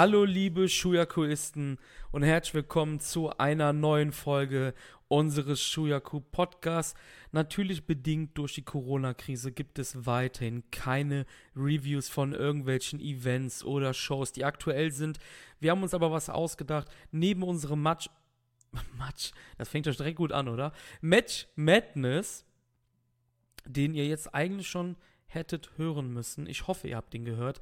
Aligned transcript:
Hallo 0.00 0.22
liebe 0.22 0.68
Shuyakuisten 0.68 1.76
und 2.12 2.22
herzlich 2.22 2.54
willkommen 2.54 3.00
zu 3.00 3.36
einer 3.36 3.72
neuen 3.72 4.12
Folge 4.12 4.72
unseres 5.08 5.60
Shuyaku 5.60 6.20
Podcasts. 6.20 6.94
Natürlich 7.32 7.84
bedingt 7.84 8.38
durch 8.38 8.54
die 8.54 8.62
Corona-Krise 8.62 9.50
gibt 9.50 9.80
es 9.80 10.06
weiterhin 10.06 10.62
keine 10.70 11.26
Reviews 11.56 12.08
von 12.08 12.32
irgendwelchen 12.32 13.00
Events 13.00 13.64
oder 13.64 13.92
Shows, 13.92 14.30
die 14.30 14.44
aktuell 14.44 14.92
sind. 14.92 15.18
Wir 15.58 15.72
haben 15.72 15.82
uns 15.82 15.94
aber 15.94 16.12
was 16.12 16.30
ausgedacht. 16.30 16.86
Neben 17.10 17.42
unserem 17.42 17.82
Match, 17.82 18.08
Match, 19.00 19.32
das 19.56 19.68
fängt 19.68 19.86
ja 19.86 19.92
direkt 19.92 20.18
gut 20.18 20.30
an, 20.30 20.46
oder? 20.46 20.72
Match 21.00 21.48
Madness, 21.56 22.44
den 23.66 23.94
ihr 23.94 24.06
jetzt 24.06 24.32
eigentlich 24.32 24.68
schon 24.68 24.94
hättet 25.26 25.76
hören 25.76 26.12
müssen. 26.12 26.46
Ich 26.46 26.68
hoffe, 26.68 26.86
ihr 26.86 26.96
habt 26.96 27.12
ihn 27.14 27.24
gehört 27.24 27.60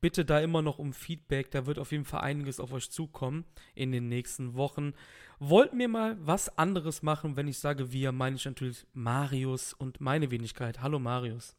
bitte 0.00 0.24
da 0.24 0.40
immer 0.40 0.62
noch 0.62 0.78
um 0.78 0.92
Feedback. 0.92 1.50
Da 1.50 1.66
wird 1.66 1.78
auf 1.78 1.92
jeden 1.92 2.04
Fall 2.04 2.20
einiges 2.20 2.60
auf 2.60 2.72
euch 2.72 2.90
zukommen 2.90 3.44
in 3.74 3.92
den 3.92 4.08
nächsten 4.08 4.54
Wochen. 4.54 4.94
Wollten 5.38 5.78
wir 5.78 5.88
mal 5.88 6.16
was 6.20 6.56
anderes 6.58 7.02
machen? 7.02 7.36
Wenn 7.36 7.48
ich 7.48 7.58
sage 7.58 7.92
wir, 7.92 8.12
meine 8.12 8.36
ich 8.36 8.44
natürlich 8.44 8.86
Marius 8.92 9.72
und 9.72 10.00
meine 10.00 10.30
Wenigkeit. 10.30 10.82
Hallo 10.82 10.98
Marius. 10.98 11.56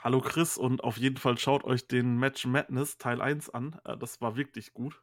Hallo 0.00 0.20
Chris 0.20 0.56
und 0.56 0.84
auf 0.84 0.96
jeden 0.96 1.16
Fall 1.16 1.38
schaut 1.38 1.64
euch 1.64 1.88
den 1.88 2.18
Match 2.18 2.46
Madness 2.46 2.98
Teil 2.98 3.20
1 3.20 3.50
an. 3.50 3.80
Äh, 3.84 3.96
das 3.96 4.20
war 4.20 4.36
wirklich 4.36 4.72
gut. 4.72 5.02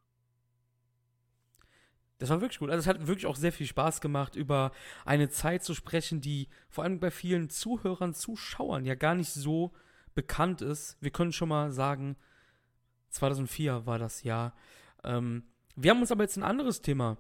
Das 2.17 2.29
war 2.29 2.39
wirklich 2.39 2.59
gut. 2.59 2.69
Also 2.69 2.79
es 2.79 2.87
hat 2.87 3.05
wirklich 3.07 3.25
auch 3.25 3.35
sehr 3.35 3.51
viel 3.51 3.67
Spaß 3.67 3.99
gemacht, 3.99 4.37
über 4.37 4.71
eine 5.03 5.27
Zeit 5.27 5.65
zu 5.65 5.73
sprechen, 5.73 6.21
die 6.21 6.47
vor 6.69 6.85
allem 6.85 7.01
bei 7.01 7.11
vielen 7.11 7.49
Zuhörern, 7.49 8.13
Zuschauern 8.13 8.85
ja 8.85 8.95
gar 8.95 9.15
nicht 9.15 9.33
so 9.33 9.73
bekannt 10.13 10.61
ist. 10.61 10.95
Wir 11.01 11.11
können 11.11 11.33
schon 11.33 11.49
mal 11.49 11.71
sagen, 11.71 12.15
2004 13.15 13.85
war 13.85 13.99
das 13.99 14.23
Jahr. 14.23 14.53
Ähm, 15.03 15.43
wir 15.75 15.91
haben 15.91 16.01
uns 16.01 16.11
aber 16.11 16.23
jetzt 16.23 16.37
ein 16.37 16.43
anderes 16.43 16.81
Thema 16.81 17.17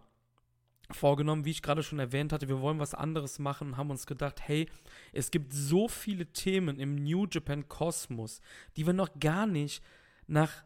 vorgenommen, 0.91 1.45
wie 1.45 1.51
ich 1.51 1.61
gerade 1.61 1.83
schon 1.83 1.99
erwähnt 1.99 2.31
hatte. 2.31 2.47
Wir 2.47 2.61
wollen 2.61 2.79
was 2.79 2.93
anderes 2.93 3.39
machen 3.39 3.69
und 3.69 3.77
haben 3.77 3.89
uns 3.89 4.05
gedacht, 4.05 4.41
hey, 4.47 4.69
es 5.13 5.31
gibt 5.31 5.51
so 5.53 5.87
viele 5.87 6.27
Themen 6.27 6.79
im 6.79 6.95
New 6.95 7.25
Japan 7.29 7.67
Kosmos, 7.67 8.41
die 8.77 8.85
wir 8.85 8.93
noch 8.93 9.19
gar 9.19 9.47
nicht 9.47 9.83
nach 10.27 10.63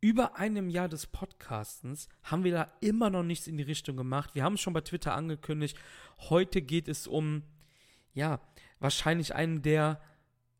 über 0.00 0.36
einem 0.36 0.68
Jahr 0.68 0.88
des 0.88 1.06
Podcastens 1.06 2.08
haben 2.24 2.42
wir 2.42 2.52
da 2.52 2.72
immer 2.80 3.08
noch 3.08 3.22
nichts 3.22 3.46
in 3.46 3.56
die 3.56 3.62
Richtung 3.62 3.96
gemacht. 3.96 4.34
Wir 4.34 4.42
haben 4.42 4.54
es 4.54 4.60
schon 4.60 4.72
bei 4.72 4.80
Twitter 4.80 5.14
angekündigt. 5.14 5.78
Heute 6.18 6.60
geht 6.60 6.88
es 6.88 7.06
um, 7.06 7.44
ja, 8.12 8.40
wahrscheinlich 8.80 9.34
einen 9.34 9.62
der 9.62 10.00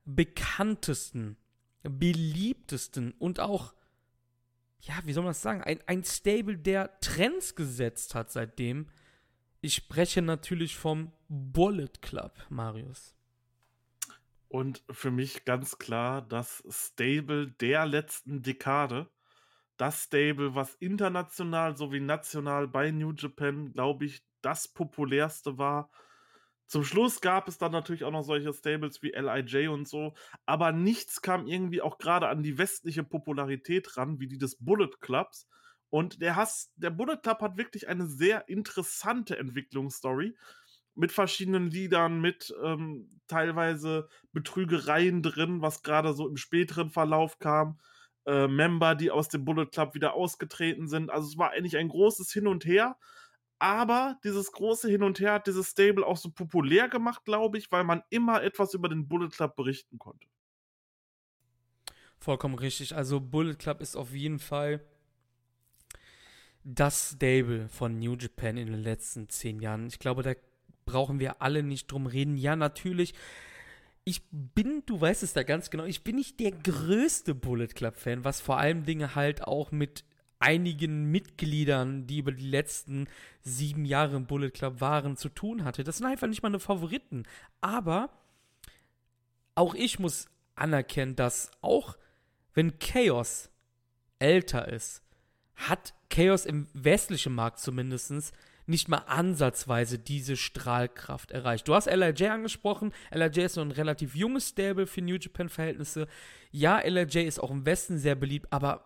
bekanntesten, 0.05 1.37
beliebtesten 1.83 3.13
und 3.19 3.41
auch 3.41 3.75
ja, 4.83 4.94
wie 5.05 5.12
soll 5.12 5.22
man 5.22 5.30
das 5.30 5.42
sagen, 5.42 5.62
ein, 5.62 5.80
ein 5.86 6.05
Stable, 6.05 6.58
der 6.58 6.98
Trends 7.00 7.55
gesetzt 7.55 8.14
hat 8.14 8.30
seitdem. 8.30 8.89
Ich 9.61 9.74
spreche 9.74 10.22
natürlich 10.22 10.77
vom 10.77 11.12
Bullet 11.28 11.92
Club, 12.00 12.33
Marius. 12.48 13.14
Und 14.48 14.83
für 14.91 15.11
mich 15.11 15.44
ganz 15.44 15.78
klar 15.78 16.20
das 16.20 16.62
Stable 16.69 17.52
der 17.52 17.86
letzten 17.86 18.42
Dekade. 18.42 19.08
Das 19.77 20.05
Stable, 20.05 20.55
was 20.55 20.74
international 20.74 21.77
sowie 21.77 22.01
national 22.01 22.68
bei 22.68 22.90
New 22.90 23.12
Japan, 23.12 23.73
glaube 23.73 24.05
ich, 24.05 24.23
das 24.42 24.68
populärste 24.68 25.58
war 25.58 25.90
zum 26.72 26.84
Schluss 26.84 27.20
gab 27.20 27.48
es 27.48 27.58
dann 27.58 27.70
natürlich 27.70 28.02
auch 28.02 28.10
noch 28.10 28.22
solche 28.22 28.50
Stables 28.55 29.02
wie 29.02 29.10
LIJ 29.10 29.68
und 29.68 29.86
so, 29.86 30.14
aber 30.46 30.72
nichts 30.72 31.20
kam 31.20 31.46
irgendwie 31.46 31.83
auch 31.83 31.98
gerade 31.98 32.28
an 32.28 32.42
die 32.42 32.56
westliche 32.56 33.05
Popularität 33.05 33.98
ran, 33.98 34.20
wie 34.20 34.27
die 34.27 34.38
des 34.38 34.56
Bullet 34.56 34.88
Clubs. 35.02 35.46
Und 35.90 36.22
der 36.22 36.34
Hass, 36.34 36.72
der 36.77 36.88
Bullet 36.88 37.18
Club 37.22 37.42
hat 37.42 37.58
wirklich 37.58 37.88
eine 37.88 38.06
sehr 38.06 38.48
interessante 38.48 39.38
Entwicklungsstory 39.38 40.34
mit 40.94 41.12
verschiedenen 41.12 41.70
Liedern, 41.70 42.22
mit 42.22 42.55
ähm, 42.64 43.20
teilweise 43.27 44.08
Betrügereien 44.33 45.22
drin, 45.22 45.60
was 45.60 45.83
gerade 45.83 46.14
so 46.14 46.27
im 46.27 46.39
späteren 46.39 46.89
Verlauf 46.89 47.39
kam. 47.39 47.80
Äh, 48.24 48.48
Member, 48.48 48.94
die 48.94 49.10
aus 49.10 49.28
dem 49.28 49.44
Bullet 49.44 49.66
Club 49.66 49.94
wieder 49.94 50.14
ausgetreten 50.14 50.89
sind. 50.89 51.10
Also 51.10 51.28
es 51.28 51.36
war 51.36 51.50
eigentlich 51.50 51.77
ein 51.77 51.89
großes 51.89 52.33
Hin 52.33 52.46
und 52.46 52.64
Her 52.64 52.96
aber 53.62 54.18
dieses 54.24 54.50
große 54.50 54.90
Hin 54.90 55.05
und 55.05 55.20
Her 55.20 55.34
hat 55.34 55.46
dieses 55.46 55.70
Stable 55.70 56.05
auch 56.05 56.17
so 56.17 56.30
populär 56.30 56.89
gemacht, 56.89 57.24
glaube 57.24 57.58
ich, 57.58 57.70
weil 57.70 57.84
man 57.84 58.02
immer 58.11 58.42
etwas 58.42 58.74
über 58.74 58.89
den 58.89 59.06
Bullet 59.06 59.28
Club 59.28 59.55
berichten 59.55 59.98
konnte. 59.98 60.27
Vollkommen 62.18 62.56
richtig. 62.56 62.96
Also 62.96 63.20
Bullet 63.20 63.55
Club 63.55 63.80
ist 63.80 63.95
auf 63.95 64.12
jeden 64.14 64.40
Fall 64.40 64.84
das 66.64 67.12
Stable 67.12 67.68
von 67.68 68.01
New 68.01 68.17
Japan 68.17 68.56
in 68.56 68.67
den 68.67 68.83
letzten 68.83 69.28
zehn 69.28 69.61
Jahren. 69.61 69.86
Ich 69.86 70.01
glaube, 70.01 70.24
da 70.24 70.34
brauchen 70.84 71.20
wir 71.20 71.40
alle 71.40 71.62
nicht 71.62 71.86
drum 71.86 72.06
reden. 72.06 72.36
Ja, 72.36 72.56
natürlich. 72.56 73.14
Ich 74.02 74.22
bin, 74.33 74.83
du 74.86 75.01
weißt 75.01 75.22
es 75.22 75.34
da 75.34 75.45
ganz 75.45 75.70
genau, 75.70 75.84
ich 75.84 76.02
bin 76.02 76.17
nicht 76.17 76.40
der 76.40 76.51
größte 76.51 77.36
Bullet 77.36 77.68
Club-Fan, 77.68 78.24
was 78.24 78.40
vor 78.40 78.58
allem 78.58 78.84
Dinge 78.84 79.14
halt 79.14 79.45
auch 79.45 79.70
mit 79.70 80.05
einigen 80.42 81.11
Mitgliedern, 81.11 82.07
die 82.07 82.19
über 82.19 82.33
die 82.33 82.48
letzten 82.48 83.08
sieben 83.42 83.85
Jahre 83.85 84.17
im 84.17 84.27
Bullet 84.27 84.51
Club 84.51 84.80
waren, 84.80 85.17
zu 85.17 85.29
tun 85.29 85.64
hatte. 85.64 85.85
Das 85.85 85.98
sind 85.98 86.07
einfach 86.07 86.27
nicht 86.27 86.42
meine 86.42 86.61
Favoriten. 86.61 87.25
Aber 87.61 88.11
auch 89.55 89.75
ich 89.75 89.98
muss 89.98 90.29
anerkennen, 90.55 91.17
dass 91.17 91.51
auch 91.61 91.97
wenn 92.55 92.79
Chaos 92.79 93.51
älter 94.19 94.69
ist, 94.69 95.02
hat 95.55 95.95
Chaos 96.11 96.45
im 96.45 96.69
westlichen 96.75 97.35
Markt 97.35 97.58
zumindest 97.61 98.33
nicht 98.67 98.89
mal 98.89 98.98
ansatzweise 99.07 99.98
diese 99.98 100.36
Strahlkraft 100.36 101.31
erreicht. 101.31 101.67
Du 101.69 101.75
hast 101.75 101.86
LIJ 101.86 102.29
angesprochen. 102.29 102.92
LIJ 103.11 103.45
ist 103.45 103.57
noch 103.57 103.64
ein 103.64 103.70
relativ 103.70 104.14
junges 104.14 104.51
Stable 104.51 104.86
für 104.86 105.02
New 105.02 105.17
Japan-Verhältnisse. 105.17 106.07
Ja, 106.51 106.79
LIJ 106.81 107.27
ist 107.27 107.41
auch 107.41 107.51
im 107.51 107.67
Westen 107.67 107.98
sehr 107.98 108.14
beliebt, 108.14 108.47
aber 108.51 108.85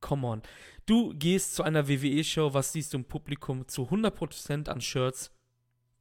come 0.00 0.26
on. 0.26 0.42
Du 0.88 1.12
gehst 1.12 1.54
zu 1.54 1.62
einer 1.64 1.86
WWE-Show, 1.86 2.54
was 2.54 2.72
siehst 2.72 2.94
du 2.94 2.96
im 2.96 3.04
Publikum 3.04 3.68
zu 3.68 3.82
100% 3.82 4.70
an 4.70 4.80
Shirts? 4.80 5.30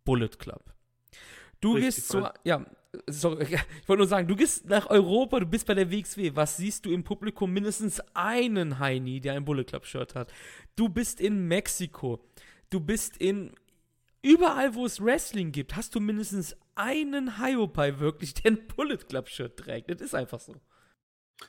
Bullet 0.06 0.30
Club. 0.40 0.74
Du 1.60 1.74
Richtig 1.74 1.96
gehst 1.96 2.08
zu, 2.08 2.26
ja, 2.46 2.66
sorry, 3.06 3.44
ich 3.82 3.90
wollte 3.90 4.00
nur 4.00 4.08
sagen, 4.08 4.30
du 4.30 4.38
gehst 4.38 4.70
nach 4.70 4.90
Europa, 4.90 5.42
du 5.42 5.46
bist 5.46 5.68
bei 5.68 5.74
der 5.74 5.92
WXW. 5.92 6.32
Was 6.36 6.56
siehst 6.56 6.86
du 6.86 6.94
im 6.94 7.04
Publikum? 7.04 7.52
Mindestens 7.52 8.02
einen 8.14 8.80
Heini, 8.80 9.20
der 9.20 9.34
ein 9.34 9.44
Bullet 9.44 9.66
Club 9.66 9.86
Shirt 9.86 10.16
hat. 10.16 10.32
Du 10.78 10.88
bist 10.88 11.20
in 11.20 11.50
Mexiko. 11.50 12.26
Du 12.70 12.80
bist 12.80 13.18
in 13.18 13.52
überall, 14.22 14.74
wo 14.74 14.86
es 14.86 15.04
Wrestling 15.04 15.52
gibt, 15.52 15.76
hast 15.76 15.96
du 15.96 16.00
mindestens 16.00 16.56
einen 16.76 17.44
Hyopai 17.44 18.00
wirklich, 18.00 18.36
der 18.36 18.54
ein 18.54 18.68
Bullet 18.68 19.00
Club 19.10 19.28
Shirt 19.28 19.58
trägt. 19.58 19.90
Das 19.92 20.00
ist 20.00 20.16
einfach 20.16 20.40
so. 20.40 20.56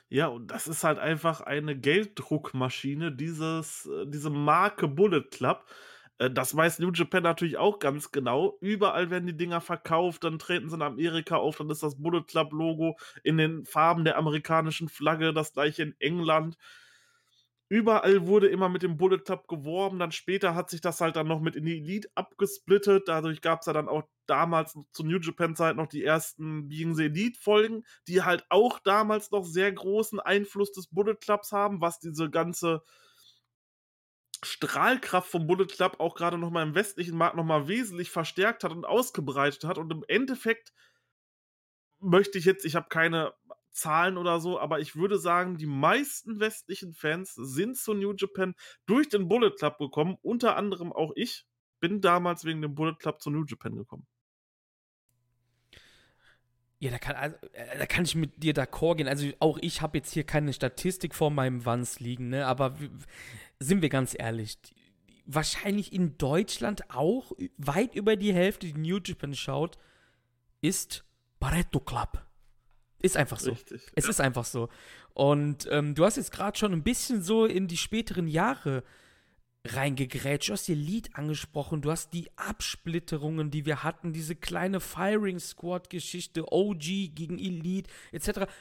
Ja, 0.09 0.27
und 0.27 0.47
das 0.47 0.67
ist 0.67 0.83
halt 0.83 0.99
einfach 0.99 1.41
eine 1.41 1.75
Gelddruckmaschine, 1.77 3.11
dieses, 3.11 3.85
äh, 3.87 4.05
diese 4.07 4.29
Marke 4.29 4.87
Bullet 4.87 5.23
Club. 5.31 5.65
Äh, 6.19 6.29
das 6.31 6.55
weiß 6.55 6.79
New 6.79 6.91
Japan 6.91 7.23
natürlich 7.23 7.57
auch 7.57 7.79
ganz 7.79 8.11
genau. 8.11 8.57
Überall 8.61 9.09
werden 9.09 9.27
die 9.27 9.37
Dinger 9.37 9.61
verkauft, 9.61 10.23
dann 10.23 10.39
treten 10.39 10.69
sie 10.69 10.75
in 10.75 10.81
Amerika 10.81 11.37
auf, 11.37 11.57
dann 11.57 11.69
ist 11.69 11.83
das 11.83 12.01
Bullet 12.01 12.23
Club 12.23 12.51
Logo 12.53 12.97
in 13.23 13.37
den 13.37 13.65
Farben 13.65 14.03
der 14.05 14.17
amerikanischen 14.17 14.89
Flagge, 14.89 15.33
das 15.33 15.53
gleiche 15.53 15.83
in 15.83 15.95
England 15.99 16.57
überall 17.69 18.25
wurde 18.27 18.47
immer 18.47 18.67
mit 18.67 18.81
dem 18.81 18.97
Bullet 18.97 19.19
Club 19.19 19.47
geworben. 19.47 19.99
Dann 19.99 20.11
später 20.11 20.55
hat 20.55 20.69
sich 20.69 20.81
das 20.81 20.99
halt 20.99 21.15
dann 21.15 21.27
noch 21.27 21.39
mit 21.39 21.55
in 21.55 21.65
die 21.65 21.77
Elite 21.77 22.09
abgesplittet. 22.15 23.07
Dadurch 23.07 23.41
gab 23.41 23.61
es 23.61 23.67
ja 23.67 23.73
dann 23.73 23.87
auch 23.87 24.03
damals 24.25 24.77
zu 24.91 25.03
New 25.03 25.19
Japan 25.19 25.55
Zeit 25.55 25.75
noch 25.75 25.87
die 25.87 26.03
ersten 26.03 26.67
Being 26.67 26.95
the 26.95 27.05
Elite 27.05 27.39
Folgen, 27.39 27.83
die 28.07 28.23
halt 28.23 28.45
auch 28.49 28.79
damals 28.79 29.31
noch 29.31 29.45
sehr 29.45 29.71
großen 29.71 30.19
Einfluss 30.19 30.71
des 30.71 30.87
Bullet 30.87 31.15
Clubs 31.15 31.51
haben, 31.51 31.79
was 31.79 31.99
diese 31.99 32.29
ganze 32.29 32.81
Strahlkraft 34.43 35.29
vom 35.29 35.47
Bullet 35.47 35.67
Club 35.67 35.99
auch 35.99 36.15
gerade 36.15 36.37
noch 36.37 36.49
mal 36.49 36.63
im 36.63 36.75
westlichen 36.75 37.17
Markt 37.17 37.35
noch 37.35 37.43
mal 37.43 37.67
wesentlich 37.67 38.09
verstärkt 38.09 38.63
hat 38.63 38.71
und 38.71 38.85
ausgebreitet 38.85 39.65
hat 39.65 39.77
und 39.77 39.91
im 39.91 40.03
Endeffekt 40.07 40.73
möchte 41.99 42.37
ich 42.37 42.45
jetzt, 42.45 42.65
ich 42.65 42.75
habe 42.75 42.87
keine 42.89 43.33
Zahlen 43.71 44.17
oder 44.17 44.39
so, 44.39 44.59
aber 44.59 44.79
ich 44.79 44.95
würde 44.95 45.19
sagen, 45.19 45.57
die 45.57 45.65
meisten 45.65 46.39
westlichen 46.39 46.93
Fans 46.93 47.33
sind 47.35 47.77
zu 47.77 47.93
New 47.93 48.13
Japan 48.17 48.55
durch 48.85 49.09
den 49.09 49.27
Bullet 49.27 49.51
Club 49.51 49.77
gekommen, 49.77 50.17
unter 50.21 50.55
anderem 50.57 50.91
auch 50.91 51.11
ich 51.15 51.45
bin 51.79 52.01
damals 52.01 52.45
wegen 52.45 52.61
dem 52.61 52.75
Bullet 52.75 52.95
Club 52.95 53.21
zu 53.21 53.29
New 53.29 53.45
Japan 53.45 53.75
gekommen. 53.75 54.07
Ja, 56.81 56.91
da 56.91 56.97
kann, 56.97 57.15
also, 57.15 57.35
äh, 57.51 57.77
da 57.77 57.85
kann 57.85 58.05
ich 58.05 58.15
mit 58.15 58.41
dir 58.41 58.53
d'accord 58.53 58.95
gehen. 58.95 59.07
Also 59.09 59.27
auch 59.39 59.57
ich 59.61 59.81
habe 59.81 59.97
jetzt 59.97 60.13
hier 60.13 60.23
keine 60.23 60.53
Statistik 60.53 61.13
vor 61.13 61.29
meinem 61.29 61.65
Wanz 61.65 61.99
liegen, 61.99 62.29
ne? 62.29 62.45
aber 62.45 62.77
sind 63.59 63.81
wir 63.81 63.89
ganz 63.89 64.15
ehrlich, 64.17 64.57
wahrscheinlich 65.25 65.91
in 65.91 66.17
Deutschland 66.17 66.89
auch 66.89 67.33
weit 67.57 67.95
über 67.95 68.15
die 68.15 68.33
Hälfte, 68.33 68.67
die 68.67 68.79
New 68.79 68.99
Japan 69.03 69.35
schaut, 69.35 69.77
ist 70.61 71.03
Barretto 71.39 71.81
Club. 71.81 72.25
Ist 73.01 73.17
einfach 73.17 73.39
so. 73.39 73.51
Richtig, 73.51 73.81
es 73.95 74.03
ja. 74.05 74.09
ist 74.09 74.21
einfach 74.21 74.45
so. 74.45 74.69
Und 75.13 75.67
ähm, 75.71 75.95
du 75.95 76.05
hast 76.05 76.17
jetzt 76.17 76.31
gerade 76.31 76.57
schon 76.57 76.73
ein 76.73 76.83
bisschen 76.83 77.21
so 77.21 77.45
in 77.45 77.67
die 77.67 77.77
späteren 77.77 78.27
Jahre 78.27 78.83
reingegrätscht. 79.65 80.49
Du 80.49 80.53
hast 80.53 80.67
die 80.67 80.75
Lead 80.75 81.15
angesprochen, 81.15 81.81
du 81.81 81.91
hast 81.91 82.13
die 82.13 82.29
Absplitterungen, 82.35 83.51
die 83.51 83.65
wir 83.65 83.83
hatten, 83.83 84.13
diese 84.13 84.35
kleine 84.35 84.79
Firing 84.79 85.39
Squad-Geschichte, 85.39 86.51
OG 86.51 86.79
gegen 87.15 87.39
Elite, 87.39 87.89
etc. 88.11 88.51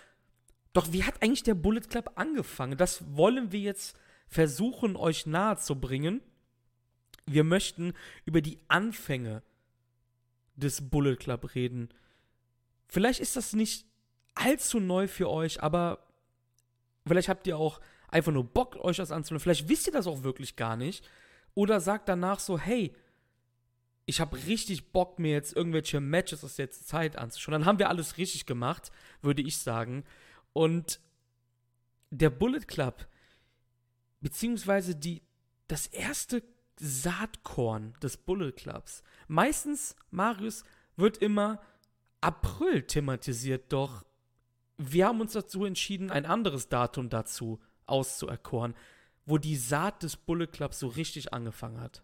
Doch 0.73 0.93
wie 0.93 1.05
hat 1.05 1.23
eigentlich 1.23 1.43
der 1.43 1.55
Bullet 1.55 1.81
Club 1.81 2.13
angefangen? 2.17 2.79
Das 2.79 3.17
wollen 3.17 3.53
wir 3.53 3.61
jetzt 3.61 3.97
versuchen, 4.29 4.97
euch 4.97 5.27
nahe 5.27 5.57
zu 5.57 5.81
bringen. 5.81 6.21
Wir 7.27 7.45
möchten 7.45 7.95
über 8.25 8.41
die 8.41 8.59
Anfänge 8.69 9.43
des 10.57 10.89
Bullet 10.89 11.17
Club 11.17 11.55
reden. 11.55 11.89
Vielleicht 12.89 13.21
ist 13.21 13.37
das 13.37 13.53
nicht 13.53 13.88
allzu 14.39 14.81
neu 14.81 15.09
für 15.09 15.29
euch, 15.29 15.63
aber 15.63 16.07
vielleicht 17.07 17.29
habt 17.29 17.47
ihr 17.47 17.59
auch 17.59 17.81
einfach 18.09 18.33
nur 18.33 18.45
Bock, 18.45 18.77
euch 18.77 18.97
das 18.97 19.13
anzuhören. 19.13 19.41
Vielleicht 19.41 19.69
wisst 19.69 19.87
ihr 19.87 19.93
das 19.93 20.07
auch 20.07 20.23
wirklich 20.23 20.57
gar 20.57 20.77
nicht. 20.77 21.09
Oder 21.55 21.81
sagt 21.81 22.09
danach 22.09 22.39
so, 22.39 22.59
hey, 22.59 22.95
ich 24.07 24.21
habe 24.21 24.37
richtig 24.47 24.93
Bock, 24.93 25.19
mir 25.19 25.33
jetzt 25.33 25.55
irgendwelche 25.55 26.01
Matches 26.01 26.43
aus 26.43 26.57
der 26.57 26.71
Zeit 26.71 27.17
anzuschauen. 27.17 27.53
Dann 27.53 27.65
haben 27.67 27.79
wir 27.79 27.91
alles 27.91 28.17
richtig 28.17 28.47
gemacht, 28.47 28.91
würde 29.21 29.43
ich 29.43 29.59
sagen. 29.59 30.05
Und 30.53 31.01
der 32.11 32.31
Bullet 32.31 32.61
Club, 32.61 33.07
beziehungsweise 34.21 34.97
die, 34.97 35.23
das 35.67 35.87
erste 35.87 36.43
Saatkorn 36.81 37.95
des 38.03 38.17
Bullet 38.17 38.53
Clubs. 38.53 39.03
Meistens, 39.27 39.95
Marius, 40.11 40.65
wird 40.97 41.19
immer 41.19 41.61
April 42.21 42.83
thematisiert, 42.83 43.73
doch 43.73 44.05
wir 44.79 45.07
haben 45.07 45.21
uns 45.21 45.33
dazu 45.33 45.65
entschieden, 45.65 46.11
ein 46.11 46.25
anderes 46.25 46.69
Datum 46.69 47.09
dazu 47.09 47.61
auszuerkoren, 47.87 48.75
wo 49.27 49.37
die 49.37 49.57
Saat 49.57 50.03
des 50.03 50.17
Bullet 50.17 50.47
Clubs 50.47 50.79
so 50.79 50.87
richtig 50.87 51.35
angefangen 51.35 51.81
hat. 51.81 52.03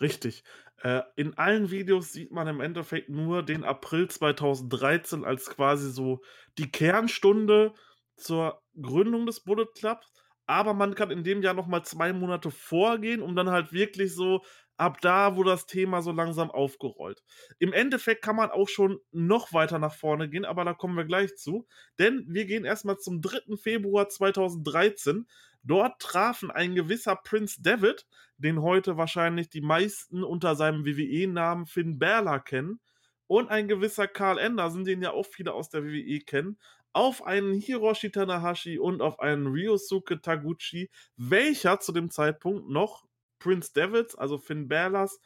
Richtig. 0.00 0.42
Äh, 0.82 1.02
in 1.16 1.36
allen 1.36 1.70
Videos 1.70 2.12
sieht 2.12 2.30
man 2.30 2.46
im 2.48 2.60
Endeffekt 2.60 3.08
nur 3.08 3.42
den 3.42 3.64
April 3.64 4.08
2013 4.08 5.24
als 5.24 5.50
quasi 5.50 5.90
so 5.90 6.22
die 6.56 6.70
Kernstunde 6.70 7.74
zur 8.16 8.62
Gründung 8.80 9.26
des 9.26 9.40
Bullet 9.40 9.66
Clubs. 9.74 10.12
Aber 10.46 10.72
man 10.72 10.94
kann 10.94 11.10
in 11.10 11.24
dem 11.24 11.42
Jahr 11.42 11.54
nochmal 11.54 11.84
zwei 11.84 12.12
Monate 12.12 12.50
vorgehen, 12.50 13.20
um 13.20 13.36
dann 13.36 13.50
halt 13.50 13.72
wirklich 13.72 14.14
so 14.14 14.42
ab 14.78 15.00
da, 15.00 15.36
wo 15.36 15.42
das 15.42 15.66
Thema 15.66 16.00
so 16.02 16.12
langsam 16.12 16.50
aufgerollt. 16.50 17.22
Im 17.58 17.72
Endeffekt 17.72 18.22
kann 18.22 18.36
man 18.36 18.50
auch 18.50 18.68
schon 18.68 18.98
noch 19.10 19.52
weiter 19.52 19.78
nach 19.78 19.94
vorne 19.94 20.28
gehen, 20.30 20.44
aber 20.44 20.64
da 20.64 20.72
kommen 20.72 20.96
wir 20.96 21.04
gleich 21.04 21.36
zu. 21.36 21.66
Denn 21.98 22.24
wir 22.28 22.46
gehen 22.46 22.64
erstmal 22.64 22.96
zum 22.96 23.20
3. 23.20 23.56
Februar 23.56 24.08
2013. 24.08 25.26
Dort 25.62 26.00
trafen 26.00 26.50
ein 26.50 26.74
gewisser 26.74 27.16
Prince 27.16 27.60
David, 27.60 28.06
den 28.38 28.62
heute 28.62 28.96
wahrscheinlich 28.96 29.50
die 29.50 29.60
meisten 29.60 30.24
unter 30.24 30.54
seinem 30.54 30.86
WWE-Namen 30.86 31.66
Finn 31.66 31.98
Balor 31.98 32.40
kennen, 32.40 32.80
und 33.28 33.50
ein 33.50 33.68
gewisser 33.68 34.08
Carl 34.08 34.38
Anderson, 34.38 34.84
den 34.84 35.02
ja 35.02 35.12
auch 35.12 35.26
viele 35.26 35.52
aus 35.52 35.68
der 35.68 35.84
WWE 35.84 36.20
kennen, 36.20 36.58
auf 36.92 37.24
einen 37.24 37.54
Hiroshi 37.54 38.10
Tanahashi 38.10 38.78
und 38.78 39.02
auf 39.02 39.20
einen 39.20 39.46
Ryosuke 39.46 40.20
Taguchi, 40.20 40.90
welcher 41.16 41.78
zu 41.78 41.92
dem 41.92 42.10
Zeitpunkt 42.10 42.68
noch 42.68 43.04
Prince 43.38 43.72
Devils, 43.72 44.14
also 44.14 44.38
Finn 44.38 44.68
Balors, 44.68 45.20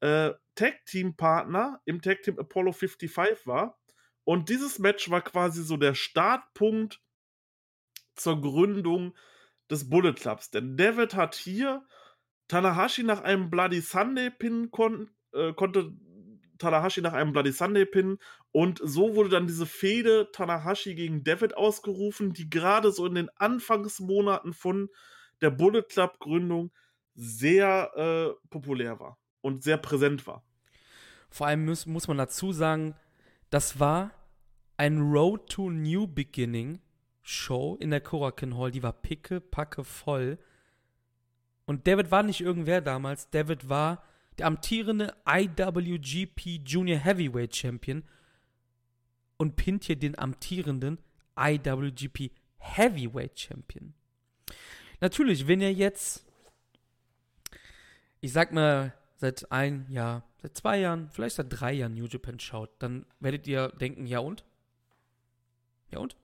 äh, 0.00 0.32
Tag-Team-Partner 0.54 1.80
im 1.84 2.02
Tag-Team 2.02 2.38
Apollo 2.38 2.72
55 2.72 3.46
war. 3.46 3.78
Und 4.24 4.48
dieses 4.48 4.78
Match 4.78 5.08
war 5.10 5.22
quasi 5.22 5.62
so 5.62 5.76
der 5.76 5.94
Startpunkt 5.94 7.00
zur 8.16 8.40
Gründung 8.40 9.14
des 9.70 9.88
Bullet 9.88 10.14
Clubs. 10.14 10.50
Denn 10.50 10.76
David 10.76 11.14
hat 11.14 11.34
hier 11.34 11.86
Tanahashi 12.48 13.02
nach 13.02 13.22
einem 13.22 13.50
Bloody 13.50 13.80
Sunday 13.80 14.30
Pin 14.30 14.70
kon 14.70 15.10
äh, 15.32 15.52
konnte 15.52 15.92
Tanahashi 16.58 17.02
nach 17.02 17.12
einem 17.12 17.32
Bloody 17.32 17.52
Sunday 17.52 17.84
Pin 17.84 18.18
und 18.52 18.80
so 18.82 19.14
wurde 19.14 19.28
dann 19.28 19.46
diese 19.46 19.66
Fehde 19.66 20.30
Tanahashi 20.32 20.94
gegen 20.94 21.24
David 21.24 21.56
ausgerufen, 21.56 22.32
die 22.32 22.48
gerade 22.48 22.92
so 22.92 23.06
in 23.06 23.14
den 23.14 23.30
Anfangsmonaten 23.36 24.54
von 24.54 24.88
der 25.40 25.50
Bullet 25.50 25.82
Club 25.82 26.18
Gründung 26.20 26.72
sehr 27.16 27.90
äh, 27.96 28.48
populär 28.50 29.00
war 29.00 29.18
und 29.40 29.64
sehr 29.64 29.78
präsent 29.78 30.26
war. 30.26 30.44
Vor 31.30 31.46
allem 31.46 31.64
muss, 31.64 31.86
muss 31.86 32.08
man 32.08 32.18
dazu 32.18 32.52
sagen, 32.52 32.94
das 33.50 33.80
war 33.80 34.12
ein 34.76 35.00
Road 35.00 35.48
to 35.48 35.70
New 35.70 36.06
Beginning 36.06 36.80
Show 37.22 37.76
in 37.80 37.90
der 37.90 38.00
Korakin 38.00 38.56
Hall, 38.56 38.70
die 38.70 38.82
war 38.82 38.92
picke, 38.92 39.40
packe 39.40 39.82
voll. 39.82 40.38
Und 41.64 41.86
David 41.86 42.10
war 42.10 42.22
nicht 42.22 42.40
irgendwer 42.40 42.80
damals, 42.80 43.30
David 43.30 43.68
war 43.68 44.04
der 44.38 44.46
amtierende 44.46 45.14
IWGP 45.26 46.60
Junior 46.64 46.98
Heavyweight 46.98 47.56
Champion 47.56 48.04
und 49.38 49.56
pinnt 49.56 49.84
hier 49.84 49.96
den 49.96 50.18
amtierenden 50.18 50.98
IWGP 51.38 52.30
Heavyweight 52.58 53.38
Champion. 53.38 53.94
Natürlich, 55.00 55.46
wenn 55.46 55.60
ihr 55.60 55.72
jetzt 55.72 56.25
ich 58.26 58.32
sag 58.32 58.52
mal, 58.52 58.92
seit 59.14 59.52
ein 59.52 59.86
Jahr, 59.88 60.24
seit 60.42 60.56
zwei 60.56 60.80
Jahren, 60.80 61.08
vielleicht 61.12 61.36
seit 61.36 61.46
drei 61.48 61.72
Jahren 61.72 61.94
New 61.94 62.06
Japan 62.06 62.40
schaut, 62.40 62.70
dann 62.80 63.06
werdet 63.20 63.46
ihr 63.46 63.68
denken, 63.68 64.04
ja 64.04 64.18
und? 64.18 64.44
Ja 65.92 66.00
und? 66.00 66.16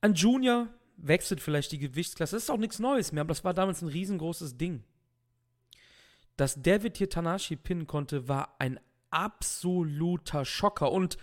Ein 0.00 0.14
Junior 0.14 0.68
wechselt 0.96 1.42
vielleicht 1.42 1.70
die 1.72 1.78
Gewichtsklasse. 1.78 2.34
Das 2.36 2.44
ist 2.44 2.50
auch 2.50 2.56
nichts 2.56 2.78
Neues 2.78 3.12
mehr, 3.12 3.20
aber 3.20 3.28
das 3.28 3.44
war 3.44 3.52
damals 3.52 3.82
ein 3.82 3.88
riesengroßes 3.88 4.56
Ding. 4.56 4.84
Dass 6.38 6.62
David 6.62 6.96
hier 6.96 7.10
Tanashi 7.10 7.56
pinnen 7.56 7.86
konnte, 7.86 8.26
war 8.26 8.56
ein 8.58 8.80
absoluter 9.10 10.46
Schocker. 10.46 10.90
Und 10.90 11.18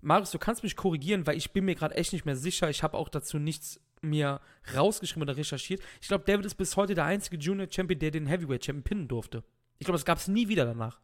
Marius, 0.00 0.30
du 0.30 0.38
kannst 0.38 0.62
mich 0.62 0.76
korrigieren, 0.76 1.26
weil 1.26 1.36
ich 1.36 1.52
bin 1.52 1.66
mir 1.66 1.74
gerade 1.74 1.94
echt 1.94 2.14
nicht 2.14 2.24
mehr 2.24 2.36
sicher. 2.36 2.70
Ich 2.70 2.82
habe 2.82 2.96
auch 2.96 3.10
dazu 3.10 3.38
nichts 3.38 3.80
mir 4.08 4.40
rausgeschrieben 4.74 5.22
oder 5.22 5.36
recherchiert. 5.36 5.82
Ich 6.00 6.08
glaube, 6.08 6.24
David 6.24 6.46
ist 6.46 6.54
bis 6.54 6.76
heute 6.76 6.94
der 6.94 7.04
einzige 7.04 7.36
Junior 7.36 7.68
Champion, 7.70 7.98
der 7.98 8.10
den 8.10 8.26
Heavyweight 8.26 8.64
Champion 8.64 8.84
pinnen 8.84 9.08
durfte. 9.08 9.44
Ich 9.78 9.84
glaube, 9.84 9.98
das 9.98 10.04
gab 10.04 10.18
es 10.18 10.28
nie 10.28 10.48
wieder 10.48 10.64
danach. 10.64 11.00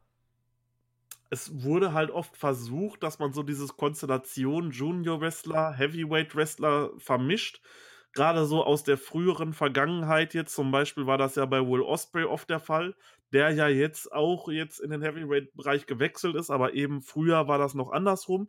Es 1.30 1.62
wurde 1.62 1.92
halt 1.92 2.10
oft 2.10 2.36
versucht, 2.36 3.02
dass 3.02 3.18
man 3.18 3.32
so 3.32 3.42
dieses 3.42 3.76
Konstellation 3.76 4.70
Junior 4.70 5.20
Wrestler, 5.20 5.72
Heavyweight 5.72 6.34
Wrestler 6.36 6.90
vermischt. 6.98 7.62
Gerade 8.12 8.44
so 8.44 8.62
aus 8.62 8.82
der 8.84 8.98
früheren 8.98 9.54
Vergangenheit 9.54 10.34
jetzt, 10.34 10.54
zum 10.54 10.70
Beispiel 10.70 11.06
war 11.06 11.16
das 11.16 11.36
ja 11.36 11.46
bei 11.46 11.60
Will 11.66 11.80
Osprey 11.80 12.24
oft 12.24 12.50
der 12.50 12.60
Fall, 12.60 12.94
der 13.32 13.50
ja 13.50 13.68
jetzt 13.68 14.12
auch 14.12 14.48
jetzt 14.48 14.78
in 14.80 14.90
den 14.90 15.00
Heavyweight-Bereich 15.00 15.86
gewechselt 15.86 16.36
ist, 16.36 16.50
aber 16.50 16.74
eben 16.74 17.00
früher 17.00 17.48
war 17.48 17.56
das 17.56 17.72
noch 17.72 17.90
andersrum 17.90 18.48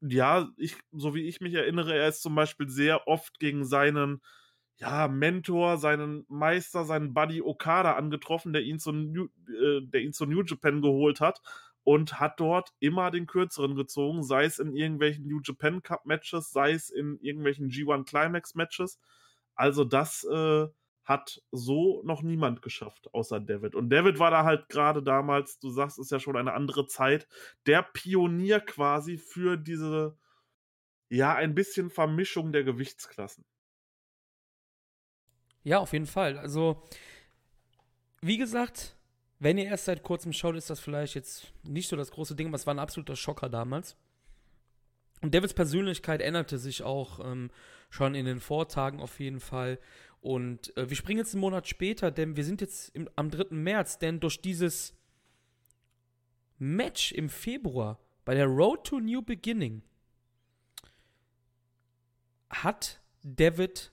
ja, 0.00 0.48
ich, 0.56 0.76
so 0.92 1.14
wie 1.14 1.26
ich 1.26 1.40
mich 1.40 1.54
erinnere, 1.54 1.94
er 1.96 2.08
ist 2.08 2.22
zum 2.22 2.34
Beispiel 2.34 2.68
sehr 2.68 3.06
oft 3.08 3.38
gegen 3.38 3.64
seinen 3.64 4.20
ja, 4.78 5.08
Mentor, 5.08 5.78
seinen 5.78 6.26
Meister, 6.28 6.84
seinen 6.84 7.14
Buddy 7.14 7.40
Okada 7.42 7.94
angetroffen, 7.94 8.52
der 8.52 8.62
ihn, 8.62 8.78
zu 8.78 8.92
New, 8.92 9.26
äh, 9.48 9.80
der 9.82 10.02
ihn 10.02 10.12
zu 10.12 10.26
New 10.26 10.42
Japan 10.42 10.82
geholt 10.82 11.20
hat 11.20 11.40
und 11.82 12.20
hat 12.20 12.40
dort 12.40 12.70
immer 12.78 13.10
den 13.10 13.26
kürzeren 13.26 13.74
gezogen, 13.74 14.22
sei 14.22 14.44
es 14.44 14.58
in 14.58 14.74
irgendwelchen 14.74 15.26
New 15.26 15.40
Japan 15.42 15.82
Cup 15.82 16.04
Matches, 16.04 16.50
sei 16.50 16.72
es 16.72 16.90
in 16.90 17.18
irgendwelchen 17.20 17.70
G1 17.70 18.04
Climax 18.04 18.54
Matches. 18.54 18.98
Also 19.54 19.84
das 19.84 20.24
äh, 20.24 20.66
hat 21.06 21.40
so 21.52 22.02
noch 22.04 22.22
niemand 22.22 22.60
geschafft, 22.62 23.14
außer 23.14 23.40
David. 23.40 23.74
Und 23.76 23.90
David 23.90 24.18
war 24.18 24.32
da 24.32 24.44
halt 24.44 24.68
gerade 24.68 25.02
damals, 25.02 25.58
du 25.60 25.70
sagst, 25.70 25.98
ist 25.98 26.10
ja 26.10 26.18
schon 26.18 26.36
eine 26.36 26.52
andere 26.52 26.88
Zeit, 26.88 27.28
der 27.64 27.82
Pionier 27.82 28.60
quasi 28.60 29.16
für 29.16 29.56
diese, 29.56 30.18
ja, 31.08 31.34
ein 31.34 31.54
bisschen 31.54 31.90
Vermischung 31.90 32.52
der 32.52 32.64
Gewichtsklassen. 32.64 33.44
Ja, 35.62 35.78
auf 35.78 35.92
jeden 35.92 36.06
Fall. 36.06 36.38
Also, 36.38 36.82
wie 38.20 38.36
gesagt, 38.36 38.96
wenn 39.38 39.58
ihr 39.58 39.66
erst 39.66 39.84
seit 39.84 40.02
kurzem 40.02 40.32
schaut, 40.32 40.56
ist 40.56 40.70
das 40.70 40.80
vielleicht 40.80 41.14
jetzt 41.14 41.52
nicht 41.62 41.88
so 41.88 41.96
das 41.96 42.10
große 42.10 42.34
Ding, 42.34 42.48
aber 42.48 42.56
es 42.56 42.66
war 42.66 42.74
ein 42.74 42.80
absoluter 42.80 43.16
Schocker 43.16 43.48
damals. 43.48 43.96
Und 45.22 45.34
Davids 45.34 45.54
Persönlichkeit 45.54 46.20
änderte 46.20 46.58
sich 46.58 46.82
auch 46.82 47.20
ähm, 47.20 47.50
schon 47.90 48.14
in 48.14 48.26
den 48.26 48.40
Vortagen 48.40 49.00
auf 49.00 49.18
jeden 49.20 49.40
Fall. 49.40 49.78
Und 50.20 50.76
äh, 50.76 50.88
wir 50.88 50.96
springen 50.96 51.18
jetzt 51.18 51.34
einen 51.34 51.40
Monat 51.40 51.68
später, 51.68 52.10
denn 52.10 52.36
wir 52.36 52.44
sind 52.44 52.60
jetzt 52.60 52.94
im, 52.94 53.08
am 53.16 53.30
3. 53.30 53.54
März, 53.54 53.98
denn 53.98 54.20
durch 54.20 54.40
dieses 54.40 54.94
Match 56.58 57.12
im 57.12 57.28
Februar 57.28 57.98
bei 58.24 58.34
der 58.34 58.46
Road 58.46 58.84
to 58.84 58.98
New 58.98 59.22
Beginning 59.22 59.82
hat 62.50 63.00
David 63.22 63.92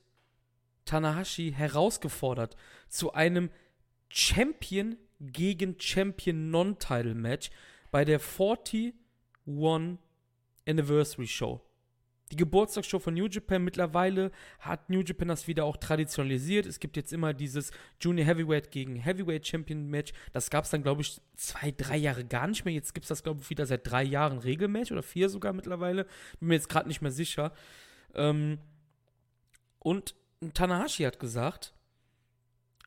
Tanahashi 0.85 1.51
herausgefordert 1.51 2.55
zu 2.87 3.13
einem 3.13 3.49
Champion 4.09 4.97
gegen 5.19 5.79
Champion 5.79 6.51
Non-Title 6.51 7.15
Match 7.15 7.49
bei 7.91 8.05
der 8.05 8.19
41 8.19 8.93
Anniversary 10.67 11.27
Show. 11.27 11.62
Die 12.33 12.37
Geburtstagsshow 12.37 12.97
von 12.97 13.13
New 13.13 13.27
Japan. 13.27 13.63
Mittlerweile 13.63 14.31
hat 14.57 14.89
New 14.89 15.01
Japan 15.01 15.27
das 15.27 15.47
wieder 15.47 15.65
auch 15.65 15.77
traditionalisiert. 15.77 16.65
Es 16.65 16.79
gibt 16.79 16.97
jetzt 16.97 17.13
immer 17.13 17.31
dieses 17.31 17.69
Junior 18.01 18.25
Heavyweight 18.25 18.71
gegen 18.71 18.95
Heavyweight 18.95 19.45
Champion 19.45 19.87
Match. 19.87 20.13
Das 20.31 20.49
gab 20.49 20.63
es 20.63 20.71
dann, 20.71 20.81
glaube 20.81 21.03
ich, 21.03 21.21
zwei, 21.35 21.69
drei 21.69 21.95
Jahre 21.95 22.25
gar 22.25 22.47
nicht 22.47 22.65
mehr. 22.65 22.73
Jetzt 22.73 22.95
gibt 22.95 23.03
es 23.03 23.09
das, 23.09 23.21
glaube 23.21 23.41
ich, 23.41 23.51
wieder 23.51 23.67
seit 23.67 23.87
drei 23.87 24.01
Jahren 24.01 24.39
Regelmatch 24.39 24.91
oder 24.91 25.03
vier 25.03 25.29
sogar 25.29 25.53
mittlerweile. 25.53 26.05
Bin 26.39 26.47
mir 26.47 26.55
jetzt 26.55 26.69
gerade 26.69 26.87
nicht 26.87 27.03
mehr 27.03 27.11
sicher. 27.11 27.53
Ähm, 28.15 28.57
und 29.77 30.15
Tanahashi 30.55 31.03
hat 31.03 31.19
gesagt, 31.19 31.75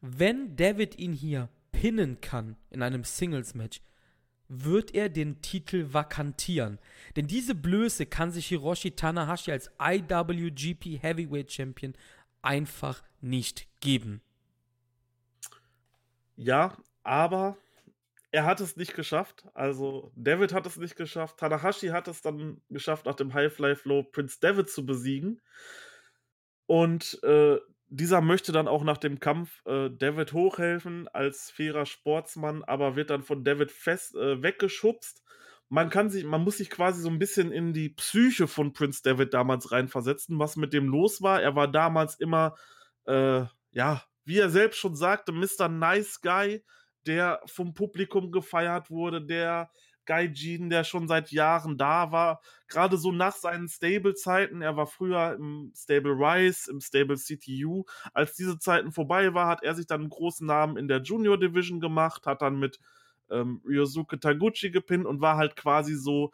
wenn 0.01 0.57
David 0.57 0.99
ihn 0.99 1.13
hier 1.13 1.51
pinnen 1.71 2.21
kann 2.21 2.57
in 2.71 2.83
einem 2.83 3.05
Singles-Match, 3.05 3.81
wird 4.49 4.95
er 4.95 5.09
den 5.09 5.41
Titel 5.43 5.93
vakantieren. 5.93 6.79
Denn 7.17 7.27
diese 7.27 7.55
Blöße 7.55 8.07
kann 8.07 8.31
sich 8.31 8.47
Hiroshi 8.47 8.93
Tanahashi 8.93 9.53
als 9.53 9.71
IWGP 9.81 11.03
Heavyweight 11.03 11.53
Champion 11.53 11.95
einfach 12.43 13.03
nicht 13.21 13.69
geben. 13.81 14.21
Ja, 16.37 16.77
aber 17.03 17.57
er 18.31 18.45
hat 18.45 18.61
es 18.61 18.77
nicht 18.77 18.95
geschafft. 18.95 19.47
Also 19.55 20.13
David 20.15 20.53
hat 20.53 20.67
es 20.67 20.77
nicht 20.77 20.97
geschafft. 20.97 21.39
Tanahashi 21.39 21.89
hat 21.89 22.09
es 22.09 22.21
dann 22.21 22.61
geschafft, 22.69 23.07
nach 23.07 23.15
dem 23.15 23.33
High 23.33 23.53
Fly 23.53 23.75
Flow 23.75 24.03
Prince 24.03 24.39
David 24.41 24.69
zu 24.69 24.85
besiegen. 24.85 25.41
Und 26.67 27.19
äh, 27.23 27.59
dieser 27.89 28.21
möchte 28.21 28.53
dann 28.53 28.69
auch 28.69 28.83
nach 28.83 28.99
dem 28.99 29.21
Kampf 29.21 29.65
äh, 29.67 29.91
David 29.91 30.33
hochhelfen 30.33 31.09
als 31.09 31.51
fairer 31.51 31.87
Sportsmann, 31.87 32.65
aber 32.65 32.97
wird 32.97 33.11
dann 33.11 33.23
von 33.23 33.45
David 33.45 33.71
fest 33.71 34.15
äh, 34.17 34.43
weggeschubst. 34.43 35.23
Man 35.69 35.91
kann 35.91 36.11
sich, 36.11 36.25
man 36.25 36.43
muss 36.43 36.59
sich 36.59 36.71
quasi 36.71 37.01
so 37.01 37.09
ein 37.09 37.19
bisschen 37.19 37.53
in 37.53 37.73
die 37.73 37.89
Psyche 37.89 38.47
von 38.47 38.73
Prince 38.73 39.03
David 39.03 39.35
damals 39.35 39.73
reinversetzen, 39.73 40.39
was 40.39 40.57
mit 40.57 40.73
dem 40.73 40.87
los 40.89 41.23
war. 41.23 41.43
Er 41.43 41.57
war 41.57 41.69
damals 41.69 42.17
immer, 42.17 42.57
äh, 43.07 43.45
ja, 43.71 44.03
wie 44.25 44.39
er 44.39 44.51
selbst 44.51 44.79
schon 44.79 44.97
sagte, 44.97 45.33
Mr. 45.33 45.69
Nice 45.69 46.21
Guy, 46.21 46.65
der 47.07 47.41
vom 47.47 47.75
Publikum 47.75 48.33
gefeiert 48.33 48.91
wurde, 48.91 49.25
der 49.25 49.71
Gaijin, 50.07 50.71
der 50.71 50.85
schon 50.85 51.09
seit 51.09 51.31
Jahren 51.31 51.77
da 51.77 52.13
war. 52.13 52.41
Gerade 52.69 52.97
so 52.97 53.13
nach 53.13 53.37
seinen 53.37 53.69
Stable-Zeiten, 53.69 54.63
er 54.63 54.77
war 54.77 54.87
früher 54.87 55.35
im 55.35 55.73
Stable 55.77 56.13
Rise, 56.13 56.71
im 56.71 56.81
Stable 56.81 57.17
CTU. 57.17 57.85
Als 58.15 58.35
diese 58.35 58.59
Zeiten 58.59 58.93
vorbei 58.93 59.35
war, 59.35 59.49
hat 59.49 59.63
er 59.63 59.75
sich 59.75 59.87
dann 59.87 60.03
einen 60.03 60.11
großen 60.11 60.47
Namen 60.47 60.77
in 60.77 60.89
der 60.89 61.03
Junior 61.03 61.39
Division 61.39 61.81
gemacht, 61.81 62.27
hat 62.27 62.43
dann 62.43 62.59
mit 62.59 62.79
ähm, 63.31 63.61
Ryosuke 63.67 64.19
Taguchi 64.19 64.71
gepinnt 64.71 65.07
und 65.07 65.21
war 65.21 65.37
halt 65.37 65.57
quasi 65.57 65.95
so 65.95 66.33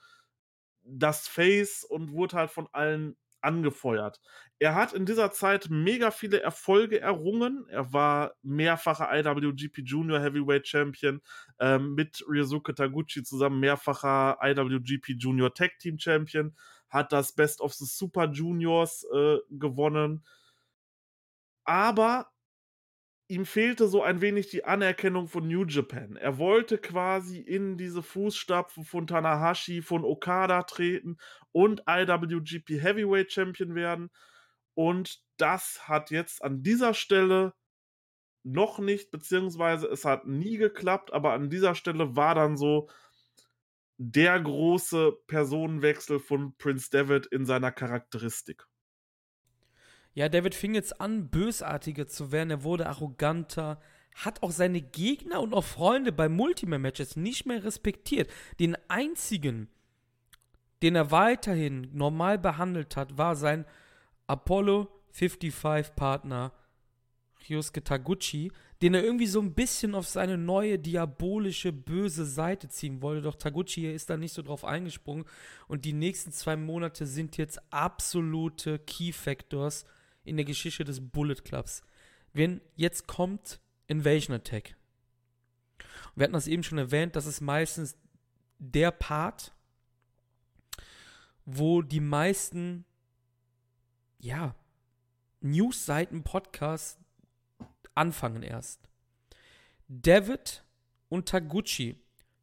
das 0.84 1.28
Face 1.28 1.84
und 1.84 2.12
wurde 2.12 2.36
halt 2.36 2.50
von 2.50 2.68
allen 2.72 3.16
angefeuert. 3.42 4.20
Er 4.58 4.74
hat 4.74 4.92
in 4.92 5.06
dieser 5.06 5.32
Zeit 5.32 5.68
mega 5.70 6.10
viele 6.10 6.40
Erfolge 6.40 7.00
errungen. 7.00 7.66
Er 7.68 7.92
war 7.92 8.34
mehrfacher 8.42 9.08
IWGP 9.12 9.82
Junior 9.84 10.20
Heavyweight 10.20 10.66
Champion, 10.66 11.20
ähm, 11.58 11.94
mit 11.94 12.24
Ryosuke 12.28 12.74
Taguchi 12.74 13.22
zusammen 13.22 13.60
mehrfacher 13.60 14.38
IWGP 14.40 15.16
Junior 15.18 15.52
Tag 15.52 15.78
Team 15.78 15.98
Champion, 15.98 16.54
hat 16.88 17.12
das 17.12 17.34
Best 17.34 17.60
of 17.60 17.74
the 17.74 17.84
Super 17.84 18.30
Juniors 18.30 19.04
äh, 19.12 19.38
gewonnen. 19.50 20.24
Aber 21.64 22.31
ihm 23.32 23.46
fehlte 23.46 23.88
so 23.88 24.02
ein 24.02 24.20
wenig 24.20 24.50
die 24.50 24.66
Anerkennung 24.66 25.26
von 25.26 25.48
New 25.48 25.64
Japan. 25.64 26.16
Er 26.16 26.36
wollte 26.36 26.76
quasi 26.76 27.38
in 27.38 27.78
diese 27.78 28.02
Fußstapfen 28.02 28.84
von 28.84 29.06
Tanahashi, 29.06 29.80
von 29.80 30.04
Okada 30.04 30.64
treten 30.64 31.16
und 31.50 31.82
IWGP 31.88 32.82
Heavyweight 32.82 33.32
Champion 33.32 33.74
werden. 33.74 34.10
Und 34.74 35.22
das 35.38 35.88
hat 35.88 36.10
jetzt 36.10 36.44
an 36.44 36.62
dieser 36.62 36.92
Stelle 36.92 37.54
noch 38.42 38.78
nicht, 38.78 39.10
beziehungsweise 39.10 39.86
es 39.86 40.04
hat 40.04 40.26
nie 40.26 40.58
geklappt, 40.58 41.14
aber 41.14 41.32
an 41.32 41.48
dieser 41.48 41.74
Stelle 41.74 42.14
war 42.14 42.34
dann 42.34 42.58
so 42.58 42.90
der 43.96 44.38
große 44.40 45.12
Personenwechsel 45.26 46.20
von 46.20 46.54
Prince 46.58 46.90
David 46.90 47.26
in 47.26 47.46
seiner 47.46 47.72
Charakteristik. 47.72 48.66
Ja, 50.14 50.28
David 50.28 50.54
fing 50.54 50.74
jetzt 50.74 51.00
an, 51.00 51.28
bösartiger 51.28 52.06
zu 52.06 52.32
werden. 52.32 52.50
Er 52.50 52.64
wurde 52.64 52.86
arroganter, 52.86 53.80
hat 54.14 54.42
auch 54.42 54.50
seine 54.50 54.82
Gegner 54.82 55.40
und 55.40 55.54
auch 55.54 55.64
Freunde 55.64 56.12
bei 56.12 56.28
Multiman-Matches 56.28 57.16
nicht 57.16 57.46
mehr 57.46 57.64
respektiert. 57.64 58.30
Den 58.60 58.76
einzigen, 58.88 59.68
den 60.82 60.96
er 60.96 61.10
weiterhin 61.10 61.88
normal 61.92 62.38
behandelt 62.38 62.96
hat, 62.96 63.16
war 63.16 63.36
sein 63.36 63.64
Apollo 64.26 64.88
55-Partner 65.14 66.52
Ryosuke 67.48 67.82
Taguchi, 67.82 68.52
den 68.82 68.94
er 68.94 69.02
irgendwie 69.02 69.26
so 69.26 69.40
ein 69.40 69.54
bisschen 69.54 69.94
auf 69.94 70.06
seine 70.08 70.38
neue 70.38 70.78
diabolische, 70.78 71.72
böse 71.72 72.24
Seite 72.24 72.68
ziehen 72.68 73.02
wollte. 73.02 73.22
Doch 73.22 73.34
Taguchi 73.34 73.90
ist 73.92 74.10
da 74.10 74.16
nicht 74.16 74.32
so 74.32 74.42
drauf 74.42 74.64
eingesprungen. 74.64 75.24
Und 75.68 75.84
die 75.84 75.92
nächsten 75.92 76.32
zwei 76.32 76.56
Monate 76.56 77.06
sind 77.06 77.36
jetzt 77.36 77.60
absolute 77.72 78.78
Key 78.80 79.12
Factors 79.12 79.84
in 80.24 80.36
der 80.36 80.44
Geschichte 80.44 80.84
des 80.84 81.00
Bullet 81.00 81.36
Clubs. 81.36 81.82
Wenn 82.32 82.60
jetzt 82.76 83.06
kommt 83.06 83.60
Invasion 83.86 84.34
Attack. 84.34 84.76
Wir 86.14 86.24
hatten 86.24 86.32
das 86.34 86.46
eben 86.46 86.62
schon 86.62 86.78
erwähnt, 86.78 87.16
das 87.16 87.26
ist 87.26 87.40
meistens 87.40 87.96
der 88.58 88.90
Part, 88.90 89.52
wo 91.44 91.82
die 91.82 92.00
meisten, 92.00 92.84
ja, 94.18 94.54
News-Seiten, 95.40 96.22
Podcasts 96.22 96.98
anfangen 97.94 98.42
erst. 98.42 98.88
David 99.88 100.64
und 101.08 101.28
Taguchi 101.28 101.96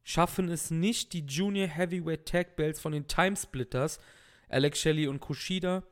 schaffen 0.04 0.48
es 0.48 0.70
nicht, 0.70 1.12
die 1.12 1.24
Junior 1.24 1.66
Heavyweight 1.66 2.26
Tag 2.26 2.56
Belts 2.56 2.80
von 2.80 2.92
den 2.92 3.08
Timesplitters, 3.08 3.98
Alex 4.48 4.80
Shelley 4.80 5.08
und 5.08 5.20
Kushida, 5.20 5.82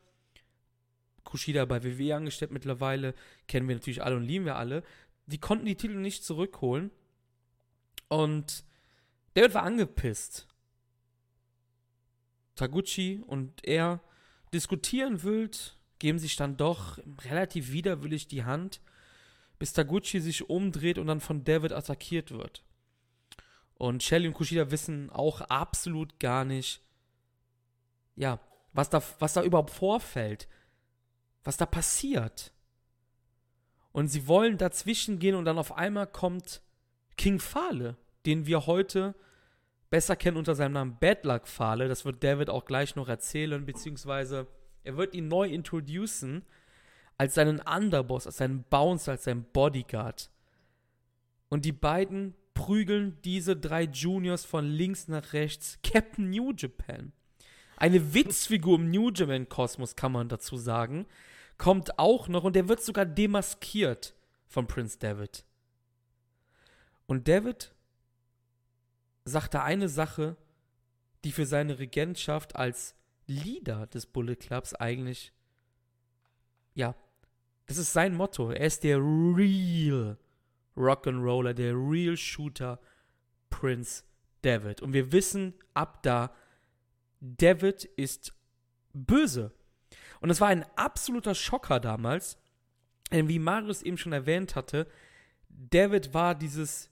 Kushida 1.28 1.66
bei 1.66 1.84
WWE 1.84 2.16
angestellt 2.16 2.52
mittlerweile, 2.52 3.14
kennen 3.48 3.68
wir 3.68 3.76
natürlich 3.76 4.02
alle 4.02 4.16
und 4.16 4.24
lieben 4.24 4.46
wir 4.46 4.56
alle. 4.56 4.82
Die 5.26 5.38
konnten 5.38 5.66
die 5.66 5.76
Titel 5.76 5.96
nicht 5.96 6.24
zurückholen. 6.24 6.90
Und 8.08 8.64
David 9.34 9.52
war 9.52 9.62
angepisst. 9.62 10.48
Taguchi 12.54 13.22
und 13.26 13.62
er 13.62 14.00
diskutieren 14.54 15.22
wild, 15.22 15.78
geben 15.98 16.18
sich 16.18 16.34
dann 16.36 16.56
doch 16.56 16.98
relativ 17.24 17.72
widerwillig 17.72 18.26
die 18.28 18.44
Hand, 18.44 18.80
bis 19.58 19.74
Taguchi 19.74 20.20
sich 20.20 20.48
umdreht 20.48 20.96
und 20.96 21.08
dann 21.08 21.20
von 21.20 21.44
David 21.44 21.72
attackiert 21.72 22.30
wird. 22.30 22.64
Und 23.74 24.02
Shelly 24.02 24.26
und 24.26 24.34
Kushida 24.34 24.70
wissen 24.70 25.10
auch 25.10 25.42
absolut 25.42 26.18
gar 26.18 26.46
nicht, 26.46 26.80
ja, 28.16 28.40
was 28.72 28.88
da, 28.88 29.02
was 29.18 29.34
da 29.34 29.42
überhaupt 29.42 29.70
vorfällt 29.70 30.48
was 31.48 31.56
da 31.56 31.64
passiert. 31.64 32.52
Und 33.90 34.08
sie 34.08 34.28
wollen 34.28 34.58
dazwischen 34.58 35.18
gehen 35.18 35.34
und 35.34 35.46
dann 35.46 35.56
auf 35.56 35.74
einmal 35.74 36.06
kommt 36.06 36.60
King 37.16 37.40
Fale, 37.40 37.96
den 38.26 38.44
wir 38.44 38.66
heute 38.66 39.14
besser 39.88 40.14
kennen 40.14 40.36
unter 40.36 40.54
seinem 40.54 40.72
Namen 40.72 40.98
Bad 41.00 41.24
Luck 41.24 41.48
Fale. 41.48 41.88
Das 41.88 42.04
wird 42.04 42.22
David 42.22 42.50
auch 42.50 42.66
gleich 42.66 42.96
noch 42.96 43.08
erzählen, 43.08 43.64
beziehungsweise 43.64 44.46
er 44.84 44.98
wird 44.98 45.14
ihn 45.14 45.28
neu 45.28 45.48
introducen 45.48 46.44
als 47.16 47.34
seinen 47.34 47.60
Underboss, 47.60 48.26
als 48.26 48.36
seinen 48.36 48.64
Bouncer, 48.64 49.12
als 49.12 49.24
seinen 49.24 49.44
Bodyguard. 49.44 50.30
Und 51.48 51.64
die 51.64 51.72
beiden 51.72 52.34
prügeln 52.52 53.16
diese 53.24 53.56
drei 53.56 53.84
Juniors 53.84 54.44
von 54.44 54.66
links 54.66 55.08
nach 55.08 55.32
rechts. 55.32 55.78
Captain 55.82 56.28
New 56.28 56.52
Japan. 56.54 57.12
Eine 57.78 58.12
Witzfigur 58.12 58.78
im 58.78 58.90
New 58.90 59.10
Japan-Kosmos, 59.10 59.96
kann 59.96 60.12
man 60.12 60.28
dazu 60.28 60.58
sagen 60.58 61.06
kommt 61.58 61.98
auch 61.98 62.28
noch 62.28 62.44
und 62.44 62.56
der 62.56 62.68
wird 62.68 62.82
sogar 62.82 63.04
demaskiert 63.04 64.14
von 64.46 64.66
Prince 64.66 64.98
David. 64.98 65.44
Und 67.06 67.28
David 67.28 67.74
sagt 69.24 69.54
da 69.54 69.64
eine 69.64 69.88
Sache, 69.88 70.36
die 71.24 71.32
für 71.32 71.46
seine 71.46 71.78
Regentschaft 71.78 72.56
als 72.56 72.94
Leader 73.26 73.86
des 73.88 74.06
Bullet 74.06 74.36
Clubs 74.36 74.74
eigentlich, 74.74 75.32
ja, 76.74 76.94
das 77.66 77.76
ist 77.76 77.92
sein 77.92 78.14
Motto. 78.14 78.50
Er 78.50 78.66
ist 78.66 78.84
der 78.84 78.98
real 78.98 80.16
Rock'n'Roller, 80.76 81.52
der 81.52 81.74
real 81.74 82.16
Shooter 82.16 82.80
Prince 83.50 84.04
David. 84.42 84.80
Und 84.80 84.92
wir 84.92 85.12
wissen 85.12 85.54
ab 85.74 86.02
da, 86.02 86.34
David 87.20 87.84
ist 87.84 88.32
böse. 88.94 89.52
Und 90.20 90.30
es 90.30 90.40
war 90.40 90.48
ein 90.48 90.64
absoluter 90.76 91.34
Schocker 91.34 91.80
damals, 91.80 92.38
denn 93.12 93.28
wie 93.28 93.38
Marius 93.38 93.82
eben 93.82 93.98
schon 93.98 94.12
erwähnt 94.12 94.56
hatte, 94.56 94.86
David 95.48 96.14
war 96.14 96.34
dieses 96.34 96.90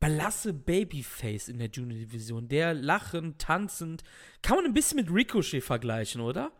blasse 0.00 0.54
Babyface 0.54 1.48
in 1.48 1.58
der 1.58 1.68
Junior-Division. 1.68 2.48
Der 2.48 2.74
lachend, 2.74 3.38
tanzend. 3.38 4.02
Kann 4.42 4.56
man 4.56 4.64
ein 4.64 4.72
bisschen 4.72 4.96
mit 4.96 5.10
Ricochet 5.10 5.62
vergleichen, 5.62 6.22
oder? 6.22 6.52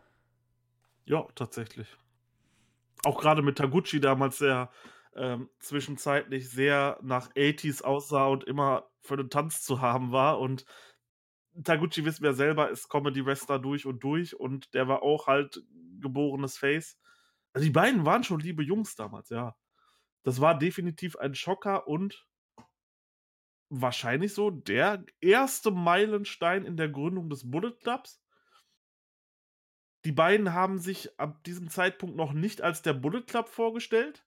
Ja, 1.05 1.27
tatsächlich. 1.35 1.87
Auch 3.03 3.19
gerade 3.19 3.41
mit 3.41 3.57
Taguchi 3.57 3.99
damals, 3.99 4.37
der 4.37 4.69
ähm, 5.15 5.49
zwischenzeitlich 5.59 6.49
sehr 6.49 6.99
nach 7.01 7.31
80s 7.31 7.83
aussah 7.83 8.27
und 8.27 8.43
immer 8.43 8.87
für 9.01 9.17
den 9.17 9.31
Tanz 9.31 9.63
zu 9.63 9.81
haben 9.81 10.11
war. 10.11 10.39
Und 10.39 10.65
Taguchi 11.63 12.05
wissen 12.05 12.23
wir 12.23 12.33
selber, 12.33 12.69
ist 12.69 12.89
Comedy-Wrestler 12.89 13.59
durch 13.59 13.85
und 13.85 14.03
durch 14.03 14.39
und 14.39 14.73
der 14.73 14.87
war 14.87 15.03
auch 15.03 15.27
halt 15.27 15.61
geborenes 15.99 16.57
Face. 16.57 16.97
Also 17.53 17.65
die 17.65 17.71
beiden 17.71 18.05
waren 18.05 18.23
schon 18.23 18.39
liebe 18.39 18.63
Jungs 18.63 18.95
damals, 18.95 19.29
ja. 19.29 19.55
Das 20.23 20.39
war 20.39 20.57
definitiv 20.57 21.17
ein 21.17 21.35
Schocker 21.35 21.87
und 21.87 22.27
wahrscheinlich 23.69 24.33
so 24.33 24.49
der 24.49 25.05
erste 25.19 25.71
Meilenstein 25.71 26.65
in 26.65 26.77
der 26.77 26.89
Gründung 26.89 27.29
des 27.29 27.49
Bullet 27.49 27.71
Clubs. 27.81 28.21
Die 30.05 30.11
beiden 30.11 30.53
haben 30.53 30.79
sich 30.79 31.19
ab 31.19 31.43
diesem 31.43 31.69
Zeitpunkt 31.69 32.15
noch 32.15 32.33
nicht 32.33 32.61
als 32.61 32.81
der 32.81 32.93
Bullet 32.93 33.21
Club 33.21 33.49
vorgestellt, 33.49 34.25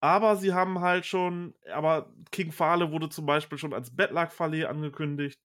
aber 0.00 0.36
sie 0.36 0.52
haben 0.54 0.80
halt 0.80 1.06
schon, 1.06 1.54
aber 1.72 2.12
King 2.30 2.52
Fale 2.52 2.92
wurde 2.92 3.08
zum 3.08 3.26
Beispiel 3.26 3.58
schon 3.58 3.74
als 3.74 3.94
Bedlag 3.94 4.32
Fale 4.32 4.68
angekündigt 4.68 5.40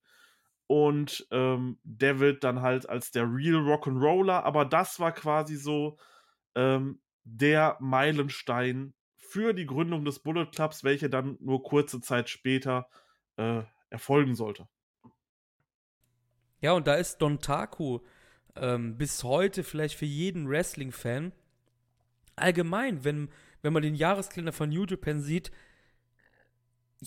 und 0.66 1.26
ähm, 1.30 1.78
David 1.84 2.42
dann 2.44 2.62
halt 2.62 2.88
als 2.88 3.10
der 3.10 3.24
Real 3.24 3.60
Rock'n'Roller, 3.60 4.42
aber 4.42 4.64
das 4.64 4.98
war 5.00 5.12
quasi 5.12 5.56
so 5.56 5.98
ähm, 6.54 7.00
der 7.24 7.76
Meilenstein 7.80 8.94
für 9.16 9.52
die 9.52 9.66
Gründung 9.66 10.04
des 10.04 10.20
Bullet 10.20 10.46
Clubs, 10.46 10.84
welche 10.84 11.10
dann 11.10 11.36
nur 11.40 11.62
kurze 11.62 12.00
Zeit 12.00 12.28
später 12.28 12.88
äh, 13.36 13.62
erfolgen 13.90 14.34
sollte. 14.34 14.68
Ja, 16.60 16.72
und 16.72 16.86
da 16.86 16.94
ist 16.94 17.18
Don 17.18 17.40
Taku 17.40 18.00
ähm, 18.56 18.96
bis 18.96 19.22
heute 19.24 19.64
vielleicht 19.64 19.96
für 19.96 20.06
jeden 20.06 20.48
Wrestling-Fan 20.48 21.32
allgemein, 22.36 23.04
wenn, 23.04 23.28
wenn 23.62 23.72
man 23.72 23.82
den 23.82 23.94
Jahreskalender 23.94 24.52
von 24.52 24.70
New 24.70 24.84
Japan 24.84 25.20
sieht, 25.20 25.50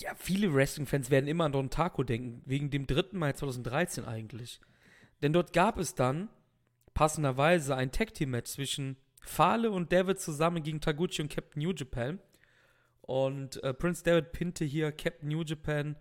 ja, 0.01 0.13
viele 0.15 0.53
Wrestling-Fans 0.53 1.09
werden 1.09 1.27
immer 1.27 1.45
an 1.45 1.51
Don 1.51 1.69
Taku 1.69 2.03
denken, 2.03 2.41
wegen 2.45 2.69
dem 2.69 2.87
3. 2.87 3.09
Mai 3.13 3.33
2013 3.33 4.05
eigentlich. 4.05 4.59
Denn 5.21 5.33
dort 5.33 5.53
gab 5.53 5.77
es 5.77 5.95
dann 5.95 6.29
passenderweise 6.93 7.75
ein 7.75 7.91
Tag-Team-Match 7.91 8.51
zwischen 8.51 8.97
Fale 9.21 9.71
und 9.71 9.91
David 9.91 10.19
zusammen 10.19 10.63
gegen 10.63 10.81
Taguchi 10.81 11.21
und 11.21 11.29
Captain 11.29 11.61
New 11.61 11.73
Japan. 11.73 12.19
Und 13.01 13.63
äh, 13.63 13.73
Prince 13.73 14.03
David 14.03 14.31
pinte 14.31 14.65
hier 14.65 14.91
Captain 14.91 15.29
New 15.29 15.43
Japan 15.43 15.95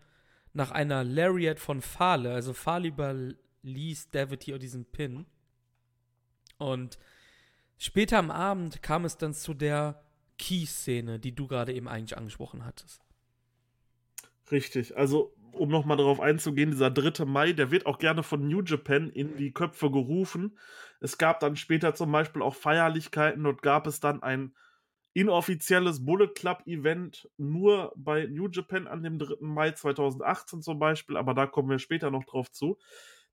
nach 0.52 0.70
einer 0.70 1.04
Lariat 1.04 1.58
von 1.58 1.80
Fale. 1.80 2.32
Also 2.32 2.52
Fale 2.52 2.88
überließ 2.88 4.10
David 4.10 4.44
hier 4.44 4.58
diesen 4.58 4.84
Pin. 4.84 5.26
Und 6.58 6.98
später 7.78 8.18
am 8.18 8.30
Abend 8.30 8.82
kam 8.82 9.04
es 9.04 9.16
dann 9.16 9.34
zu 9.34 9.54
der 9.54 10.02
Key-Szene, 10.38 11.18
die 11.18 11.34
du 11.34 11.46
gerade 11.46 11.72
eben 11.72 11.88
eigentlich 11.88 12.16
angesprochen 12.16 12.64
hattest. 12.64 13.05
Richtig, 14.50 14.96
also 14.96 15.34
um 15.52 15.70
nochmal 15.70 15.96
darauf 15.96 16.20
einzugehen, 16.20 16.70
dieser 16.70 16.90
3. 16.90 17.24
Mai, 17.24 17.52
der 17.52 17.70
wird 17.70 17.86
auch 17.86 17.98
gerne 17.98 18.22
von 18.22 18.46
New 18.46 18.62
Japan 18.62 19.08
in 19.10 19.36
die 19.36 19.52
Köpfe 19.52 19.90
gerufen. 19.90 20.58
Es 21.00 21.18
gab 21.18 21.40
dann 21.40 21.56
später 21.56 21.94
zum 21.94 22.12
Beispiel 22.12 22.42
auch 22.42 22.54
Feierlichkeiten. 22.54 23.42
Dort 23.42 23.62
gab 23.62 23.86
es 23.86 23.98
dann 24.00 24.22
ein 24.22 24.54
inoffizielles 25.14 26.04
Bullet 26.04 26.28
Club 26.34 26.62
Event 26.66 27.28
nur 27.38 27.92
bei 27.96 28.26
New 28.26 28.48
Japan 28.50 28.86
an 28.86 29.02
dem 29.02 29.18
3. 29.18 29.36
Mai 29.40 29.72
2018 29.72 30.62
zum 30.62 30.78
Beispiel, 30.78 31.16
aber 31.16 31.32
da 31.32 31.46
kommen 31.46 31.70
wir 31.70 31.78
später 31.78 32.10
noch 32.10 32.24
drauf 32.24 32.52
zu. 32.52 32.78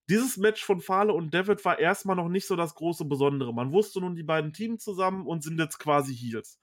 Dieses 0.10 0.38
Match 0.38 0.64
von 0.64 0.82
Fale 0.82 1.14
und 1.14 1.34
David 1.34 1.64
war 1.66 1.80
erstmal 1.80 2.16
noch 2.16 2.30
nicht 2.30 2.48
so 2.48 2.56
das 2.56 2.76
große 2.76 3.06
Besondere. 3.06 3.54
Man 3.54 3.72
wusste 3.74 4.00
nun, 4.00 4.16
die 4.16 4.24
beiden 4.24 4.54
Teams 4.54 4.84
zusammen 4.84 5.28
und 5.28 5.44
sind 5.44 5.60
jetzt 5.60 5.78
quasi 5.80 6.16
Heels. 6.16 6.60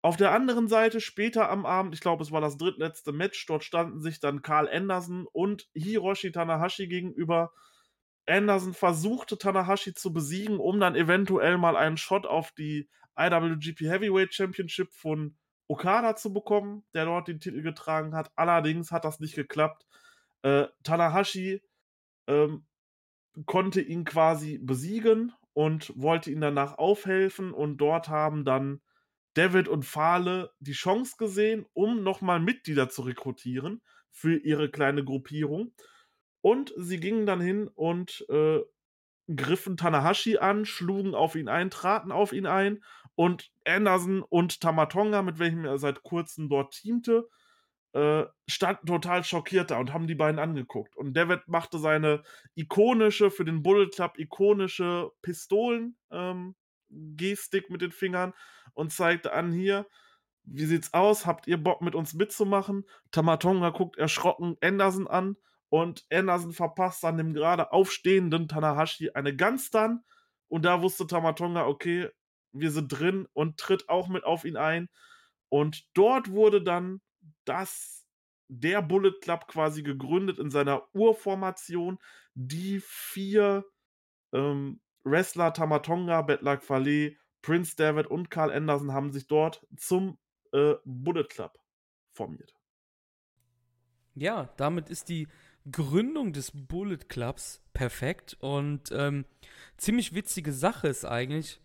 Auf 0.00 0.16
der 0.16 0.32
anderen 0.32 0.68
Seite, 0.68 1.00
später 1.00 1.50
am 1.50 1.66
Abend, 1.66 1.92
ich 1.94 2.00
glaube, 2.00 2.22
es 2.22 2.30
war 2.30 2.40
das 2.40 2.56
drittletzte 2.56 3.12
Match, 3.12 3.44
dort 3.46 3.64
standen 3.64 4.00
sich 4.00 4.20
dann 4.20 4.42
Carl 4.42 4.68
Anderson 4.68 5.26
und 5.32 5.68
Hiroshi 5.74 6.30
Tanahashi 6.30 6.86
gegenüber. 6.86 7.52
Anderson 8.26 8.74
versuchte 8.74 9.38
Tanahashi 9.38 9.94
zu 9.94 10.12
besiegen, 10.12 10.58
um 10.58 10.78
dann 10.78 10.94
eventuell 10.94 11.58
mal 11.58 11.76
einen 11.76 11.96
Shot 11.96 12.26
auf 12.26 12.52
die 12.52 12.88
IWGP 13.18 13.80
Heavyweight 13.80 14.32
Championship 14.32 14.94
von 14.94 15.36
Okada 15.66 16.14
zu 16.14 16.32
bekommen, 16.32 16.84
der 16.94 17.06
dort 17.06 17.26
den 17.26 17.40
Titel 17.40 17.62
getragen 17.62 18.14
hat. 18.14 18.30
Allerdings 18.36 18.92
hat 18.92 19.04
das 19.04 19.18
nicht 19.18 19.34
geklappt. 19.34 19.84
Äh, 20.42 20.66
Tanahashi 20.84 21.62
ähm, 22.28 22.66
konnte 23.46 23.80
ihn 23.80 24.04
quasi 24.04 24.58
besiegen 24.58 25.32
und 25.52 25.92
wollte 25.96 26.30
ihn 26.30 26.40
danach 26.40 26.78
aufhelfen 26.78 27.52
und 27.52 27.78
dort 27.78 28.08
haben 28.08 28.44
dann 28.44 28.80
David 29.34 29.68
und 29.68 29.84
Fahle 29.84 30.50
die 30.58 30.72
Chance 30.72 31.14
gesehen, 31.18 31.66
um 31.72 32.02
nochmal 32.02 32.40
Mitglieder 32.40 32.88
zu 32.88 33.02
rekrutieren 33.02 33.82
für 34.10 34.36
ihre 34.36 34.70
kleine 34.70 35.04
Gruppierung. 35.04 35.72
Und 36.40 36.72
sie 36.76 36.98
gingen 36.98 37.26
dann 37.26 37.40
hin 37.40 37.68
und 37.74 38.24
äh, 38.28 38.60
griffen 39.34 39.76
Tanahashi 39.76 40.38
an, 40.38 40.64
schlugen 40.64 41.14
auf 41.14 41.34
ihn 41.36 41.48
ein, 41.48 41.70
traten 41.70 42.12
auf 42.12 42.32
ihn 42.32 42.46
ein 42.46 42.82
und 43.14 43.50
Anderson 43.66 44.22
und 44.22 44.60
Tamatonga, 44.60 45.22
mit 45.22 45.38
welchem 45.38 45.64
er 45.64 45.78
seit 45.78 46.02
kurzem 46.02 46.48
dort 46.48 46.72
teamte, 46.72 47.28
äh, 47.92 48.24
standen 48.46 48.86
total 48.86 49.24
schockiert 49.24 49.70
da 49.70 49.78
und 49.78 49.92
haben 49.92 50.06
die 50.06 50.14
beiden 50.14 50.38
angeguckt. 50.38 50.96
Und 50.96 51.14
David 51.14 51.48
machte 51.48 51.78
seine 51.78 52.22
ikonische, 52.54 53.30
für 53.30 53.44
den 53.44 53.62
Bullet 53.62 53.90
Club 53.90 54.18
ikonische 54.18 55.10
Pistolen 55.22 55.96
ähm, 56.10 56.54
Gestik 56.90 57.70
mit 57.70 57.82
den 57.82 57.92
Fingern 57.92 58.32
und 58.74 58.92
zeigte 58.92 59.32
an 59.32 59.52
hier, 59.52 59.86
wie 60.44 60.64
sieht's 60.64 60.94
aus? 60.94 61.26
Habt 61.26 61.46
ihr 61.46 61.62
Bock 61.62 61.82
mit 61.82 61.94
uns 61.94 62.14
mitzumachen? 62.14 62.84
Tamatonga 63.10 63.70
guckt 63.70 63.98
erschrocken 63.98 64.56
Anderson 64.62 65.06
an 65.06 65.36
und 65.68 66.06
Anderson 66.10 66.52
verpasst 66.52 67.04
dann 67.04 67.18
dem 67.18 67.34
gerade 67.34 67.72
aufstehenden 67.72 68.48
Tanahashi 68.48 69.10
eine 69.10 69.36
Gans 69.36 69.70
dann 69.70 70.04
und 70.48 70.64
da 70.64 70.80
wusste 70.82 71.06
Tamatonga, 71.06 71.66
okay, 71.66 72.08
wir 72.52 72.70
sind 72.70 72.88
drin 72.88 73.28
und 73.34 73.58
tritt 73.58 73.88
auch 73.88 74.08
mit 74.08 74.24
auf 74.24 74.44
ihn 74.44 74.56
ein 74.56 74.88
und 75.50 75.86
dort 75.94 76.30
wurde 76.30 76.62
dann 76.62 77.00
das 77.44 78.06
der 78.48 78.80
Bullet 78.80 79.12
Club 79.20 79.46
quasi 79.46 79.82
gegründet 79.82 80.38
in 80.38 80.50
seiner 80.50 80.82
Urformation, 80.94 81.98
die 82.34 82.80
vier 82.82 83.64
ähm, 84.32 84.80
Wrestler 85.10 85.52
Tamatonga, 85.52 86.22
Betlak 86.22 86.62
Fale, 86.62 87.16
Prince 87.42 87.76
David 87.76 88.06
und 88.06 88.30
Carl 88.30 88.50
Anderson 88.50 88.92
haben 88.92 89.12
sich 89.12 89.26
dort 89.26 89.66
zum 89.76 90.18
äh, 90.52 90.74
Bullet 90.84 91.24
Club 91.24 91.58
formiert. 92.12 92.54
Ja, 94.14 94.52
damit 94.56 94.90
ist 94.90 95.08
die 95.08 95.28
Gründung 95.70 96.32
des 96.32 96.50
Bullet 96.52 97.08
Clubs 97.08 97.62
perfekt 97.72 98.36
und 98.40 98.90
ähm, 98.92 99.24
ziemlich 99.76 100.14
witzige 100.14 100.52
Sache 100.52 100.88
ist 100.88 101.04
eigentlich, 101.04 101.60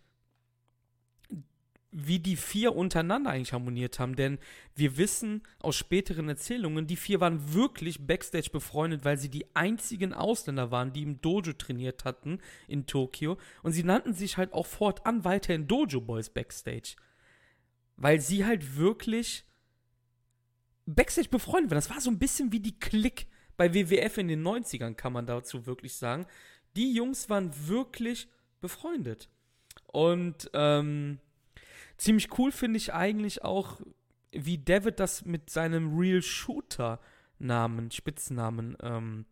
wie 1.96 2.18
die 2.18 2.34
vier 2.34 2.74
untereinander 2.74 3.30
eigentlich 3.30 3.52
harmoniert 3.52 4.00
haben. 4.00 4.16
Denn 4.16 4.38
wir 4.74 4.96
wissen 4.96 5.42
aus 5.60 5.76
späteren 5.76 6.28
Erzählungen, 6.28 6.88
die 6.88 6.96
vier 6.96 7.20
waren 7.20 7.54
wirklich 7.54 8.04
backstage 8.04 8.50
befreundet, 8.50 9.04
weil 9.04 9.16
sie 9.16 9.28
die 9.28 9.54
einzigen 9.54 10.12
Ausländer 10.12 10.72
waren, 10.72 10.92
die 10.92 11.04
im 11.04 11.20
Dojo 11.20 11.52
trainiert 11.52 12.04
hatten 12.04 12.40
in 12.66 12.86
Tokio. 12.86 13.38
Und 13.62 13.72
sie 13.72 13.84
nannten 13.84 14.12
sich 14.12 14.36
halt 14.36 14.52
auch 14.52 14.66
fortan 14.66 15.24
weiterhin 15.24 15.68
Dojo 15.68 16.00
Boys 16.00 16.30
backstage. 16.30 16.96
Weil 17.96 18.20
sie 18.20 18.44
halt 18.44 18.76
wirklich 18.76 19.44
backstage 20.84 21.28
befreundet 21.28 21.70
waren. 21.70 21.78
Das 21.78 21.90
war 21.90 22.00
so 22.00 22.10
ein 22.10 22.18
bisschen 22.18 22.50
wie 22.50 22.60
die 22.60 22.78
Klick 22.78 23.28
bei 23.56 23.72
WWF 23.72 24.18
in 24.18 24.26
den 24.26 24.42
90ern, 24.42 24.94
kann 24.94 25.12
man 25.12 25.26
dazu 25.26 25.64
wirklich 25.64 25.94
sagen. 25.94 26.26
Die 26.74 26.92
Jungs 26.92 27.30
waren 27.30 27.52
wirklich 27.68 28.26
befreundet. 28.60 29.28
Und 29.86 30.50
ähm, 30.54 31.20
Ziemlich 31.96 32.38
cool 32.38 32.52
finde 32.52 32.76
ich 32.76 32.92
eigentlich 32.92 33.44
auch, 33.44 33.80
wie 34.32 34.58
David 34.58 35.00
das 35.00 35.24
mit 35.24 35.50
seinem 35.50 35.96
Real 35.96 36.22
Shooter 36.22 37.00
Namen, 37.38 37.90
Spitznamen, 37.90 38.76
ähm, 38.82 39.26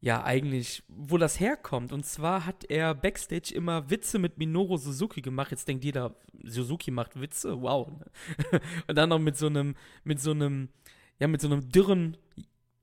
ja, 0.00 0.22
eigentlich, 0.22 0.82
wo 0.88 1.18
das 1.18 1.40
herkommt. 1.40 1.92
Und 1.92 2.04
zwar 2.04 2.46
hat 2.46 2.64
er 2.64 2.94
Backstage 2.94 3.54
immer 3.54 3.90
Witze 3.90 4.18
mit 4.18 4.38
Minoru 4.38 4.76
Suzuki 4.76 5.22
gemacht. 5.22 5.50
Jetzt 5.50 5.66
denkt 5.66 5.84
jeder, 5.84 6.14
Suzuki 6.44 6.90
macht 6.90 7.18
Witze, 7.20 7.60
wow. 7.60 7.88
Und 8.86 8.96
dann 8.96 9.08
noch 9.08 9.18
mit 9.18 9.36
so 9.36 9.46
einem, 9.46 9.74
mit 10.04 10.20
so 10.20 10.32
einem, 10.32 10.68
ja, 11.18 11.26
mit 11.26 11.40
so 11.40 11.48
einem 11.48 11.68
dürren 11.70 12.16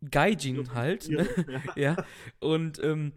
Gaijin 0.09 0.73
halt. 0.73 1.07
Ne? 1.09 1.27
Ja. 1.47 1.61
ja. 1.75 2.05
Und 2.39 2.83
ähm, 2.83 3.13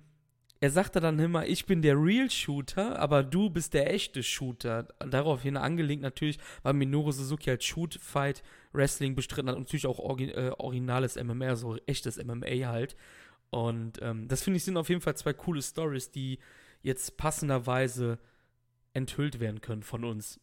er 0.66 0.70
sagte 0.70 0.98
dann 0.98 1.16
immer, 1.20 1.46
ich 1.46 1.64
bin 1.64 1.81
der 1.81 1.94
Real 1.94 2.29
Shooter, 2.29 2.98
aber 2.98 3.22
du 3.22 3.50
bist 3.50 3.72
der 3.72 3.94
echte 3.94 4.24
Shooter. 4.24 4.88
Daraufhin 4.98 5.57
angelegt 5.57 6.02
natürlich, 6.02 6.38
weil 6.64 6.72
Minoru 6.72 7.12
Suzuki 7.12 7.50
halt 7.50 7.62
Shoot 7.62 7.94
Fight 7.94 8.42
Wrestling 8.72 9.14
bestritten 9.14 9.48
hat 9.48 9.55
und 9.55 9.62
natürlich 9.62 9.87
auch 9.87 10.00
Orgi 10.00 10.33
äh, 10.33 10.50
originales 10.59 11.22
MMA, 11.22 11.55
so 11.55 11.76
echtes 11.87 12.16
MMA 12.16 12.66
halt. 12.66 12.96
Und 13.50 14.02
ähm, 14.02 14.26
das 14.26 14.42
finde 14.42 14.57
ich 14.57 14.64
sind 14.64 14.76
auf 14.76 14.88
jeden 14.88 15.00
Fall 15.00 15.16
zwei 15.16 15.33
coole 15.35 15.62
Stories, 15.62 16.11
die 16.11 16.40
jetzt 16.83 17.16
passenderweise 17.16 18.18
enthüllt 18.92 19.38
werden 19.38 19.61
können 19.61 19.85
von 19.85 20.02
uns. 20.02 20.40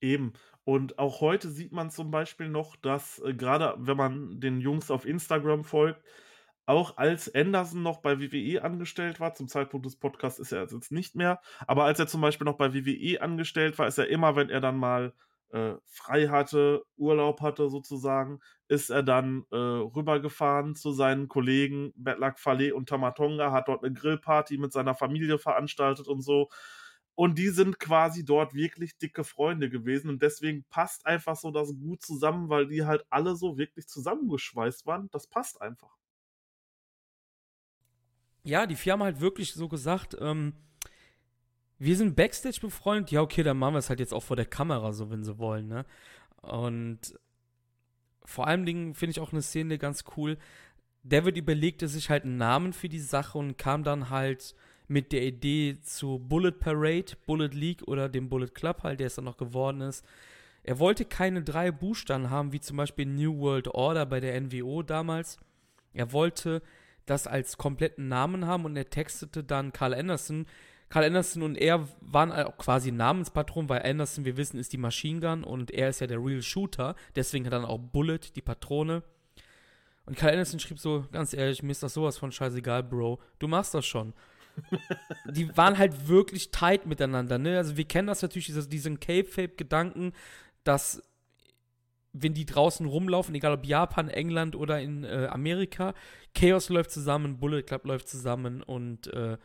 Eben. 0.00 0.32
Und 0.64 0.98
auch 0.98 1.20
heute 1.20 1.50
sieht 1.50 1.70
man 1.70 1.92
zum 1.92 2.10
Beispiel 2.10 2.48
noch, 2.48 2.74
dass 2.74 3.20
äh, 3.20 3.32
gerade 3.32 3.76
wenn 3.78 3.96
man 3.96 4.40
den 4.40 4.60
Jungs 4.60 4.90
auf 4.90 5.04
Instagram 5.04 5.62
folgt, 5.62 6.02
auch 6.66 6.96
als 6.96 7.32
Anderson 7.34 7.82
noch 7.82 7.98
bei 7.98 8.20
WWE 8.20 8.62
angestellt 8.62 9.20
war, 9.20 9.34
zum 9.34 9.48
Zeitpunkt 9.48 9.86
des 9.86 9.96
Podcasts 9.96 10.38
ist 10.38 10.52
er 10.52 10.62
jetzt 10.62 10.92
nicht 10.92 11.14
mehr, 11.14 11.40
aber 11.66 11.84
als 11.84 11.98
er 11.98 12.08
zum 12.08 12.20
Beispiel 12.20 12.44
noch 12.44 12.58
bei 12.58 12.74
WWE 12.74 13.22
angestellt 13.22 13.78
war, 13.78 13.86
ist 13.86 13.98
er 13.98 14.08
immer, 14.08 14.36
wenn 14.36 14.50
er 14.50 14.60
dann 14.60 14.76
mal 14.76 15.14
äh, 15.50 15.74
frei 15.86 16.28
hatte, 16.28 16.84
Urlaub 16.96 17.40
hatte 17.40 17.70
sozusagen, 17.70 18.40
ist 18.68 18.90
er 18.90 19.02
dann 19.02 19.44
äh, 19.52 19.56
rübergefahren 19.56 20.74
zu 20.74 20.92
seinen 20.92 21.28
Kollegen 21.28 21.92
Betlak 21.96 22.38
Fale 22.38 22.74
und 22.74 22.88
Tamatonga, 22.88 23.52
hat 23.52 23.68
dort 23.68 23.84
eine 23.84 23.94
Grillparty 23.94 24.58
mit 24.58 24.72
seiner 24.72 24.94
Familie 24.94 25.38
veranstaltet 25.38 26.08
und 26.08 26.20
so. 26.20 26.48
Und 27.14 27.38
die 27.38 27.48
sind 27.48 27.78
quasi 27.78 28.24
dort 28.24 28.54
wirklich 28.54 28.98
dicke 28.98 29.24
Freunde 29.24 29.70
gewesen. 29.70 30.10
Und 30.10 30.20
deswegen 30.22 30.64
passt 30.68 31.06
einfach 31.06 31.36
so 31.36 31.50
das 31.50 31.72
gut 31.74 32.02
zusammen, 32.02 32.50
weil 32.50 32.66
die 32.66 32.84
halt 32.84 33.06
alle 33.08 33.36
so 33.36 33.56
wirklich 33.56 33.86
zusammengeschweißt 33.88 34.84
waren. 34.86 35.08
Das 35.12 35.26
passt 35.26 35.62
einfach. 35.62 35.96
Ja, 38.46 38.66
die 38.66 38.76
vier 38.76 38.92
haben 38.92 39.02
halt 39.02 39.20
wirklich 39.20 39.52
so 39.52 39.68
gesagt, 39.68 40.16
ähm, 40.20 40.52
wir 41.78 41.96
sind 41.96 42.14
Backstage 42.14 42.60
befreundet, 42.60 43.10
ja, 43.10 43.20
okay, 43.20 43.42
dann 43.42 43.58
machen 43.58 43.74
wir 43.74 43.78
es 43.78 43.88
halt 43.90 43.98
jetzt 43.98 44.14
auch 44.14 44.22
vor 44.22 44.36
der 44.36 44.46
Kamera, 44.46 44.92
so 44.92 45.10
wenn 45.10 45.24
sie 45.24 45.38
wollen, 45.38 45.66
ne? 45.66 45.84
Und 46.42 47.18
vor 48.24 48.46
allen 48.46 48.64
Dingen 48.64 48.94
finde 48.94 49.10
ich 49.10 49.20
auch 49.20 49.32
eine 49.32 49.42
Szene 49.42 49.78
ganz 49.78 50.04
cool. 50.16 50.38
David 51.02 51.36
überlegte 51.36 51.88
sich 51.88 52.08
halt 52.08 52.22
einen 52.22 52.36
Namen 52.36 52.72
für 52.72 52.88
die 52.88 53.00
Sache 53.00 53.36
und 53.36 53.58
kam 53.58 53.82
dann 53.82 54.10
halt 54.10 54.54
mit 54.86 55.10
der 55.10 55.24
Idee 55.24 55.78
zu 55.82 56.20
Bullet 56.20 56.52
Parade, 56.52 57.16
Bullet 57.26 57.48
League 57.48 57.82
oder 57.88 58.08
dem 58.08 58.28
Bullet 58.28 58.54
Club 58.54 58.84
halt, 58.84 59.00
der 59.00 59.08
es 59.08 59.16
dann 59.16 59.24
noch 59.24 59.36
geworden 59.36 59.80
ist. 59.80 60.04
Er 60.62 60.78
wollte 60.78 61.04
keine 61.04 61.42
drei 61.42 61.72
Buchstaben 61.72 62.30
haben, 62.30 62.52
wie 62.52 62.60
zum 62.60 62.76
Beispiel 62.76 63.06
New 63.06 63.38
World 63.38 63.68
Order 63.68 64.06
bei 64.06 64.20
der 64.20 64.40
NWO 64.40 64.82
damals. 64.84 65.38
Er 65.92 66.12
wollte 66.12 66.62
das 67.06 67.26
als 67.26 67.56
kompletten 67.56 68.08
Namen 68.08 68.46
haben 68.46 68.64
und 68.64 68.76
er 68.76 68.90
textete 68.90 69.42
dann 69.42 69.72
Carl 69.72 69.94
Anderson. 69.94 70.46
Carl 70.88 71.04
Anderson 71.04 71.42
und 71.42 71.56
er 71.56 71.88
waren 72.00 72.30
auch 72.30 72.58
quasi 72.58 72.92
Namenspatron, 72.92 73.68
weil 73.68 73.82
Anderson, 73.82 74.24
wir 74.24 74.36
wissen, 74.36 74.58
ist 74.58 74.72
die 74.72 74.78
Machine 74.78 75.20
Gun 75.20 75.44
und 75.44 75.70
er 75.70 75.88
ist 75.88 76.00
ja 76.00 76.06
der 76.06 76.24
Real 76.24 76.42
Shooter. 76.42 76.94
Deswegen 77.14 77.46
hat 77.46 77.52
er 77.52 77.60
dann 77.60 77.68
auch 77.68 77.78
Bullet, 77.78 78.20
die 78.34 78.42
Patrone. 78.42 79.02
Und 80.04 80.16
Carl 80.16 80.32
Anderson 80.32 80.60
schrieb 80.60 80.78
so, 80.78 81.04
ganz 81.10 81.32
ehrlich, 81.32 81.62
mir 81.62 81.72
ist 81.72 81.82
das 81.82 81.94
sowas 81.94 82.18
von 82.18 82.30
scheißegal, 82.30 82.84
Bro. 82.84 83.20
Du 83.40 83.48
machst 83.48 83.74
das 83.74 83.84
schon. 83.84 84.14
die 85.30 85.54
waren 85.56 85.76
halt 85.76 86.08
wirklich 86.08 86.50
tight 86.50 86.86
miteinander, 86.86 87.38
ne? 87.38 87.58
Also 87.58 87.76
wir 87.76 87.84
kennen 87.84 88.06
das 88.06 88.22
natürlich, 88.22 88.52
diesen 88.68 89.00
Cape-Fape-Gedanken, 89.00 90.12
dass 90.64 91.02
wenn 92.22 92.34
die 92.34 92.46
draußen 92.46 92.86
rumlaufen, 92.86 93.34
egal 93.34 93.52
ob 93.52 93.64
Japan, 93.64 94.08
England 94.08 94.56
oder 94.56 94.80
in 94.80 95.04
äh, 95.04 95.28
Amerika, 95.30 95.94
Chaos 96.34 96.68
läuft 96.68 96.90
zusammen, 96.90 97.38
Bullet 97.38 97.62
Club 97.62 97.84
läuft 97.84 98.08
zusammen 98.08 98.62
und 98.62 99.12
äh, 99.12 99.36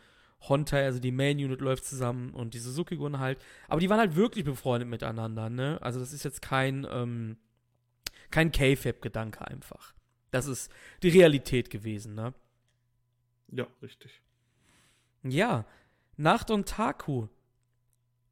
Hontai, 0.47 0.85
also 0.85 0.99
die 0.99 1.11
Main 1.11 1.37
Unit 1.37 1.61
läuft 1.61 1.85
zusammen 1.85 2.31
und 2.31 2.53
die 2.53 2.59
Suzuki-Gun 2.59 3.19
halt. 3.19 3.39
Aber 3.67 3.79
die 3.79 3.89
waren 3.89 3.99
halt 3.99 4.15
wirklich 4.15 4.43
befreundet 4.43 4.89
miteinander, 4.89 5.49
ne? 5.49 5.77
Also 5.81 5.99
das 5.99 6.13
ist 6.13 6.23
jetzt 6.23 6.41
kein, 6.41 6.87
ähm, 6.89 7.37
kein 8.31 8.51
K-Fab-Gedanke 8.51 9.45
einfach. 9.47 9.93
Das 10.31 10.47
ist 10.47 10.71
die 11.03 11.09
Realität 11.09 11.69
gewesen, 11.69 12.15
ne? 12.15 12.33
Ja, 13.49 13.67
richtig. 13.81 14.21
Ja, 15.23 15.65
nach 16.17 16.43
Dontaku 16.43 17.27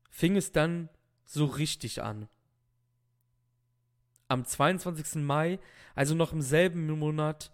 fing 0.10 0.36
es 0.36 0.52
dann 0.52 0.90
so 1.26 1.46
richtig 1.46 2.02
an. 2.02 2.28
Am 4.30 4.46
22. 4.46 5.24
Mai, 5.24 5.60
also 5.96 6.16
noch 6.16 6.32
im 6.34 6.42
selben 6.42 6.88
Monat, 6.88 7.52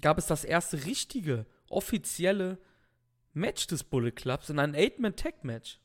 gab 0.00 0.16
es 0.16 0.26
das 0.26 0.44
erste 0.44 0.86
richtige, 0.86 1.44
offizielle 1.68 2.58
Match 3.34 3.66
des 3.66 3.84
Bullet 3.84 4.12
Clubs 4.12 4.48
in 4.48 4.58
einem 4.58 4.74
Eight-Man-Tag-Match. 4.74 5.78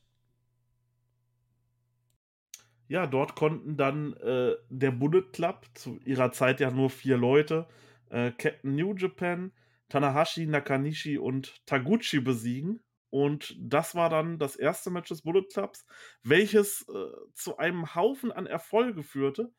Ja, 2.88 3.06
dort 3.06 3.34
konnten 3.36 3.76
dann 3.76 4.14
äh, 4.14 4.54
der 4.70 4.90
Bullet 4.92 5.32
Club, 5.32 5.66
zu 5.74 5.98
ihrer 6.04 6.32
Zeit 6.32 6.60
ja 6.60 6.70
nur 6.70 6.88
vier 6.88 7.18
Leute, 7.18 7.66
äh, 8.08 8.30
Captain 8.30 8.74
New 8.74 8.94
Japan, 8.94 9.52
Tanahashi, 9.90 10.46
Nakanishi 10.46 11.18
und 11.18 11.66
Taguchi 11.66 12.20
besiegen. 12.20 12.80
Und 13.10 13.54
das 13.58 13.94
war 13.94 14.08
dann 14.08 14.38
das 14.38 14.56
erste 14.56 14.90
Match 14.90 15.08
des 15.08 15.22
Bullet 15.22 15.44
Clubs, 15.52 15.84
welches 16.22 16.86
äh, 16.88 17.32
zu 17.34 17.58
einem 17.58 17.94
Haufen 17.94 18.32
an 18.32 18.46
Erfolge 18.46 19.02
führte. 19.02 19.52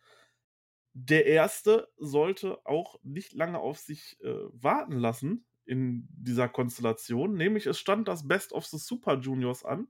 Der 0.99 1.27
erste 1.27 1.87
sollte 1.97 2.65
auch 2.65 2.99
nicht 3.03 3.33
lange 3.33 3.59
auf 3.59 3.77
sich 3.77 4.17
äh, 4.21 4.33
warten 4.51 4.97
lassen 4.97 5.45
in 5.63 6.07
dieser 6.09 6.49
Konstellation, 6.49 7.35
nämlich 7.35 7.67
es 7.67 7.77
stand 7.77 8.07
das 8.07 8.27
Best 8.27 8.51
of 8.51 8.65
the 8.65 8.79
Super 8.79 9.19
Juniors 9.19 9.63
an. 9.63 9.89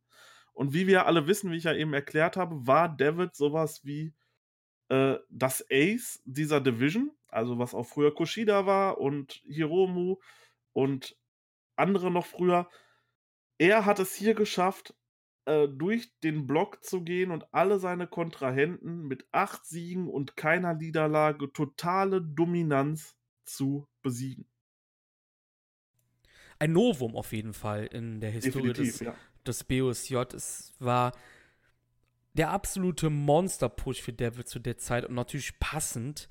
Und 0.52 0.74
wie 0.74 0.86
wir 0.86 1.06
alle 1.06 1.26
wissen, 1.26 1.50
wie 1.50 1.56
ich 1.56 1.64
ja 1.64 1.74
eben 1.74 1.94
erklärt 1.94 2.36
habe, 2.36 2.68
war 2.68 2.90
David 2.94 3.38
sowas 3.38 3.86
wie 3.86 4.14
äh, 4.90 5.16
das 5.30 5.66
Ace 5.72 6.22
dieser 6.26 6.60
Division, 6.60 7.12
also 7.30 7.58
was 7.58 7.74
auch 7.74 7.86
früher 7.86 8.14
Kushida 8.14 8.66
war 8.66 8.98
und 8.98 9.42
Hiromu 9.48 10.18
und 10.74 11.16
andere 11.78 12.12
noch 12.12 12.26
früher. 12.26 12.68
Er 13.58 13.86
hat 13.86 14.00
es 14.00 14.14
hier 14.14 14.34
geschafft, 14.34 14.94
äh, 15.48 15.68
durch 15.68 16.12
den 16.20 16.48
Block 16.48 16.84
zu 16.84 17.04
gehen 17.04 17.32
und 17.32 17.54
alle 17.54 17.80
seine 17.80 18.08
Kontrahenten 18.08 19.08
mit 19.08 19.28
acht 19.32 19.66
Siegen 19.66 20.08
und 20.08 20.36
keiner 20.36 20.74
Niederlage 20.74 21.52
totale 21.52 22.22
Dominanz 22.22 23.16
zu 23.46 23.88
besiegen 24.02 24.46
ein 26.60 26.72
Novum 26.72 27.16
auf 27.16 27.34
jeden 27.34 27.54
Fall 27.54 27.86
in 27.86 28.20
der 28.20 28.32
Historie 28.32 28.74
des, 28.74 29.00
ja. 29.00 29.16
des 29.46 29.64
BOSJ. 29.64 30.16
Es 30.34 30.74
war 30.80 31.12
der 32.34 32.52
absolute 32.52 33.10
Monster-Push 33.10 34.02
für 34.02 34.14
Devil 34.14 34.46
zu 34.46 34.60
der 34.60 34.78
Zeit 34.78 35.06
und 35.06 35.16
natürlich 35.16 35.60
passend. 35.60 36.28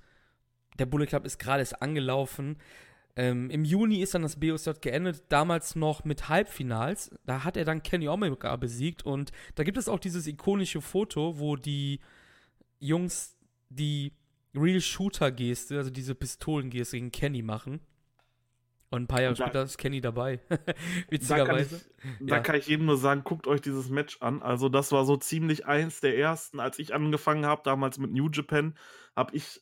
Der 0.79 0.87
Bullet 0.87 1.07
Club 1.07 1.24
ist 1.24 1.38
gerade 1.38 1.61
erst 1.61 1.81
angelaufen. 1.83 2.59
Ähm, 3.16 3.48
Im 3.48 3.64
Juni 3.64 4.02
ist 4.02 4.14
dann 4.14 4.22
das 4.22 4.38
BOSJ 4.38 4.72
geendet, 4.83 5.24
damals 5.31 5.74
noch 5.74 6.05
mit 6.05 6.29
Halbfinals. 6.29 7.11
Da 7.24 7.44
hat 7.44 7.57
er 7.57 7.64
dann 7.64 7.83
Kenny 7.83 8.09
Omega 8.09 8.55
besiegt 8.57 9.07
und 9.07 9.33
da 9.55 9.64
gibt 9.64 9.79
es 9.79 9.88
auch 9.88 9.98
dieses 9.98 10.26
ikonische 10.26 10.83
Foto, 10.83 11.38
wo 11.38 11.57
die 11.57 12.00
Jungs 12.79 13.37
die 13.70 14.12
Real 14.55 14.81
Shooter-Geste, 14.81 15.79
also 15.79 15.90
diese 15.90 16.14
Pistolengeste 16.14 16.96
gegen 16.96 17.11
Kenny 17.11 17.42
machen. 17.42 17.81
Und 18.90 19.02
ein 19.02 19.07
paar 19.07 19.22
Jahre 19.22 19.35
da, 19.35 19.44
später 19.44 19.62
ist 19.62 19.79
Kenny 19.79 20.00
dabei. 20.00 20.40
Witzigerweise. 21.11 21.81
Da, 21.96 22.12
kann 22.12 22.18
ich, 22.20 22.26
da 22.29 22.40
kann 22.40 22.55
ich 22.57 22.66
jedem 22.68 22.87
nur 22.87 22.98
sagen, 22.98 23.24
guckt 23.24 23.46
euch 23.48 23.61
dieses 23.61 23.88
Match 23.88 24.18
an. 24.20 24.42
Also, 24.42 24.68
das 24.68 24.92
war 24.92 25.05
so 25.05 25.16
ziemlich 25.16 25.66
eins 25.66 26.00
der 26.00 26.16
ersten. 26.16 26.61
Als 26.61 26.79
ich 26.79 26.94
angefangen 26.94 27.46
habe, 27.46 27.62
damals 27.64 27.98
mit 27.98 28.12
New 28.12 28.29
Japan, 28.31 28.76
habe 29.16 29.35
ich 29.35 29.61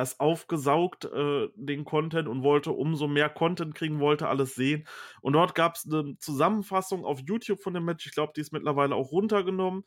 das 0.00 0.18
aufgesaugt, 0.20 1.04
äh, 1.04 1.48
den 1.54 1.84
Content, 1.84 2.28
und 2.28 2.42
wollte 2.42 2.72
umso 2.72 3.06
mehr 3.06 3.28
Content 3.28 3.74
kriegen, 3.74 4.00
wollte 4.00 4.28
alles 4.28 4.54
sehen. 4.54 4.86
Und 5.20 5.34
dort 5.34 5.54
gab 5.54 5.76
es 5.76 5.86
eine 5.86 6.16
Zusammenfassung 6.18 7.04
auf 7.04 7.20
YouTube 7.20 7.60
von 7.62 7.74
dem 7.74 7.84
Match. 7.84 8.06
Ich 8.06 8.12
glaube, 8.12 8.32
die 8.34 8.40
ist 8.40 8.52
mittlerweile 8.52 8.94
auch 8.94 9.12
runtergenommen 9.12 9.84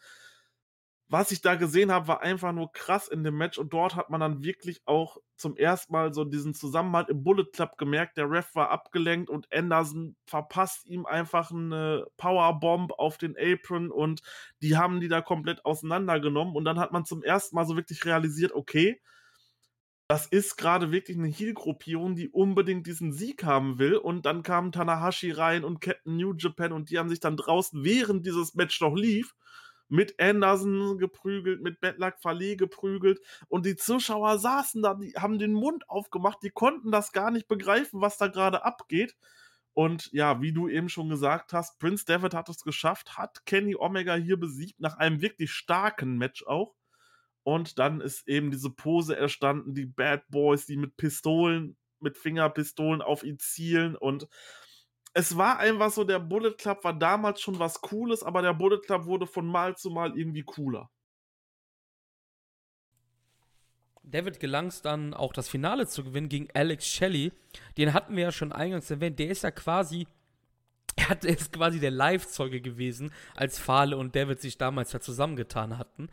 was 1.14 1.32
ich 1.32 1.42
da 1.42 1.54
gesehen 1.54 1.92
habe, 1.92 2.08
war 2.08 2.22
einfach 2.24 2.54
nur 2.54 2.72
krass 2.72 3.08
in 3.08 3.24
dem 3.24 3.38
Match 3.38 3.60
und 3.60 3.72
dort 3.72 3.96
hat 3.96 4.10
man 4.10 4.20
dann 4.20 4.44
wirklich 4.44 4.82
auch 4.86 5.18
zum 5.36 5.56
ersten 5.56 5.94
Mal 5.94 6.12
so 6.12 6.24
diesen 6.24 6.56
Zusammenhalt 6.56 7.10
im 7.10 7.24
Bullet 7.24 7.46
Club 7.54 7.78
gemerkt. 7.78 8.18
Der 8.18 8.32
Ref 8.32 8.56
war 8.56 8.72
abgelenkt 8.72 9.30
und 9.30 9.48
Anderson 9.54 10.16
verpasst 10.26 10.88
ihm 10.88 11.06
einfach 11.06 11.52
eine 11.52 12.08
Powerbomb 12.18 12.94
auf 12.94 13.20
den 13.20 13.36
Apron 13.38 13.92
und 13.92 14.22
die 14.64 14.76
haben 14.76 15.02
die 15.02 15.08
da 15.08 15.22
komplett 15.22 15.64
auseinandergenommen 15.66 16.56
und 16.56 16.66
dann 16.66 16.80
hat 16.80 16.92
man 16.92 17.06
zum 17.06 17.22
ersten 17.22 17.56
Mal 17.56 17.68
so 17.68 17.76
wirklich 17.76 18.06
realisiert, 18.06 18.54
okay, 18.54 19.00
das 20.08 20.26
ist 20.28 20.58
gerade 20.58 20.92
wirklich 20.92 21.18
eine 21.18 21.28
Heel-Gruppierung, 21.28 22.16
die 22.16 22.30
unbedingt 22.30 22.86
diesen 22.88 23.14
Sieg 23.14 23.44
haben 23.44 23.80
will. 23.80 23.96
Und 23.96 24.26
dann 24.26 24.44
kam 24.44 24.72
Tanahashi 24.72 25.32
rein 25.32 25.64
und 25.64 25.82
Captain 25.82 26.18
New 26.18 26.34
Japan 26.38 26.74
und 26.74 26.90
die 26.90 27.00
haben 27.00 27.10
sich 27.10 27.20
dann 27.20 27.38
draußen, 27.38 27.84
während 27.84 28.26
dieses 28.26 28.54
Match 28.56 28.80
noch 28.82 28.96
lief, 28.96 29.34
mit 29.90 30.20
Anderson 30.20 30.98
geprügelt, 30.98 31.62
mit 31.62 31.80
Bettlack 31.80 32.20
Fale 32.22 32.56
geprügelt 32.56 33.22
und 33.48 33.66
die 33.66 33.76
Zuschauer 33.76 34.40
saßen 34.40 34.82
da, 34.82 34.96
die 34.96 35.14
haben 35.14 35.38
den 35.38 35.54
Mund 35.54 35.88
aufgemacht, 35.90 36.40
die 36.42 36.50
konnten 36.50 36.92
das 36.92 37.12
gar 37.12 37.32
nicht 37.32 37.48
begreifen, 37.48 38.02
was 38.02 38.18
da 38.18 38.28
gerade 38.28 38.66
abgeht. 38.66 39.16
Und 39.74 40.12
ja, 40.12 40.42
wie 40.42 40.54
du 40.54 40.68
eben 40.68 40.90
schon 40.90 41.10
gesagt 41.10 41.54
hast, 41.54 41.80
Prince 41.80 42.06
David 42.06 42.34
hat 42.34 42.50
es 42.50 42.64
geschafft, 42.64 43.18
hat 43.18 43.46
Kenny 43.46 43.76
Omega 43.76 44.16
hier 44.16 44.38
besiegt, 44.38 44.80
nach 44.80 44.98
einem 44.98 45.22
wirklich 45.22 45.52
starken 45.52 46.18
Match 46.18 46.46
auch. 46.46 46.76
Und 47.44 47.78
dann 47.80 48.02
ist 48.02 48.28
eben 48.28 48.52
diese 48.52 48.70
Pose 48.70 49.16
erstanden, 49.16 49.74
die 49.74 49.86
Bad 49.86 50.24
Boys, 50.30 50.66
die 50.66 50.78
mit 50.78 50.96
Pistolen, 50.98 51.78
mit 52.00 52.18
Fingerpistolen 52.18 53.02
auf 53.02 53.24
ihn 53.24 53.40
zielen. 53.40 53.96
Und 53.96 54.28
es 55.14 55.38
war 55.38 55.60
einfach 55.60 55.92
so, 55.92 56.04
der 56.04 56.20
Bullet 56.20 56.54
Club 56.54 56.84
war 56.84 56.98
damals 56.98 57.42
schon 57.42 57.60
was 57.60 57.82
Cooles, 57.82 58.24
aber 58.24 58.42
der 58.42 58.54
Bullet 58.54 58.80
Club 58.80 59.06
wurde 59.06 59.28
von 59.28 59.46
Mal 59.46 59.76
zu 59.76 59.90
Mal 59.90 60.18
irgendwie 60.18 60.44
cooler. 60.44 60.90
David 64.04 64.40
gelang 64.40 64.68
es 64.68 64.82
dann 64.82 65.14
auch 65.14 65.34
das 65.34 65.48
Finale 65.48 65.88
zu 65.88 66.04
gewinnen 66.04 66.30
gegen 66.30 66.48
Alex 66.54 66.88
Shelley. 66.88 67.32
Den 67.78 67.94
hatten 67.94 68.16
wir 68.16 68.24
ja 68.24 68.32
schon 68.32 68.52
eingangs 68.52 68.92
erwähnt. 68.92 69.18
Der 69.18 69.30
ist 69.30 69.44
ja 69.44 69.52
quasi, 69.52 70.08
er 70.96 71.10
hat, 71.10 71.26
ist 71.26 71.54
quasi 71.54 71.80
der 71.80 71.92
Live-Zeuge 71.92 72.62
gewesen, 72.62 73.14
als 73.36 73.60
Fahle 73.60 73.98
und 73.98 74.16
David 74.16 74.42
sich 74.42 74.58
damals 74.58 74.92
ja 74.92 75.00
zusammengetan 75.00 75.78
hatten. 75.78 76.10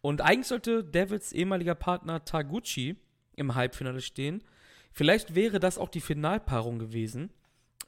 Und 0.00 0.20
eigentlich 0.20 0.46
sollte 0.46 0.84
Davids 0.84 1.32
ehemaliger 1.32 1.74
Partner 1.74 2.24
Taguchi 2.24 2.96
im 3.36 3.54
Halbfinale 3.54 4.00
stehen. 4.00 4.42
Vielleicht 4.92 5.34
wäre 5.34 5.60
das 5.60 5.78
auch 5.78 5.88
die 5.88 6.00
Finalpaarung 6.00 6.78
gewesen. 6.78 7.30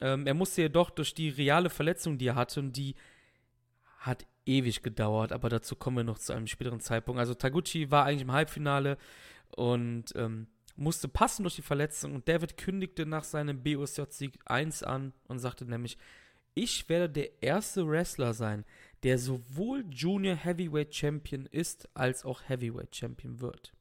Ähm, 0.01 0.27
er 0.27 0.35
musste 0.35 0.62
jedoch 0.62 0.90
durch 0.90 1.14
die 1.14 1.29
reale 1.31 1.70
Verletzung, 1.70 2.18
die 2.18 2.29
er 2.29 2.35
hatte, 2.35 2.61
und 2.61 2.77
die 2.77 2.94
hat 3.98 4.27
ewig 4.46 4.83
gedauert, 4.83 5.33
aber 5.33 5.48
dazu 5.48 5.77
kommen 5.77 5.98
wir 5.98 6.05
noch 6.05 6.18
zu 6.18 6.33
einem 6.33 6.46
späteren 6.46 6.81
Zeitpunkt. 6.81 7.20
Also 7.20 7.35
Taguchi 7.35 7.90
war 7.90 8.05
eigentlich 8.05 8.22
im 8.22 8.33
Halbfinale 8.33 8.98
und 9.55 10.07
ähm, 10.16 10.48
musste 10.77 11.09
passen 11.09 11.44
durch 11.44 11.57
die 11.57 11.62
Verletzung 11.62 12.14
und 12.14 12.29
David 12.29 12.57
kündigte 12.57 13.07
nach 13.07 13.25
seinem 13.25 13.62
BOSJ-Sieg 13.62 14.38
1 14.46 14.83
an 14.83 15.12
und 15.29 15.38
sagte 15.38 15.64
nämlich, 15.64 15.98
ich 16.55 16.88
werde 16.88 17.09
der 17.09 17.42
erste 17.42 17.88
Wrestler 17.88 18.35
sein, 18.35 18.64
der 19.03 19.19
sowohl 19.19 19.85
Junior 19.91 20.37
Heavyweight 20.37 20.95
Champion 20.95 21.47
ist, 21.47 21.88
als 21.95 22.25
auch 22.25 22.43
Heavyweight 22.49 22.95
Champion 22.95 23.41
wird. 23.41 23.73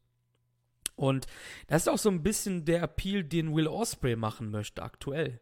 Und 0.95 1.25
das 1.67 1.83
ist 1.83 1.87
auch 1.87 1.97
so 1.97 2.09
ein 2.09 2.23
bisschen 2.23 2.65
der 2.65 2.83
Appeal, 2.83 3.23
den 3.23 3.55
Will 3.55 3.67
Osprey 3.67 4.15
machen 4.15 4.51
möchte 4.51 4.83
aktuell. 4.83 5.39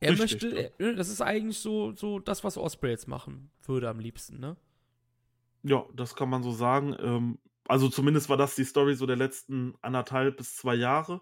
Er 0.00 0.18
Richtig, 0.18 0.42
möchte, 0.42 0.72
ja. 0.78 0.92
das 0.94 1.08
ist 1.08 1.20
eigentlich 1.20 1.58
so, 1.58 1.92
so 1.92 2.18
das, 2.18 2.42
was 2.42 2.56
Osprey 2.56 2.90
jetzt 2.90 3.08
machen 3.08 3.50
würde 3.62 3.88
am 3.88 4.00
liebsten, 4.00 4.40
ne? 4.40 4.56
Ja, 5.62 5.84
das 5.94 6.16
kann 6.16 6.28
man 6.28 6.42
so 6.42 6.50
sagen. 6.50 6.96
Ähm, 6.98 7.38
also 7.68 7.88
zumindest 7.88 8.28
war 8.28 8.36
das 8.36 8.56
die 8.56 8.64
Story 8.64 8.96
so 8.96 9.06
der 9.06 9.16
letzten 9.16 9.74
anderthalb 9.80 10.38
bis 10.38 10.56
zwei 10.56 10.74
Jahre. 10.74 11.20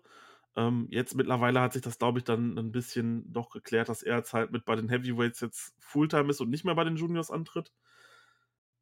Ähm, 0.57 0.89
jetzt 0.91 1.15
mittlerweile 1.15 1.61
hat 1.61 1.73
sich 1.73 1.83
das, 1.83 1.99
glaube 1.99 2.19
ich, 2.19 2.25
dann 2.25 2.59
ein 2.59 2.73
bisschen 2.73 3.33
doch 3.33 3.51
geklärt, 3.51 3.89
dass 3.89 4.03
er 4.03 4.17
jetzt 4.17 4.33
halt 4.33 4.51
mit 4.51 4.65
bei 4.65 4.77
den 4.77 4.89
Heavyweights 4.89 5.41
jetzt 5.41 5.75
Fulltime 5.81 6.31
ist 6.31 6.41
und 6.41 6.51
nicht 6.51 6.65
mehr 6.65 6.75
bei 6.75 6.85
den 6.85 6.97
Juniors 6.97 7.31
antritt. 7.31 7.73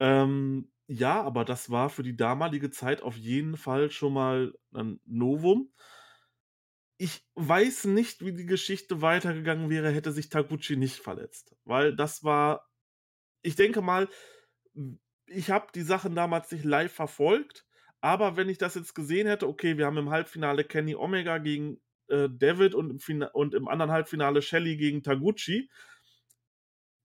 Ähm, 0.01 0.71
ja, 0.87 1.23
aber 1.23 1.45
das 1.45 1.71
war 1.71 1.91
für 1.91 2.03
die 2.03 2.17
damalige 2.17 2.71
Zeit 2.71 3.03
auf 3.03 3.17
jeden 3.17 3.57
Fall 3.57 3.91
schon 3.91 4.15
mal 4.15 4.55
ein 4.73 5.01
Novum. 5.05 5.71
Ich 6.97 7.29
weiß 7.35 7.85
nicht, 7.85 8.25
wie 8.25 8.33
die 8.33 8.47
Geschichte 8.47 9.03
weitergegangen 9.03 9.71
wäre, 9.71 9.91
hätte 9.91 10.13
sich 10.13 10.31
Taguchi 10.31 10.77
nicht 10.77 10.97
verletzt. 10.97 11.55
Weil 11.65 11.95
das 11.95 12.25
war, 12.25 12.69
ich 13.43 13.55
denke 13.55 13.83
mal, 13.83 14.09
ich 15.27 15.51
habe 15.51 15.69
die 15.75 15.83
Sachen 15.83 16.15
damals 16.15 16.51
nicht 16.51 16.65
live 16.65 16.93
verfolgt, 16.93 17.68
aber 18.01 18.37
wenn 18.37 18.49
ich 18.49 18.59
das 18.59 18.75
jetzt 18.75 18.95
gesehen 18.95 19.27
hätte, 19.27 19.49
okay, 19.49 19.77
wir 19.77 19.87
haben 19.87 19.97
im 19.97 20.11
Halbfinale 20.11 20.65
Kenny 20.65 20.95
Omega 20.95 21.39
gegen 21.39 21.81
äh, 22.09 22.29
David 22.31 22.75
und 22.75 23.09
im, 23.09 23.29
und 23.33 23.55
im 23.55 23.69
anderen 23.69 23.93
Halbfinale 23.93 24.43
Shelly 24.43 24.77
gegen 24.77 25.03
Taguchi, 25.03 25.71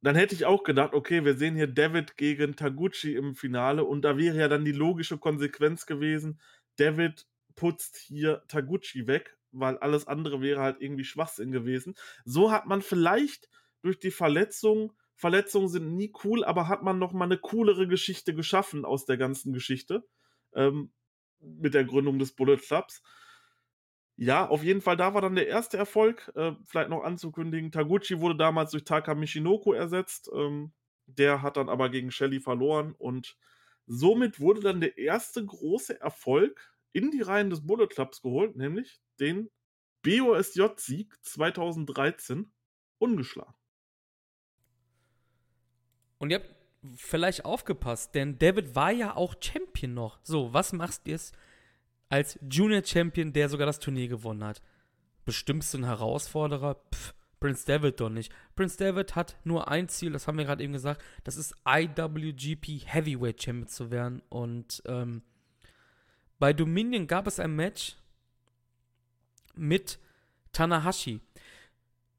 dann 0.01 0.15
hätte 0.15 0.36
ich 0.36 0.45
auch 0.45 0.63
gedacht, 0.63 0.93
okay, 0.93 1.23
wir 1.23 1.36
sehen 1.36 1.56
hier 1.56 1.67
David 1.67 2.17
gegen 2.17 2.56
Taguchi 2.56 3.15
im 3.15 3.36
Finale 3.36 3.86
und 3.86 4.01
da 4.03 4.17
wäre 4.17 4.38
ja 4.38 4.47
dann 4.47 4.65
die 4.65 4.73
logische 4.73 5.17
Konsequenz 5.17 5.86
gewesen, 5.86 6.41
David 6.75 7.25
putzt 7.56 7.97
hier 7.97 8.43
Taguchi 8.47 9.08
weg, 9.08 9.38
weil 9.51 9.77
alles 9.77 10.08
andere 10.08 10.41
wäre 10.41 10.62
halt 10.62 10.82
irgendwie 10.82 11.06
Schwachsinn 11.06 11.51
gewesen. 11.51 11.95
So 12.25 12.51
hat 12.51 12.65
man 12.65 12.82
vielleicht 12.82 13.49
durch 13.82 13.99
die 13.99 14.12
Verletzung 14.12 14.93
Verletzungen 15.15 15.69
sind 15.69 15.95
nie 15.95 16.12
cool, 16.23 16.43
aber 16.43 16.67
hat 16.67 16.84
man 16.84 16.99
noch 16.99 17.13
mal 17.13 17.25
eine 17.25 17.38
coolere 17.38 17.88
Geschichte 17.88 18.34
geschaffen 18.34 18.84
aus 18.84 19.06
der 19.06 19.17
ganzen 19.17 19.53
Geschichte 19.53 20.03
ähm, 20.55 20.91
mit 21.39 21.73
der 21.73 21.85
Gründung 21.85 22.19
des 22.19 22.33
Bullet 22.33 22.57
Clubs. 22.57 23.01
Ja, 24.15 24.47
auf 24.47 24.63
jeden 24.63 24.81
Fall, 24.81 24.95
da 24.95 25.13
war 25.13 25.21
dann 25.21 25.35
der 25.35 25.47
erste 25.47 25.77
Erfolg. 25.77 26.31
Äh, 26.35 26.53
vielleicht 26.65 26.89
noch 26.89 27.03
anzukündigen, 27.03 27.71
Taguchi 27.71 28.19
wurde 28.19 28.37
damals 28.37 28.71
durch 28.71 28.83
Taka 28.83 29.15
Michinoku 29.15 29.73
ersetzt. 29.73 30.29
Ähm, 30.33 30.71
der 31.07 31.41
hat 31.41 31.57
dann 31.57 31.69
aber 31.69 31.89
gegen 31.89 32.11
Shelly 32.11 32.39
verloren 32.39 32.93
und 32.97 33.37
somit 33.87 34.39
wurde 34.39 34.61
dann 34.61 34.81
der 34.81 34.97
erste 34.97 35.45
große 35.45 35.99
Erfolg 35.99 36.73
in 36.93 37.11
die 37.11 37.21
Reihen 37.21 37.49
des 37.49 37.65
Bullet 37.65 37.87
Clubs 37.87 38.21
geholt, 38.21 38.55
nämlich 38.55 39.01
den 39.19 39.49
BOSJ-Sieg 40.03 41.13
2013 41.21 42.51
ungeschlagen. 42.99 43.55
Und 46.19 46.29
ihr 46.29 46.37
habt 46.37 46.52
vielleicht 46.95 47.45
aufgepasst, 47.45 48.15
denn 48.15 48.37
David 48.39 48.75
war 48.75 48.91
ja 48.91 49.15
auch 49.15 49.35
Champion 49.39 49.93
noch. 49.93 50.19
So, 50.23 50.53
was 50.53 50.73
machst 50.73 51.07
du 51.07 51.11
jetzt 51.11 51.35
als 52.09 52.37
Junior 52.49 52.83
Champion, 52.83 53.33
der 53.33 53.49
sogar 53.49 53.65
das 53.65 53.79
Turnier 53.79 54.07
gewonnen 54.07 54.43
hat? 54.43 54.61
Bestimmst 55.25 55.73
du 55.73 55.77
einen 55.77 55.85
Herausforderer? 55.85 56.75
Pff, 56.93 57.13
Prince 57.39 57.65
David 57.65 57.99
doch 57.99 58.09
nicht. 58.09 58.31
Prince 58.55 58.77
David 58.77 59.15
hat 59.15 59.35
nur 59.43 59.67
ein 59.67 59.89
Ziel, 59.89 60.13
das 60.13 60.27
haben 60.27 60.37
wir 60.37 60.45
gerade 60.45 60.63
eben 60.63 60.73
gesagt, 60.73 61.01
das 61.23 61.37
ist 61.37 61.55
IWGP 61.67 62.85
Heavyweight 62.85 63.41
Champion 63.41 63.67
zu 63.67 63.91
werden. 63.91 64.21
Und 64.29 64.81
ähm, 64.85 65.23
bei 66.39 66.53
Dominion 66.53 67.07
gab 67.07 67.27
es 67.27 67.39
ein 67.39 67.55
Match 67.55 67.95
mit 69.55 69.99
Tanahashi. 70.51 71.19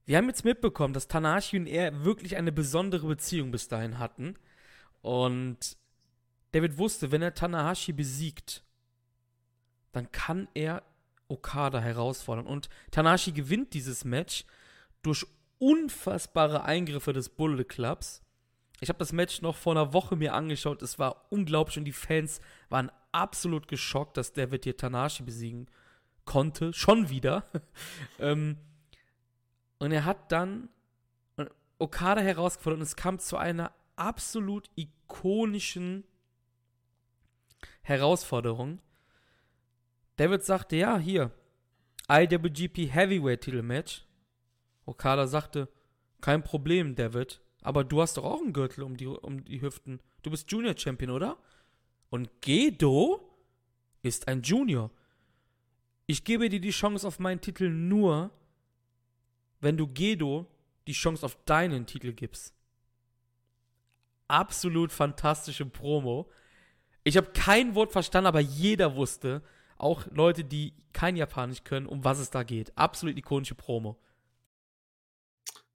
Wir 0.06 0.18
haben 0.18 0.28
jetzt 0.28 0.44
mitbekommen, 0.44 0.92
dass 0.92 1.08
Tanahashi 1.08 1.56
und 1.56 1.66
er 1.66 2.04
wirklich 2.04 2.36
eine 2.36 2.52
besondere 2.52 3.06
Beziehung 3.06 3.50
bis 3.50 3.68
dahin 3.68 3.98
hatten. 3.98 4.36
Und 5.04 5.76
David 6.52 6.78
wusste, 6.78 7.12
wenn 7.12 7.20
er 7.20 7.34
Tanahashi 7.34 7.92
besiegt, 7.92 8.64
dann 9.92 10.10
kann 10.12 10.48
er 10.54 10.82
Okada 11.28 11.78
herausfordern. 11.78 12.46
Und 12.46 12.70
Tanahashi 12.90 13.32
gewinnt 13.32 13.74
dieses 13.74 14.06
Match 14.06 14.46
durch 15.02 15.26
unfassbare 15.58 16.64
Eingriffe 16.64 17.12
des 17.12 17.28
Bullet 17.28 17.64
Clubs. 17.64 18.22
Ich 18.80 18.88
habe 18.88 18.98
das 18.98 19.12
Match 19.12 19.42
noch 19.42 19.56
vor 19.56 19.74
einer 19.74 19.92
Woche 19.92 20.16
mir 20.16 20.32
angeschaut. 20.32 20.80
Es 20.80 20.98
war 20.98 21.26
unglaublich 21.28 21.76
und 21.76 21.84
die 21.84 21.92
Fans 21.92 22.40
waren 22.70 22.90
absolut 23.12 23.68
geschockt, 23.68 24.16
dass 24.16 24.32
David 24.32 24.64
hier 24.64 24.78
Tanahashi 24.78 25.22
besiegen 25.22 25.66
konnte. 26.24 26.72
Schon 26.72 27.10
wieder. 27.10 27.44
ähm, 28.18 28.56
und 29.78 29.92
er 29.92 30.06
hat 30.06 30.32
dann 30.32 30.70
Okada 31.78 32.22
herausgefordert 32.22 32.78
und 32.78 32.86
es 32.86 32.96
kam 32.96 33.18
zu 33.18 33.36
einer 33.36 33.70
absolut 33.96 34.70
ikonischen 34.76 36.04
Herausforderung. 37.82 38.80
David 40.16 40.42
sagte, 40.42 40.76
ja, 40.76 40.98
hier, 40.98 41.32
IWGP 42.08 42.90
Heavyweight 42.92 43.42
Titelmatch. 43.42 44.04
Okada 44.86 45.26
sagte, 45.26 45.68
kein 46.20 46.42
Problem, 46.42 46.94
David, 46.94 47.40
aber 47.62 47.84
du 47.84 48.00
hast 48.00 48.16
doch 48.16 48.24
auch 48.24 48.40
einen 48.40 48.52
Gürtel 48.52 48.84
um 48.84 48.96
die, 48.96 49.06
um 49.06 49.44
die 49.44 49.60
Hüften. 49.60 50.00
Du 50.22 50.30
bist 50.30 50.50
Junior 50.50 50.76
Champion, 50.76 51.10
oder? 51.10 51.38
Und 52.10 52.42
Gedo 52.42 53.36
ist 54.02 54.28
ein 54.28 54.42
Junior. 54.42 54.90
Ich 56.06 56.24
gebe 56.24 56.48
dir 56.48 56.60
die 56.60 56.70
Chance 56.70 57.06
auf 57.06 57.18
meinen 57.18 57.40
Titel 57.40 57.70
nur, 57.70 58.30
wenn 59.60 59.76
du 59.76 59.86
Gedo 59.86 60.46
die 60.86 60.92
Chance 60.92 61.24
auf 61.24 61.42
deinen 61.44 61.86
Titel 61.86 62.12
gibst. 62.12 62.53
Absolut 64.28 64.92
fantastische 64.92 65.66
Promo. 65.66 66.30
Ich 67.04 67.16
habe 67.16 67.28
kein 67.34 67.74
Wort 67.74 67.92
verstanden, 67.92 68.26
aber 68.26 68.40
jeder 68.40 68.96
wusste, 68.96 69.42
auch 69.76 70.06
Leute, 70.10 70.44
die 70.44 70.74
kein 70.92 71.16
Japanisch 71.16 71.64
können, 71.64 71.86
um 71.86 72.04
was 72.04 72.18
es 72.18 72.30
da 72.30 72.42
geht. 72.42 72.76
Absolut 72.76 73.16
ikonische 73.16 73.54
Promo. 73.54 74.00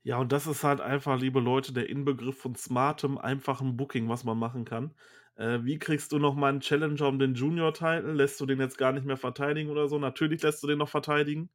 Ja, 0.02 0.18
und 0.18 0.32
das 0.32 0.48
ist 0.48 0.64
halt 0.64 0.82
einfach, 0.82 1.20
liebe 1.20 1.40
Leute, 1.40 1.74
der 1.74 1.90
Inbegriff 1.90 2.40
von 2.40 2.56
smartem, 2.56 3.18
einfachem 3.18 3.78
Booking, 3.78 4.10
was 4.10 4.24
man 4.24 4.40
machen 4.40 4.66
kann. 4.66 4.96
Äh, 5.36 5.60
wie 5.64 5.78
kriegst 5.78 6.12
du 6.12 6.20
noch 6.20 6.36
mal 6.36 6.50
einen 6.50 6.62
Challenger 6.62 7.08
um 7.08 7.20
den 7.20 7.36
Junior-Titel? 7.36 8.12
Lässt 8.14 8.40
du 8.40 8.46
den 8.46 8.60
jetzt 8.60 8.78
gar 8.78 8.94
nicht 8.94 9.06
mehr 9.06 9.18
verteidigen 9.18 9.70
oder 9.70 9.88
so? 9.88 10.00
Natürlich 10.00 10.42
lässt 10.42 10.64
du 10.64 10.68
den 10.68 10.80
noch 10.80 10.90
verteidigen 10.90 11.50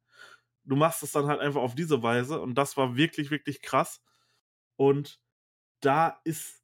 du 0.65 0.75
machst 0.75 1.03
es 1.03 1.11
dann 1.11 1.27
halt 1.27 1.39
einfach 1.39 1.61
auf 1.61 1.75
diese 1.75 2.03
Weise 2.03 2.41
und 2.41 2.55
das 2.55 2.75
war 2.77 2.95
wirklich, 2.95 3.31
wirklich 3.31 3.61
krass. 3.61 4.01
Und 4.75 5.19
da 5.81 6.19
ist 6.23 6.63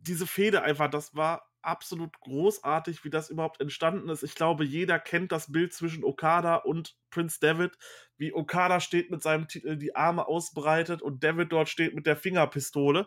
diese 0.00 0.26
Fehde 0.26 0.62
einfach, 0.62 0.90
das 0.90 1.14
war 1.14 1.48
absolut 1.62 2.18
großartig, 2.20 3.04
wie 3.04 3.10
das 3.10 3.30
überhaupt 3.30 3.60
entstanden 3.60 4.08
ist. 4.08 4.22
Ich 4.22 4.34
glaube, 4.34 4.64
jeder 4.64 4.98
kennt 4.98 5.32
das 5.32 5.52
Bild 5.52 5.72
zwischen 5.72 6.04
Okada 6.04 6.56
und 6.56 6.96
Prince 7.10 7.38
David, 7.40 7.76
wie 8.16 8.32
Okada 8.32 8.80
steht 8.80 9.10
mit 9.10 9.22
seinem 9.22 9.48
Titel 9.48 9.76
die 9.76 9.94
Arme 9.94 10.26
ausbreitet 10.26 11.02
und 11.02 11.24
David 11.24 11.52
dort 11.52 11.68
steht 11.68 11.94
mit 11.94 12.06
der 12.06 12.16
Fingerpistole. 12.16 13.06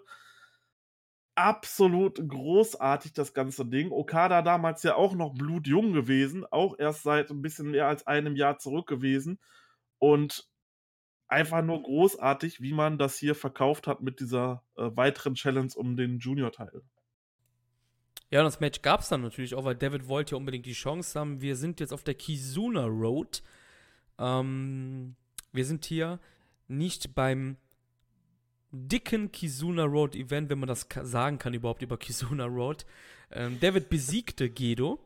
Absolut 1.36 2.22
großartig 2.28 3.14
das 3.14 3.34
ganze 3.34 3.66
Ding. 3.66 3.92
Okada 3.92 4.42
damals 4.42 4.84
ja 4.84 4.96
auch 4.96 5.16
noch 5.16 5.34
blutjung 5.34 5.94
gewesen, 5.94 6.46
auch 6.52 6.78
erst 6.78 7.04
seit 7.04 7.30
ein 7.32 7.42
bisschen 7.42 7.72
mehr 7.72 7.88
als 7.88 8.06
einem 8.06 8.36
Jahr 8.36 8.58
zurück 8.60 8.88
gewesen. 8.88 9.40
Und 9.98 10.51
einfach 11.32 11.64
nur 11.64 11.82
großartig, 11.82 12.62
wie 12.62 12.74
man 12.74 12.98
das 12.98 13.18
hier 13.18 13.36
verkauft 13.36 13.88
hat 13.88 14.02
mit 14.02 14.20
dieser 14.20 14.64
äh, 14.76 14.90
weiteren 14.96 15.36
Challenge 15.36 15.72
um 15.76 15.96
den 15.96 16.20
Junior-Teil. 16.20 16.82
Ja, 18.30 18.40
und 18.40 18.46
das 18.46 18.60
Match 18.60 18.82
gab 18.82 19.02
es 19.02 19.10
dann 19.10 19.22
natürlich 19.22 19.56
auch, 19.56 19.66
weil 19.66 19.76
David 19.76 20.08
wollte 20.08 20.32
ja 20.32 20.38
unbedingt 20.38 20.66
die 20.66 20.74
Chance 20.74 21.20
haben. 21.20 21.42
Wir 21.42 21.56
sind 21.56 21.80
jetzt 21.80 21.94
auf 21.94 22.04
der 22.04 22.14
Kizuna 22.14 22.86
Road. 22.86 23.44
Ähm, 24.18 25.16
wir 25.52 25.66
sind 25.66 25.86
hier 25.86 26.20
nicht 26.68 27.14
beim 27.14 27.58
dicken 28.72 29.32
Kizuna 29.32 29.84
Road 29.84 30.16
Event, 30.16 30.50
wenn 30.50 30.60
man 30.60 30.70
das 30.70 30.88
sagen 31.04 31.40
kann 31.40 31.54
überhaupt 31.54 31.82
über 31.82 31.98
Kizuna 31.98 32.46
Road. 32.46 32.86
Ähm, 33.32 33.60
David 33.60 33.90
besiegte 33.90 34.50
Gedo. 34.50 35.00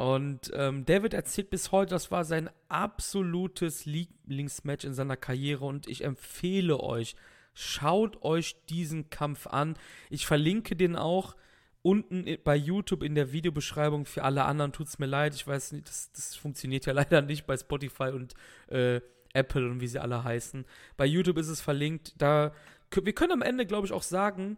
Und 0.00 0.50
ähm, 0.54 0.86
David 0.86 1.12
erzählt 1.12 1.50
bis 1.50 1.72
heute, 1.72 1.90
das 1.90 2.10
war 2.10 2.24
sein 2.24 2.48
absolutes 2.70 3.84
Lieblingsmatch 3.84 4.86
in 4.86 4.94
seiner 4.94 5.18
Karriere 5.18 5.66
und 5.66 5.86
ich 5.88 6.04
empfehle 6.04 6.80
euch, 6.80 7.16
schaut 7.52 8.22
euch 8.22 8.56
diesen 8.70 9.10
Kampf 9.10 9.46
an. 9.46 9.76
Ich 10.08 10.24
verlinke 10.24 10.74
den 10.74 10.96
auch 10.96 11.36
unten 11.82 12.24
bei 12.44 12.56
YouTube 12.56 13.02
in 13.02 13.14
der 13.14 13.32
Videobeschreibung. 13.32 14.06
Für 14.06 14.24
alle 14.24 14.46
anderen 14.46 14.72
tut 14.72 14.86
es 14.86 14.98
mir 14.98 15.04
leid. 15.04 15.34
Ich 15.34 15.46
weiß 15.46 15.72
nicht, 15.72 15.86
das, 15.86 16.10
das, 16.12 16.34
funktioniert 16.34 16.86
ja 16.86 16.92
leider 16.94 17.20
nicht 17.20 17.46
bei 17.46 17.58
Spotify 17.58 18.04
und 18.04 18.32
äh, 18.68 19.02
Apple 19.34 19.70
und 19.70 19.82
wie 19.82 19.86
sie 19.86 20.00
alle 20.00 20.24
heißen. 20.24 20.64
Bei 20.96 21.04
YouTube 21.04 21.36
ist 21.36 21.48
es 21.48 21.60
verlinkt. 21.60 22.14
Da, 22.16 22.54
wir 22.90 23.12
können 23.12 23.32
am 23.32 23.42
Ende, 23.42 23.66
glaube 23.66 23.86
ich, 23.86 23.92
auch 23.92 24.02
sagen, 24.02 24.56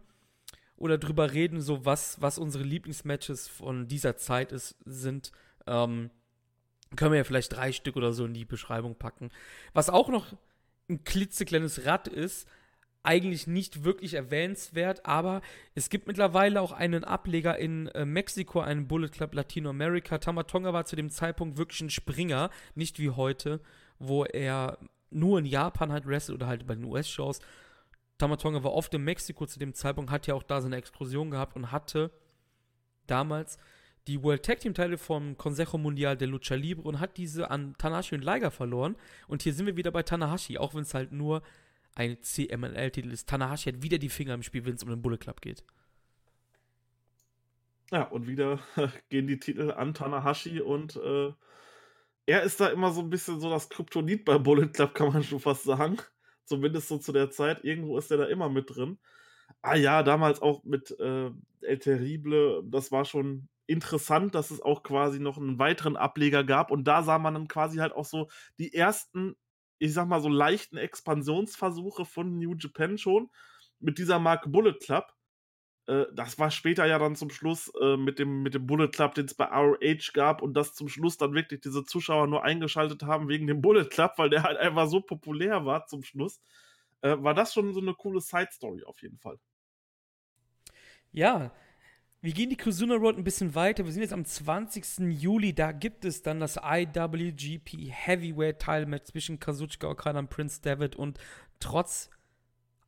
oder 0.83 0.99
drüber 0.99 1.33
reden, 1.33 1.61
so 1.61 1.85
was, 1.87 2.21
was 2.21 2.39
unsere 2.39 2.65
Lieblingsmatches 2.65 3.47
von 3.47 3.87
dieser 3.87 4.17
Zeit 4.17 4.51
ist, 4.51 4.75
sind. 4.85 5.31
Ähm, 5.69 6.11
können 6.97 7.13
wir 7.13 7.19
ja 7.19 7.25
vielleicht 7.25 7.55
drei 7.55 7.71
Stück 7.71 7.95
oder 7.95 8.13
so 8.13 8.25
in 8.25 8.35
die 8.35 8.45
Beschreibung 8.45 8.97
packen. 8.97 9.31
Was 9.75 9.89
auch 9.89 10.09
noch 10.09 10.27
ein 10.91 11.05
klitzekleines 11.05 11.87
Rad 11.87 12.09
ist, 12.09 12.49
eigentlich 13.05 13.47
nicht 13.47 13.85
wirklich 13.85 14.15
erwähnenswert, 14.15 15.07
aber 15.07 15.41
es 15.77 15.89
gibt 15.89 16.09
mittlerweile 16.09 16.61
auch 16.61 16.73
einen 16.73 17.05
Ableger 17.05 17.57
in 17.59 17.87
äh, 17.89 18.05
Mexiko, 18.05 18.61
einen 18.61 18.89
Bullet 18.89 19.09
Club 19.09 19.35
Latinoamerika. 19.35 20.19
Tamatonga 20.19 20.73
war 20.73 20.85
zu 20.85 20.97
dem 20.97 21.11
Zeitpunkt 21.11 21.59
wirklich 21.59 21.81
ein 21.81 21.91
Springer, 21.91 22.51
nicht 22.75 22.99
wie 22.99 23.11
heute, 23.11 23.61
wo 24.01 24.25
er 24.25 24.79
nur 25.11 25.39
in 25.39 25.47
Japan 25.47 25.93
halt 25.93 26.07
wrestelt 26.09 26.39
oder 26.39 26.49
halt 26.49 26.67
bei 26.67 26.75
den 26.75 26.85
US-Shows, 26.85 27.39
Tamatonga 28.23 28.63
war 28.63 28.73
oft 28.73 28.95
in 28.95 29.03
Mexiko 29.03 29.47
zu 29.47 29.59
dem 29.59 29.75
Zeitpunkt, 29.75 30.13
hat 30.13 30.29
ja 30.29 30.35
auch 30.35 30.45
da 30.45 30.61
seine 30.61 30.77
Explosion 30.77 31.33
gehabt 31.33 31.57
und 31.57 31.73
hatte 31.73 32.13
damals 33.09 33.59
die 34.07 34.23
World 34.23 34.45
Tag 34.45 34.61
Team 34.61 34.75
Teile 34.75 34.97
vom 34.97 35.37
Consejo 35.37 35.77
Mundial 35.77 36.17
de 36.17 36.29
Lucha 36.29 36.55
Libre 36.55 36.87
und 36.87 37.01
hat 37.01 37.17
diese 37.17 37.51
an 37.51 37.75
Tanahashi 37.79 38.15
und 38.15 38.23
Liger 38.23 38.53
verloren. 38.53 38.95
Und 39.27 39.43
hier 39.43 39.53
sind 39.53 39.67
wir 39.67 39.77
wieder 39.77 39.91
bei 39.91 40.05
Tanahashi, 40.05 40.57
auch 40.57 40.73
wenn 40.73 40.83
es 40.83 40.95
halt 40.95 41.11
nur 41.11 41.43
ein 41.97 42.17
CMLL-Titel 42.23 43.11
ist. 43.11 43.29
Tanahashi 43.29 43.73
hat 43.73 43.83
wieder 43.83 43.99
die 43.99 44.09
Finger 44.09 44.35
im 44.35 44.45
Spiel, 44.45 44.65
wenn 44.67 44.75
es 44.75 44.85
um 44.85 44.91
den 44.91 45.03
Bullet 45.03 45.19
Club 45.19 45.41
geht. 45.41 45.65
Ja, 47.91 48.05
und 48.05 48.29
wieder 48.29 48.61
gehen 49.09 49.27
die 49.27 49.41
Titel 49.41 49.73
an 49.73 49.95
Tanahashi 49.95 50.61
und 50.61 50.95
äh, 50.95 51.33
er 52.27 52.43
ist 52.45 52.61
da 52.61 52.69
immer 52.69 52.93
so 52.93 53.01
ein 53.01 53.11
bisschen 53.11 53.41
so 53.41 53.51
das 53.51 53.69
Kryptonit 53.69 54.25
bei 54.25 54.39
Bullet 54.39 54.69
Club, 54.69 54.95
kann 54.95 55.13
man 55.13 55.25
schon 55.25 55.41
fast 55.41 55.65
sagen. 55.65 55.99
Zumindest 56.53 56.89
so 56.89 56.99
zu 56.99 57.13
der 57.13 57.31
Zeit. 57.31 57.65
Irgendwo 57.65 57.97
ist 57.97 58.11
er 58.11 58.19
da 58.19 58.27
immer 58.27 58.51
mit 58.51 58.77
drin. 58.77 58.99
Ah 59.63 59.75
ja, 59.75 60.03
damals 60.03 60.43
auch 60.43 60.65
mit 60.65 60.91
äh, 61.01 61.31
El 61.63 61.79
Terrible. 61.79 62.63
Das 62.67 62.93
war 62.93 63.07
schon 63.07 63.49
interessant, 63.67 64.35
dass 64.35 64.51
es 64.51 64.61
auch 64.61 64.83
quasi 64.83 65.19
noch 65.19 65.39
einen 65.39 65.59
weiteren 65.59 65.97
Ableger 65.97 66.45
gab. 66.45 66.71
Und 66.71 66.85
da 66.85 67.03
sah 67.03 67.19
man 67.19 67.33
dann 67.33 67.49
quasi 67.49 67.79
halt 67.79 67.95
auch 67.95 68.05
so 68.05 68.29
die 68.59 68.75
ersten, 68.75 69.35
ich 69.79 69.95
sag 69.95 70.09
mal 70.09 70.21
so 70.21 70.29
leichten 70.29 70.77
Expansionsversuche 70.77 72.05
von 72.05 72.39
New 72.39 72.55
Japan 72.55 72.99
schon. 72.99 73.31
Mit 73.81 73.97
dieser 73.97 74.19
Marke 74.19 74.51
Bullet 74.51 74.75
Club. 74.75 75.07
Äh, 75.87 76.05
das 76.15 76.39
war 76.39 76.51
später 76.51 76.87
ja 76.87 76.99
dann 76.99 77.17
zum 77.17 77.31
Schluss 77.31 77.73
äh, 77.81 77.97
mit, 77.97 78.19
dem, 78.19 78.43
mit 78.43 78.55
dem 78.55 78.67
Bullet 78.67 78.89
Club, 78.89 79.15
den 79.15 79.27
es 79.27 79.35
bei 79.35 79.47
ROH 79.47 80.13
gab 80.13 80.43
und 80.43 80.55
das 80.55 80.75
zum 80.75 80.89
Schluss 80.89 81.17
dann 81.17 81.35
wirklich 81.35 81.61
diese 81.61 81.85
Zuschauer 81.85 82.27
nur 82.27 82.45
eingeschaltet 82.45 83.03
haben 83.03 83.29
wegen 83.29 83.47
dem 83.47 83.61
Bullet 83.63 83.87
Club, 83.87 84.13
weil 84.17 84.31
der 84.31 84.43
halt 84.45 84.59
einfach 84.59 84.87
so 84.87 85.01
populär 85.01 85.65
war 85.65 85.87
zum 85.87 86.03
Schluss. 86.03 86.41
Äh, 87.01 87.17
war 87.19 87.35
das 87.35 87.53
schon 87.53 87.73
so 87.75 87.81
eine 87.81 87.95
coole 87.95 88.21
Side-Story 88.21 88.85
auf 88.85 89.03
jeden 89.03 89.19
Fall. 89.19 89.39
Ja, 91.11 91.53
wir 92.25 92.33
gehen 92.33 92.51
die 92.51 92.57
Kuzuna 92.57 92.95
Road 92.95 93.19
ein 93.19 93.25
bisschen 93.25 93.57
weiter. 93.57 93.85
Wir 93.85 93.93
sind 93.93 94.03
jetzt 94.03 94.13
am 94.13 94.25
20. 94.25 95.11
Juli. 95.21 95.53
Da 95.53 95.73
gibt 95.73 96.05
es 96.05 96.23
dann 96.23 96.39
das 96.39 96.57
IWGP 96.57 97.91
Heavyweight 97.91 98.61
Teilmatch 98.61 99.07
zwischen 99.07 99.41
Kazuchika 99.41 99.89
Okada 99.89 100.21
und 100.21 100.31
Prince 100.31 100.63
David. 100.63 100.95
Und 100.95 101.19
trotz 101.59 102.11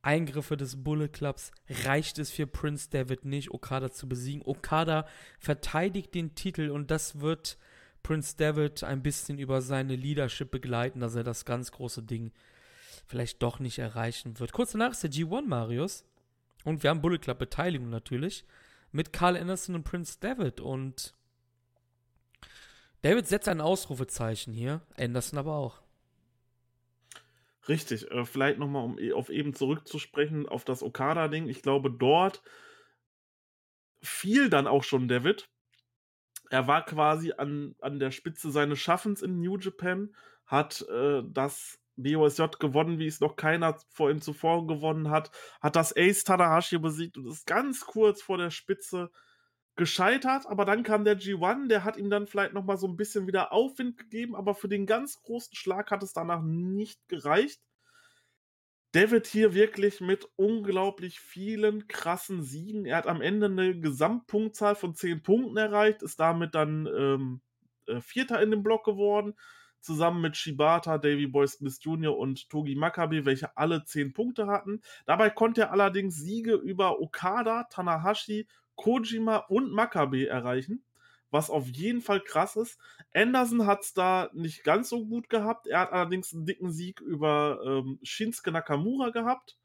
Eingriffe 0.05 0.57
des 0.57 0.83
Bullet 0.85 1.09
Clubs 1.09 1.51
reicht 1.85 2.19
es 2.19 2.31
für 2.31 2.47
Prince 2.47 2.90
David 2.90 3.25
nicht, 3.25 3.51
Okada 3.51 3.90
zu 3.90 4.09
besiegen. 4.09 4.43
Okada 4.45 5.07
verteidigt 5.38 6.14
den 6.14 6.35
Titel 6.35 6.71
und 6.71 6.90
das 6.90 7.21
wird 7.21 7.57
Prince 8.03 8.37
David 8.37 8.85
ein 8.85 9.03
bisschen 9.03 9.38
über 9.38 9.62
seine 9.62 9.97
Leadership 9.97 10.51
begleiten, 10.51 11.01
dass 11.01 11.14
er 11.14 11.25
das 11.25 11.45
ganz 11.45 11.73
große 11.73 12.03
Ding 12.03 12.33
vielleicht 13.07 13.43
doch 13.43 13.59
nicht 13.59 13.79
erreichen 13.79 14.38
wird. 14.38 14.53
Kurz 14.53 14.73
danach 14.73 14.93
ist 14.93 15.03
der 15.03 15.11
G1 15.11 15.47
Marius 15.47 16.05
und 16.64 16.83
wir 16.83 16.90
haben 16.90 17.01
Bullet 17.01 17.19
Club 17.19 17.38
Beteiligung 17.38 17.88
natürlich 17.88 18.45
mit 18.93 19.12
Carl 19.12 19.37
Anderson 19.37 19.75
und 19.75 19.85
Prince 19.85 20.19
David 20.21 20.61
und 20.61 21.14
David 23.03 23.27
setzt 23.27 23.49
ein 23.49 23.61
Ausrufezeichen 23.61 24.55
hier, 24.55 24.81
Anderson 24.97 25.38
aber 25.38 25.57
auch. 25.57 25.84
Richtig, 27.68 28.11
äh, 28.11 28.24
vielleicht 28.24 28.59
nochmal, 28.59 28.85
um 28.85 28.98
e, 28.98 29.12
auf 29.12 29.31
eben 29.31 29.55
zurückzusprechen, 29.55 30.48
auf 30.48 30.64
das 30.64 30.83
Okada-Ding. 30.83 31.48
Ich 31.48 31.62
glaube, 31.62 31.90
dort 31.90 32.42
fiel 34.03 34.50
dann 34.50 34.66
auch 34.66 34.85
schon 34.85 35.09
David. 35.09 35.48
Er 36.50 36.66
war 36.68 36.85
quasi 36.85 37.33
an, 37.33 37.74
an 37.81 37.98
der 37.98 38.11
Spitze 38.11 38.50
seines 38.50 38.79
Schaffens 38.79 39.22
in 39.22 39.40
New 39.40 39.57
Japan, 39.59 40.14
hat 40.46 40.87
äh, 40.90 41.22
das 41.27 41.81
BOSJ 41.96 42.44
gewonnen, 42.59 42.98
wie 42.98 43.07
es 43.07 43.20
noch 43.20 43.37
keiner 43.37 43.79
vor 43.88 44.11
ihm 44.11 44.20
zuvor 44.20 44.66
gewonnen 44.66 45.11
hat, 45.11 45.31
hat 45.61 45.77
das 45.77 45.96
Ace 45.96 46.24
Tanahashi 46.24 46.79
besiegt 46.79 47.16
und 47.16 47.27
ist 47.29 47.46
ganz 47.46 47.81
kurz 47.87 48.20
vor 48.20 48.37
der 48.37 48.50
Spitze 48.50 49.11
gescheitert, 49.77 50.47
aber 50.47 50.65
dann 50.65 50.83
kam 50.83 51.05
der 51.05 51.19
G1, 51.19 51.69
der 51.69 51.85
hat 51.85 51.97
ihm 51.97 52.11
dann 52.11 52.27
vielleicht 52.27 52.53
noch 52.53 52.65
mal 52.65 52.77
so 52.77 52.87
ein 52.87 52.97
bisschen 52.97 53.27
wieder 53.27 53.53
Aufwind 53.53 53.97
gegeben, 53.97 54.37
aber 54.37 54.55
für 54.55 54.69
den 54.69 54.87
ganz 54.87 55.23
großen 55.23 55.55
Schlag 55.55 55.91
hat 55.91 56.03
es 56.03 56.13
danach 56.13 56.43
nicht 56.43 57.09
gereicht. 57.09 57.61
David 58.93 59.27
hier 59.27 59.55
wirklich 59.55 60.01
mit 60.01 60.29
unglaublich 60.37 61.19
vielen 61.19 61.89
krassen 61.89 62.45
Siegen. 62.45 62.87
Er 62.87 62.99
hat 62.99 63.09
am 63.09 63.21
Ende 63.21 63.47
eine 63.47 63.81
Gesamtpunktzahl 63.81 64.77
von 64.77 64.95
10 64.95 65.25
Punkten 65.25 65.57
erreicht, 65.57 66.03
ist 66.03 66.21
damit 66.21 66.55
dann 66.55 66.87
ähm, 66.87 67.41
äh, 67.87 68.01
Vierter 68.01 68.41
in 68.41 68.53
dem 68.53 68.63
Block 68.63 68.85
geworden, 68.85 69.35
zusammen 69.81 70.21
mit 70.21 70.37
Shibata, 70.37 70.99
Davy 70.99 71.27
Boy 71.27 71.49
Smith 71.49 71.81
Jr. 71.83 72.17
und 72.17 72.49
Togi 72.49 72.77
Makabe, 72.77 73.25
welche 73.25 73.57
alle 73.57 73.85
10 73.85 74.13
Punkte 74.13 74.47
hatten. 74.47 74.81
Dabei 75.07 75.29
konnte 75.29 75.63
er 75.63 75.73
allerdings 75.73 76.15
Siege 76.15 76.55
über 76.55 77.01
Okada, 77.01 77.65
Tanahashi, 77.65 78.47
Kojima 78.77 79.37
und 79.37 79.73
Makabe 79.73 80.27
erreichen, 80.29 80.85
was 81.31 81.51
auf 81.51 81.69
jeden 81.69 82.01
Fall 82.01 82.21
krass 82.21 82.57
ist. 82.57 82.79
Anderson 83.13 83.67
hat 83.67 83.83
es 83.83 83.94
da 83.94 84.31
nicht 84.33 84.65
ganz 84.65 84.88
so 84.88 85.05
gut 85.07 85.29
gehabt. 85.29 85.67
Er 85.67 85.81
hat 85.81 85.92
allerdings 85.92 86.33
einen 86.33 86.46
dicken 86.46 86.73
Sieg 86.73 87.01
über 87.01 87.61
ähm, 87.65 87.98
Shinsuke 88.03 88.53
Nakamura 88.53 89.11
gehabt. 89.11 89.59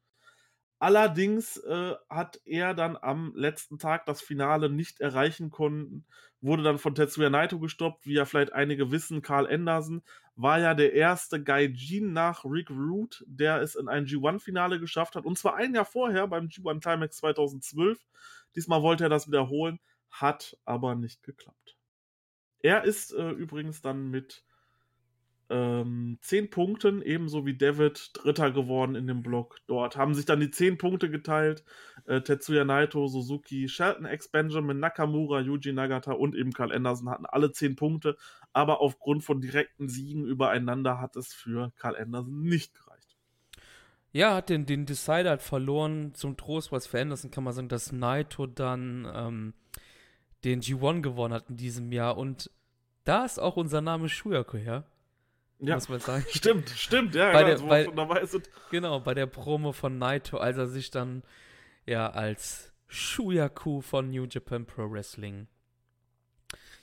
Allerdings 0.79 1.57
äh, 1.57 1.95
hat 2.09 2.39
er 2.45 2.73
dann 2.73 2.95
am 2.95 3.33
letzten 3.35 3.77
Tag 3.79 4.05
das 4.05 4.21
Finale 4.21 4.69
nicht 4.69 5.01
erreichen 5.01 5.51
können, 5.51 6.05
wurde 6.39 6.63
dann 6.63 6.77
von 6.77 6.95
Tetsuya 6.95 7.29
Naito 7.29 7.59
gestoppt. 7.59 8.05
Wie 8.05 8.13
ja 8.13 8.23
vielleicht 8.23 8.53
einige 8.53 8.89
wissen, 8.89 9.21
Carl 9.21 9.45
Anderson 9.45 10.01
war 10.37 10.57
ja 10.59 10.73
der 10.73 10.93
erste 10.93 11.43
Gaijin 11.43 12.13
nach 12.13 12.45
Rick 12.45 12.69
Root, 12.69 13.25
der 13.27 13.61
es 13.61 13.75
in 13.75 13.89
ein 13.89 14.05
G1-Finale 14.05 14.79
geschafft 14.79 15.17
hat. 15.17 15.25
Und 15.25 15.37
zwar 15.37 15.55
ein 15.55 15.75
Jahr 15.75 15.83
vorher 15.83 16.27
beim 16.27 16.47
G1 16.47 16.79
Climax 16.79 17.17
2012. 17.17 17.99
Diesmal 18.55 18.81
wollte 18.81 19.03
er 19.03 19.09
das 19.09 19.27
wiederholen, 19.27 19.81
hat 20.09 20.57
aber 20.63 20.95
nicht 20.95 21.23
geklappt. 21.23 21.75
Er 22.61 22.85
ist 22.85 23.13
äh, 23.13 23.31
übrigens 23.31 23.81
dann 23.81 24.09
mit 24.09 24.45
ähm, 25.49 26.19
10 26.21 26.49
Punkten, 26.49 27.01
ebenso 27.01 27.45
wie 27.45 27.57
David 27.57 28.11
Dritter 28.13 28.51
geworden 28.51 28.95
in 28.95 29.07
dem 29.07 29.23
Block. 29.23 29.57
Dort 29.67 29.97
haben 29.97 30.13
sich 30.13 30.25
dann 30.25 30.39
die 30.39 30.51
10 30.51 30.77
Punkte 30.77 31.09
geteilt. 31.09 31.63
Äh, 32.05 32.21
Tetsuya 32.21 32.65
Naito, 32.65 33.07
Suzuki, 33.07 33.67
Shelton 33.67 34.05
X, 34.05 34.27
Benjamin, 34.27 34.79
Nakamura, 34.79 35.41
Yuji 35.41 35.73
Nagata 35.73 36.11
und 36.11 36.35
eben 36.35 36.53
Karl 36.53 36.71
Anderson 36.71 37.09
hatten 37.09 37.25
alle 37.25 37.51
10 37.51 37.75
Punkte, 37.75 38.15
aber 38.53 38.79
aufgrund 38.81 39.23
von 39.23 39.41
direkten 39.41 39.89
Siegen 39.89 40.25
übereinander 40.25 40.99
hat 40.99 41.15
es 41.15 41.33
für 41.33 41.71
Karl 41.77 41.95
Anderson 41.97 42.41
nicht 42.41 42.75
gereicht. 42.75 43.17
Ja, 44.11 44.35
hat 44.35 44.49
den, 44.49 44.65
den 44.65 44.85
Decider 44.85 45.31
halt 45.31 45.41
verloren. 45.41 46.13
Zum 46.15 46.37
Trost, 46.37 46.71
was 46.71 46.87
für 46.87 46.99
Anderson 46.99 47.31
kann 47.31 47.43
man 47.43 47.53
sagen, 47.53 47.69
dass 47.69 47.91
Naito 47.91 48.47
dann 48.47 49.07
ähm, 49.13 49.53
den 50.43 50.61
G1 50.61 51.01
gewonnen 51.01 51.33
hat 51.33 51.49
in 51.49 51.57
diesem 51.57 51.91
Jahr 51.91 52.17
und 52.17 52.51
da 53.03 53.25
ist 53.25 53.39
auch 53.39 53.57
unser 53.57 53.81
Name 53.81 54.09
Shuyaku 54.09 54.57
her. 54.57 54.73
Ja, 54.73 54.98
muss 55.59 55.89
man 55.89 55.99
sagen. 55.99 56.25
Stimmt, 56.29 56.69
stimmt, 56.69 57.15
ja, 57.15 57.31
bei 57.33 57.43
der, 57.43 57.59
bei, 57.59 57.85
dabei 57.85 58.25
sind. 58.25 58.49
Genau, 58.71 58.99
bei 58.99 59.13
der 59.13 59.27
Promo 59.27 59.71
von 59.71 59.97
Naito, 59.97 60.37
als 60.37 60.57
er 60.57 60.67
sich 60.67 60.89
dann 60.91 61.23
ja 61.85 62.09
als 62.09 62.73
Shuyaku 62.87 63.81
von 63.81 64.09
New 64.09 64.25
Japan 64.25 64.65
Pro 64.65 64.89
Wrestling 64.89 65.47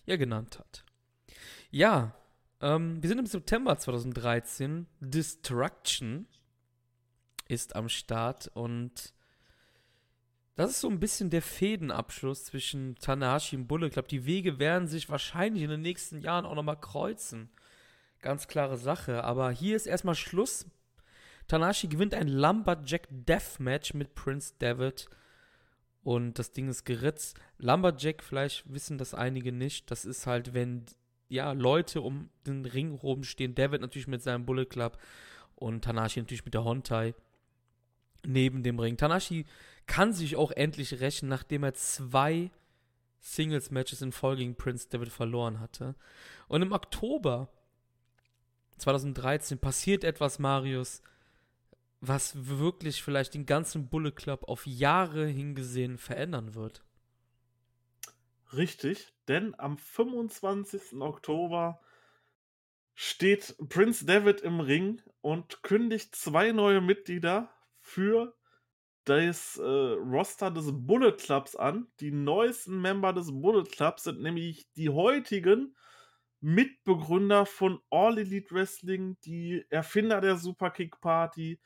ja 0.05 0.17
genannt 0.17 0.59
hat. 0.59 0.85
Ja, 1.71 2.15
ähm, 2.61 3.03
wir 3.03 3.09
sind 3.09 3.19
im 3.19 3.27
September 3.27 3.77
2013. 3.77 4.87
Destruction 5.01 6.27
ist 7.49 7.77
am 7.77 7.89
Start 7.89 8.49
und 8.55 9.15
das 10.55 10.71
ist 10.71 10.81
so 10.81 10.89
ein 10.89 11.01
bisschen 11.01 11.29
der 11.29 11.43
Fädenabschluss 11.43 12.47
zwischen 12.47 12.97
Tanahashi 12.97 13.57
und 13.57 13.67
Bullet 13.67 13.91
Club. 13.91 14.09
Die 14.09 14.25
Wege 14.25 14.59
werden 14.59 14.89
sich 14.89 15.11
wahrscheinlich 15.11 15.63
in 15.63 15.71
den 15.71 15.83
nächsten 15.83 16.21
Jahren 16.21 16.47
auch 16.47 16.55
nochmal 16.55 16.81
kreuzen. 16.81 17.51
Ganz 18.21 18.49
klare 18.49 18.77
Sache. 18.77 19.25
Aber 19.25 19.51
hier 19.51 19.77
ist 19.77 19.87
erstmal 19.87 20.15
Schluss. 20.15 20.67
Tanashi 21.49 21.87
gewinnt 21.87 22.15
ein 22.15 22.29
Lumberjack 22.29 23.07
Deathmatch 23.11 23.95
mit 23.95 24.15
Prince 24.15 24.55
David. 24.59 25.09
Und 26.03 26.39
das 26.39 26.53
Ding 26.53 26.69
ist 26.69 26.85
geritzt. 26.85 27.39
Lumberjack, 27.59 28.23
vielleicht 28.23 28.73
wissen 28.73 28.99
das 28.99 29.15
einige 29.15 29.53
nicht. 29.53 29.91
Das 29.91 30.05
ist 30.05 30.27
halt, 30.27 30.55
wenn 30.55 30.87
ja, 31.29 31.53
Leute 31.53 32.01
um 32.01 32.31
den 32.47 32.65
Ring 32.65 32.95
rum 32.95 33.25
stehen. 33.25 33.55
David 33.55 33.81
natürlich 33.81 34.07
mit 34.07 34.23
seinem 34.23 34.47
Bullet 34.47 34.67
Club 34.67 34.99
und 35.55 35.85
Tanashi 35.85 36.21
natürlich 36.21 36.45
mit 36.45 36.55
der 36.55 36.65
Hontai 36.65 37.15
neben 38.25 38.63
dem 38.63 38.79
Ring. 38.79 38.97
Tanashi 38.97 39.47
kann 39.87 40.13
sich 40.13 40.37
auch 40.37 40.51
endlich 40.51 41.01
rächen, 41.01 41.29
nachdem 41.29 41.65
er 41.65 41.75
zwei 41.75 42.51
Singles-Matches 43.21 44.03
in 44.03 44.13
Folge 44.13 44.43
gegen 44.43 44.57
Prince 44.57 44.89
David 44.89 45.09
verloren 45.09 45.61
hatte. 45.61 45.95
Und 46.49 46.63
im 46.63 46.73
Oktober 46.73 47.49
2013 48.79 49.59
passiert 49.59 50.05
etwas, 50.05 50.39
Marius, 50.39 51.03
was 52.01 52.49
wirklich 52.49 53.03
vielleicht 53.03 53.35
den 53.35 53.47
ganzen 53.47 53.89
Bullet 53.89 54.13
Club 54.13 54.45
auf 54.49 54.67
Jahre 54.67 55.27
hingesehen 55.27 55.99
verändern 55.99 56.55
wird. 56.55 56.83
Richtig, 58.53 59.13
denn 59.29 59.59
am 59.59 59.77
25. 59.77 61.01
Oktober 61.01 61.81
steht 62.95 63.57
Prince 63.69 64.07
David 64.07 64.41
im 64.41 64.61
Ring 64.61 65.03
und 65.21 65.63
kündigt 65.63 66.15
zwei 66.15 66.53
neue 66.53 66.81
Mitglieder 66.81 67.51
für 67.81 68.35
das 69.05 69.57
äh, 69.57 69.63
Roster 69.63 70.51
des 70.51 70.67
Bullet 70.73 71.13
Clubs 71.13 71.55
an. 71.55 71.87
Die 72.01 72.11
neuesten 72.11 72.81
Member 72.81 73.13
des 73.13 73.31
Bullet 73.31 73.65
Clubs 73.65 74.05
sind 74.05 74.21
nämlich 74.21 74.73
die 74.75 74.91
heutigen 74.91 75.77
Mitbegründer 76.41 77.47
von 77.47 77.81
All 77.91 78.19
Elite 78.19 78.55
Wrestling, 78.55 79.17
die 79.25 79.65
Erfinder 79.71 80.21
der 80.21 80.37
Superkick 80.37 81.01
Party, 81.01 81.61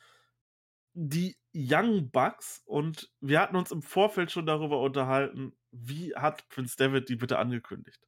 die 0.94 1.36
Young 1.54 2.10
Bucks. 2.10 2.62
Und 2.64 3.10
wir 3.20 3.40
hatten 3.40 3.56
uns 3.56 3.70
im 3.70 3.82
Vorfeld 3.82 4.30
schon 4.30 4.46
darüber 4.46 4.80
unterhalten, 4.80 5.52
wie 5.72 6.14
hat 6.14 6.48
Prince 6.48 6.76
David 6.76 7.08
die 7.08 7.16
bitte 7.16 7.38
angekündigt? 7.38 8.00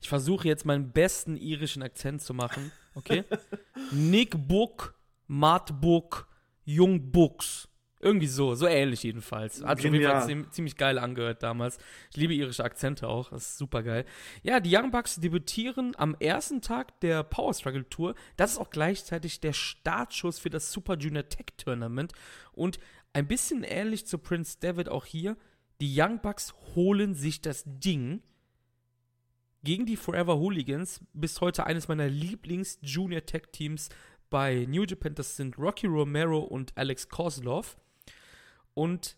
Ich 0.00 0.08
versuche 0.08 0.48
jetzt 0.48 0.64
meinen 0.64 0.92
besten 0.92 1.36
irischen 1.36 1.82
Akzent 1.82 2.22
zu 2.22 2.34
machen, 2.34 2.72
okay? 2.94 3.24
Nick 3.92 4.48
Book, 4.48 4.98
Matt 5.26 5.80
Book, 5.80 6.28
Jung 6.64 7.10
Books. 7.10 7.68
Irgendwie 8.04 8.26
so, 8.26 8.54
so 8.54 8.66
ähnlich 8.66 9.02
jedenfalls. 9.02 9.64
Hat 9.64 9.78
sich 9.78 9.88
auf 9.88 9.94
jeden 9.94 10.04
Fall 10.04 10.50
ziemlich 10.50 10.76
geil 10.76 10.98
angehört 10.98 11.42
damals. 11.42 11.78
Ich 12.10 12.18
liebe 12.18 12.34
irische 12.34 12.62
Akzente 12.62 13.08
auch, 13.08 13.30
das 13.30 13.52
ist 13.52 13.58
super 13.58 13.82
geil. 13.82 14.04
Ja, 14.42 14.60
die 14.60 14.76
Young 14.76 14.90
Bucks 14.90 15.16
debütieren 15.16 15.94
am 15.96 16.14
ersten 16.20 16.60
Tag 16.60 17.00
der 17.00 17.22
Power 17.22 17.54
Struggle 17.54 17.88
Tour. 17.88 18.14
Das 18.36 18.52
ist 18.52 18.58
auch 18.58 18.68
gleichzeitig 18.68 19.40
der 19.40 19.54
Startschuss 19.54 20.38
für 20.38 20.50
das 20.50 20.70
Super 20.70 20.98
Junior 20.98 21.26
Tech 21.30 21.46
Tournament. 21.56 22.12
Und 22.52 22.78
ein 23.14 23.26
bisschen 23.26 23.64
ähnlich 23.64 24.06
zu 24.06 24.18
Prince 24.18 24.58
David 24.60 24.90
auch 24.90 25.06
hier. 25.06 25.38
Die 25.80 25.98
Young 25.98 26.20
Bucks 26.20 26.52
holen 26.74 27.14
sich 27.14 27.40
das 27.40 27.64
Ding 27.64 28.20
gegen 29.62 29.86
die 29.86 29.96
Forever 29.96 30.36
Hooligans. 30.36 31.00
Bis 31.14 31.40
heute 31.40 31.64
eines 31.64 31.88
meiner 31.88 32.08
Lieblings-Junior 32.08 33.24
Tech 33.24 33.44
Teams 33.50 33.88
bei 34.28 34.66
New 34.68 34.84
Japan. 34.84 35.14
Das 35.14 35.36
sind 35.36 35.56
Rocky 35.56 35.86
Romero 35.86 36.40
und 36.40 36.76
Alex 36.76 37.08
Kozlov. 37.08 37.78
Und 38.74 39.16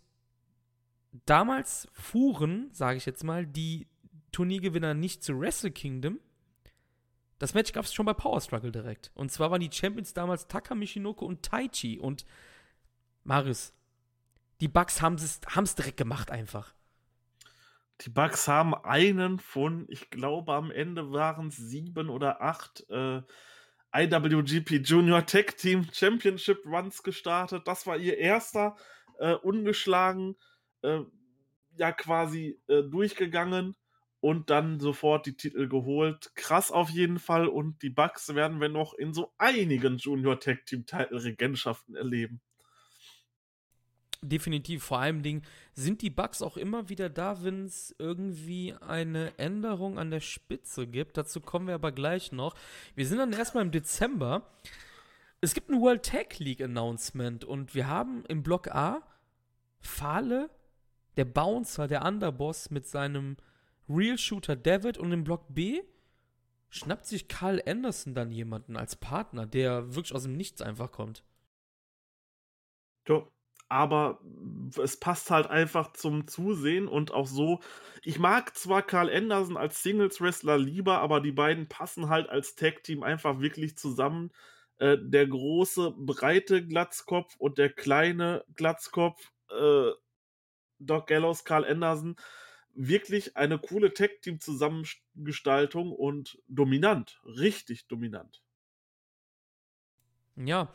damals 1.24 1.88
fuhren, 1.92 2.68
sage 2.72 2.98
ich 2.98 3.06
jetzt 3.06 3.24
mal, 3.24 3.46
die 3.46 3.88
Turniergewinner 4.32 4.94
nicht 4.94 5.24
zu 5.24 5.38
Wrestle 5.38 5.70
Kingdom. 5.70 6.20
Das 7.38 7.54
Match 7.54 7.72
gab 7.72 7.84
es 7.84 7.92
schon 7.92 8.06
bei 8.06 8.14
Power 8.14 8.40
Struggle 8.40 8.72
direkt. 8.72 9.10
Und 9.14 9.30
zwar 9.30 9.50
waren 9.50 9.60
die 9.60 9.72
Champions 9.72 10.14
damals 10.14 10.46
Taka 10.46 10.74
Michinoku 10.74 11.24
und 11.24 11.42
Taichi. 11.42 11.98
Und 11.98 12.24
Marius, 13.24 13.74
die 14.60 14.68
Bugs 14.68 15.02
haben 15.02 15.14
es 15.16 15.74
direkt 15.74 15.96
gemacht 15.96 16.30
einfach. 16.30 16.74
Die 18.02 18.10
Bugs 18.10 18.46
haben 18.46 18.74
einen 18.74 19.38
von, 19.38 19.86
ich 19.88 20.10
glaube, 20.10 20.52
am 20.52 20.70
Ende 20.70 21.12
waren 21.12 21.48
es 21.48 21.56
sieben 21.56 22.10
oder 22.10 22.42
acht 22.42 22.84
äh, 22.90 23.22
IWGP 23.94 24.82
Junior 24.84 25.24
Tech 25.24 25.56
Team 25.56 25.86
Championship 25.90 26.66
Runs 26.66 27.02
gestartet. 27.02 27.66
Das 27.66 27.86
war 27.86 27.96
ihr 27.96 28.18
erster 28.18 28.76
äh, 29.18 29.34
ungeschlagen, 29.34 30.36
äh, 30.82 31.00
ja 31.76 31.92
quasi 31.92 32.58
äh, 32.68 32.82
durchgegangen 32.82 33.76
und 34.20 34.50
dann 34.50 34.80
sofort 34.80 35.26
die 35.26 35.36
Titel 35.36 35.68
geholt. 35.68 36.32
Krass 36.34 36.70
auf 36.70 36.90
jeden 36.90 37.18
Fall 37.18 37.48
und 37.48 37.82
die 37.82 37.90
Bugs 37.90 38.34
werden 38.34 38.60
wir 38.60 38.68
noch 38.68 38.94
in 38.94 39.12
so 39.12 39.32
einigen 39.38 39.98
Junior 39.98 40.40
Tag 40.40 40.66
Team 40.66 40.86
Titel 40.86 41.16
Regentschaften 41.16 41.94
erleben. 41.94 42.40
Definitiv. 44.22 44.82
Vor 44.82 44.98
allem 44.98 45.22
Ding 45.22 45.42
sind 45.74 46.02
die 46.02 46.10
Bugs 46.10 46.42
auch 46.42 46.56
immer 46.56 46.88
wieder 46.88 47.08
da, 47.08 47.44
wenn 47.44 47.66
es 47.66 47.94
irgendwie 47.98 48.74
eine 48.80 49.38
Änderung 49.38 49.98
an 49.98 50.10
der 50.10 50.20
Spitze 50.20 50.86
gibt. 50.86 51.16
Dazu 51.16 51.40
kommen 51.40 51.68
wir 51.68 51.74
aber 51.74 51.92
gleich 51.92 52.32
noch. 52.32 52.54
Wir 52.94 53.06
sind 53.06 53.18
dann 53.18 53.32
erstmal 53.32 53.64
im 53.64 53.70
Dezember 53.70 54.50
es 55.40 55.54
gibt 55.54 55.70
ein 55.70 55.80
World 55.80 56.04
Tag 56.04 56.38
League 56.38 56.60
Announcement 56.60 57.44
und 57.44 57.74
wir 57.74 57.88
haben 57.88 58.24
im 58.26 58.42
Block 58.42 58.68
A 58.68 59.02
Fahle, 59.80 60.50
der 61.16 61.24
Bouncer, 61.24 61.86
der 61.86 62.04
Underboss 62.04 62.70
mit 62.70 62.86
seinem 62.86 63.36
Real 63.88 64.18
Shooter 64.18 64.56
David 64.56 64.98
und 64.98 65.12
im 65.12 65.24
Block 65.24 65.46
B 65.48 65.82
schnappt 66.68 67.06
sich 67.06 67.28
Carl 67.28 67.62
Anderson 67.66 68.14
dann 68.14 68.30
jemanden 68.30 68.76
als 68.76 68.96
Partner, 68.96 69.46
der 69.46 69.94
wirklich 69.94 70.14
aus 70.14 70.24
dem 70.24 70.36
Nichts 70.36 70.60
einfach 70.60 70.90
kommt. 70.90 71.24
Ja, 73.08 73.26
aber 73.68 74.20
es 74.76 74.98
passt 74.98 75.30
halt 75.30 75.46
einfach 75.48 75.92
zum 75.92 76.26
Zusehen 76.26 76.88
und 76.88 77.12
auch 77.12 77.26
so. 77.26 77.60
Ich 78.02 78.18
mag 78.18 78.56
zwar 78.56 78.82
Carl 78.82 79.10
Anderson 79.10 79.56
als 79.56 79.82
Singles 79.82 80.20
Wrestler 80.20 80.58
lieber, 80.58 80.98
aber 80.98 81.20
die 81.20 81.32
beiden 81.32 81.68
passen 81.68 82.08
halt 82.08 82.28
als 82.28 82.54
Tag 82.56 82.82
Team 82.84 83.02
einfach 83.02 83.40
wirklich 83.40 83.76
zusammen. 83.76 84.30
Äh, 84.78 84.98
der 85.00 85.26
große, 85.26 85.94
breite 85.96 86.66
Glatzkopf 86.66 87.34
und 87.38 87.56
der 87.58 87.70
kleine 87.70 88.44
Glatzkopf, 88.54 89.32
äh, 89.50 89.90
Doc 90.78 91.06
Gallows, 91.06 91.44
Carl 91.44 91.64
Anderson, 91.64 92.16
wirklich 92.74 93.36
eine 93.36 93.58
coole 93.58 93.94
Tech-Team-Zusammengestaltung 93.94 95.92
und 95.92 96.38
dominant, 96.46 97.22
richtig 97.24 97.88
dominant. 97.88 98.42
Ja. 100.36 100.68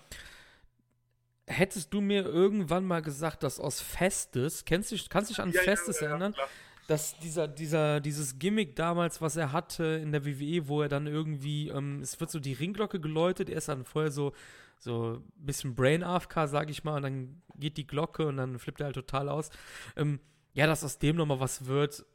Hättest 1.45 1.93
du 1.93 2.01
mir 2.01 2.25
irgendwann 2.25 2.85
mal 2.85 3.01
gesagt, 3.03 3.43
dass 3.43 3.59
aus 3.59 3.81
Festes, 3.81 4.65
kennst 4.65 4.91
du, 4.91 4.97
kannst 5.09 5.29
du 5.29 5.33
dich 5.35 5.43
an 5.43 5.51
ja, 5.51 5.61
Festes 5.61 5.99
ja, 5.99 6.05
ja, 6.05 6.11
erinnern? 6.11 6.33
Klar 6.33 6.49
dass 6.91 7.17
dieser, 7.19 7.47
dieser, 7.47 8.01
dieses 8.01 8.37
Gimmick 8.37 8.75
damals, 8.75 9.21
was 9.21 9.37
er 9.37 9.53
hatte 9.53 9.85
in 9.85 10.11
der 10.11 10.25
WWE, 10.25 10.67
wo 10.67 10.81
er 10.81 10.89
dann 10.89 11.07
irgendwie, 11.07 11.69
ähm, 11.69 12.01
es 12.01 12.19
wird 12.19 12.29
so 12.29 12.39
die 12.39 12.51
Ringglocke 12.51 12.99
geläutet, 12.99 13.49
er 13.49 13.59
ist 13.59 13.69
dann 13.69 13.85
vorher 13.85 14.11
so, 14.11 14.33
so 14.77 15.23
ein 15.23 15.45
bisschen 15.45 15.73
Brain 15.73 16.03
AFK, 16.03 16.47
sag 16.47 16.69
ich 16.69 16.83
mal, 16.83 16.97
und 16.97 17.03
dann 17.03 17.41
geht 17.55 17.77
die 17.77 17.87
Glocke 17.87 18.27
und 18.27 18.35
dann 18.37 18.59
flippt 18.59 18.81
er 18.81 18.87
halt 18.87 18.95
total 18.95 19.29
aus. 19.29 19.51
Ähm, 19.95 20.19
ja, 20.53 20.67
dass 20.67 20.83
aus 20.83 20.99
dem 20.99 21.15
nochmal 21.15 21.39
was 21.39 21.65
wird, 21.65 22.05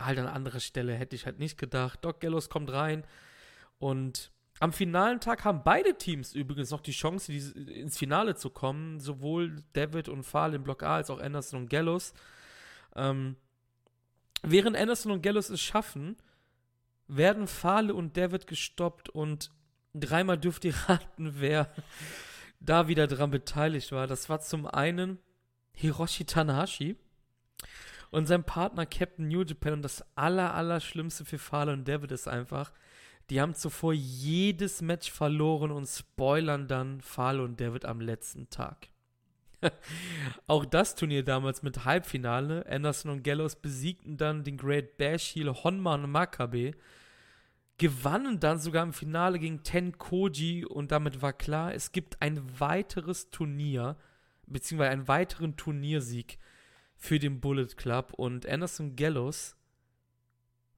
halt 0.00 0.18
an 0.18 0.26
anderer 0.26 0.58
Stelle 0.58 0.94
hätte 0.94 1.14
ich 1.14 1.24
halt 1.24 1.38
nicht 1.38 1.56
gedacht. 1.56 2.04
Doc 2.04 2.20
Gallows 2.20 2.50
kommt 2.50 2.72
rein 2.72 3.04
und 3.78 4.32
Am 4.58 4.72
finalen 4.72 5.18
Tag 5.18 5.44
haben 5.44 5.62
beide 5.64 5.96
Teams 5.96 6.34
übrigens 6.34 6.70
noch 6.70 6.80
die 6.80 6.92
Chance, 6.92 7.32
ins 7.32 7.98
Finale 7.98 8.36
zu 8.36 8.48
kommen. 8.50 9.00
Sowohl 9.00 9.56
David 9.72 10.08
und 10.08 10.22
Fahl 10.22 10.54
im 10.54 10.62
Block 10.62 10.84
A 10.84 10.96
als 10.96 11.10
auch 11.10 11.18
Anderson 11.18 11.62
und 11.62 11.70
Gallows. 11.70 12.14
Ähm, 12.94 13.36
während 14.42 14.76
Anderson 14.76 15.12
und 15.12 15.22
Gallows 15.22 15.50
es 15.50 15.60
schaffen, 15.60 16.16
werden 17.06 17.46
Fahle 17.46 17.94
und 17.94 18.16
David 18.16 18.46
gestoppt 18.46 19.08
und 19.08 19.50
dreimal 19.94 20.38
dürft 20.38 20.64
ihr 20.64 20.74
raten, 20.88 21.40
wer 21.40 21.72
da 22.60 22.88
wieder 22.88 23.06
dran 23.06 23.30
beteiligt 23.30 23.92
war. 23.92 24.06
Das 24.06 24.28
war 24.28 24.40
zum 24.40 24.66
einen 24.66 25.18
Hiroshi 25.74 26.24
Tanahashi 26.24 26.96
und 28.10 28.26
sein 28.26 28.44
Partner 28.44 28.86
Captain 28.86 29.28
New 29.28 29.42
Japan. 29.42 29.74
Und 29.74 29.82
das 29.82 30.04
aller, 30.14 30.80
für 30.80 31.38
Fahle 31.38 31.72
und 31.72 31.88
David 31.88 32.12
ist 32.12 32.28
einfach, 32.28 32.72
die 33.30 33.40
haben 33.40 33.54
zuvor 33.54 33.92
jedes 33.92 34.82
Match 34.82 35.10
verloren 35.10 35.70
und 35.70 35.86
spoilern 35.86 36.68
dann 36.68 37.00
Fahle 37.00 37.42
und 37.42 37.60
David 37.60 37.84
am 37.84 38.00
letzten 38.00 38.48
Tag. 38.50 38.88
Auch 40.46 40.64
das 40.64 40.94
Turnier 40.94 41.24
damals 41.24 41.62
mit 41.62 41.84
Halbfinale. 41.84 42.66
Anderson 42.66 43.10
und 43.10 43.22
Gallows 43.22 43.56
besiegten 43.56 44.16
dann 44.16 44.44
den 44.44 44.56
Great 44.56 44.96
Bash 44.96 45.34
Heel 45.34 45.52
Honma 45.52 45.94
und 45.94 46.10
Makabe. 46.10 46.72
Gewannen 47.78 48.38
dann 48.38 48.58
sogar 48.58 48.82
im 48.84 48.92
Finale 48.92 49.38
gegen 49.38 49.62
Ten 49.62 49.98
Koji 49.98 50.64
und 50.64 50.92
damit 50.92 51.22
war 51.22 51.32
klar, 51.32 51.74
es 51.74 51.92
gibt 51.92 52.20
ein 52.20 52.60
weiteres 52.60 53.30
Turnier, 53.30 53.96
beziehungsweise 54.46 54.90
einen 54.90 55.08
weiteren 55.08 55.56
Turniersieg 55.56 56.38
für 56.96 57.18
den 57.18 57.40
Bullet 57.40 57.74
Club 57.76 58.12
und 58.14 58.46
Anderson 58.46 58.94
Gallows 58.94 59.56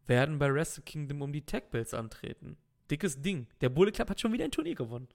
werden 0.07 0.39
bei 0.39 0.53
Wrestle 0.53 0.85
Kingdom 0.85 1.23
um 1.23 1.33
die 1.33 1.45
Tag 1.45 1.71
Belts 1.71 1.95
antreten. 1.95 2.57
Dickes 2.91 3.21
Ding. 3.21 3.49
Der 3.61 3.69
Bullet 3.69 3.93
Club 3.93 4.11
hat 4.11 4.21
schon 4.21 4.33
wieder 4.33 4.45
ein 4.45 4.51
Turnier 4.51 4.75
gewonnen. 4.75 5.09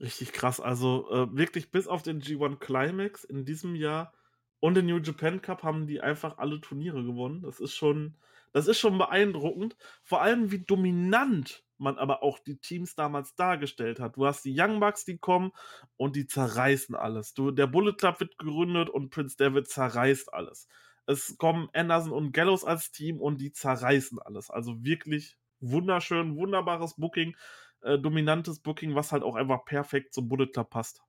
Richtig 0.00 0.32
krass. 0.32 0.60
Also 0.60 1.08
äh, 1.10 1.36
wirklich 1.36 1.70
bis 1.70 1.86
auf 1.86 2.02
den 2.02 2.20
G1 2.20 2.58
Climax 2.58 3.24
in 3.24 3.44
diesem 3.44 3.74
Jahr 3.74 4.12
und 4.60 4.74
den 4.74 4.86
New 4.86 4.98
Japan 4.98 5.42
Cup 5.42 5.62
haben 5.62 5.86
die 5.86 6.00
einfach 6.00 6.38
alle 6.38 6.60
Turniere 6.60 7.04
gewonnen. 7.04 7.42
Das 7.42 7.60
ist 7.60 7.74
schon, 7.74 8.16
das 8.52 8.66
ist 8.66 8.78
schon 8.78 8.98
beeindruckend. 8.98 9.76
Vor 10.02 10.22
allem, 10.22 10.50
wie 10.50 10.60
dominant 10.60 11.64
man 11.76 11.98
aber 11.98 12.22
auch 12.22 12.38
die 12.38 12.56
Teams 12.56 12.94
damals 12.94 13.34
dargestellt 13.34 14.00
hat. 14.00 14.16
Du 14.16 14.26
hast 14.26 14.44
die 14.44 14.54
Young 14.58 14.80
Bucks, 14.80 15.04
die 15.04 15.18
kommen 15.18 15.52
und 15.96 16.16
die 16.16 16.26
zerreißen 16.26 16.94
alles. 16.94 17.34
Du, 17.34 17.50
der 17.50 17.66
Bullet 17.66 17.94
Club 17.94 18.20
wird 18.20 18.38
gegründet 18.38 18.90
und 18.90 19.10
Prince 19.10 19.36
David 19.36 19.68
zerreißt 19.68 20.32
alles. 20.32 20.68
Es 21.06 21.36
kommen 21.36 21.68
Anderson 21.74 22.12
und 22.12 22.32
Gallows 22.32 22.64
als 22.64 22.90
Team 22.90 23.20
und 23.20 23.40
die 23.40 23.52
zerreißen 23.52 24.18
alles. 24.18 24.50
Also 24.50 24.82
wirklich 24.82 25.36
wunderschön, 25.60 26.36
wunderbares 26.36 26.94
Booking, 26.96 27.36
äh, 27.84 27.98
dominantes 27.98 28.60
Booking, 28.60 28.94
was 28.94 29.12
halt 29.12 29.22
auch 29.22 29.36
einfach 29.36 29.64
perfekt 29.64 30.14
zum 30.14 30.28
Bullet 30.28 30.48
Club 30.48 30.70
passt. 30.70 31.02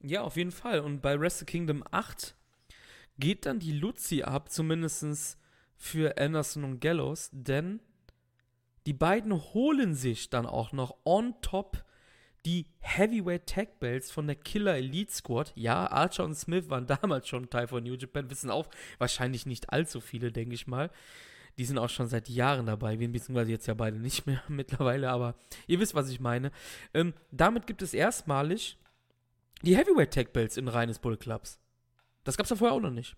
Ja, 0.00 0.22
auf 0.22 0.36
jeden 0.36 0.52
Fall. 0.52 0.80
Und 0.80 1.00
bei 1.00 1.18
Wrestle 1.18 1.46
Kingdom 1.46 1.84
8 1.90 2.36
geht 3.18 3.46
dann 3.46 3.58
die 3.58 3.72
Luzi 3.72 4.22
ab, 4.22 4.50
zumindest 4.50 5.38
für 5.76 6.18
Anderson 6.18 6.64
und 6.64 6.80
Gallows, 6.80 7.30
denn 7.32 7.80
die 8.86 8.92
beiden 8.92 9.34
holen 9.52 9.94
sich 9.94 10.30
dann 10.30 10.46
auch 10.46 10.72
noch 10.72 10.96
on 11.04 11.34
top 11.42 11.84
die 12.46 12.66
Heavyweight 12.80 13.46
Tag 13.46 13.80
Belts 13.80 14.10
von 14.10 14.26
der 14.26 14.36
Killer 14.36 14.76
Elite 14.76 15.12
Squad. 15.12 15.52
Ja, 15.56 15.90
Archer 15.90 16.24
und 16.24 16.34
Smith 16.34 16.70
waren 16.70 16.86
damals 17.02 17.28
schon 17.28 17.50
Teil 17.50 17.68
von 17.68 17.82
New 17.82 17.94
Japan, 17.94 18.30
wissen 18.30 18.50
auch 18.50 18.68
wahrscheinlich 18.98 19.44
nicht 19.44 19.70
allzu 19.70 20.00
viele, 20.00 20.32
denke 20.32 20.54
ich 20.54 20.66
mal. 20.66 20.90
Die 21.58 21.64
sind 21.64 21.78
auch 21.78 21.90
schon 21.90 22.06
seit 22.06 22.28
Jahren 22.28 22.66
dabei, 22.66 22.98
wir 22.98 23.08
beziehungsweise 23.10 23.50
jetzt 23.50 23.66
ja 23.66 23.74
beide 23.74 23.98
nicht 23.98 24.26
mehr 24.26 24.42
mittlerweile, 24.48 25.10
aber 25.10 25.34
ihr 25.66 25.80
wisst, 25.80 25.94
was 25.94 26.08
ich 26.08 26.20
meine. 26.20 26.52
Ähm, 26.94 27.14
damit 27.30 27.66
gibt 27.66 27.82
es 27.82 27.94
erstmalig 27.94 28.78
die 29.62 29.76
Heavyweight 29.76 30.14
Tag 30.14 30.32
Belts 30.32 30.56
in 30.56 30.68
reines 30.68 30.98
Bull 31.00 31.16
Clubs. 31.16 31.58
Das 32.24 32.36
gab 32.36 32.44
es 32.44 32.50
ja 32.50 32.56
vorher 32.56 32.76
auch 32.76 32.80
noch 32.80 32.90
nicht. 32.90 33.16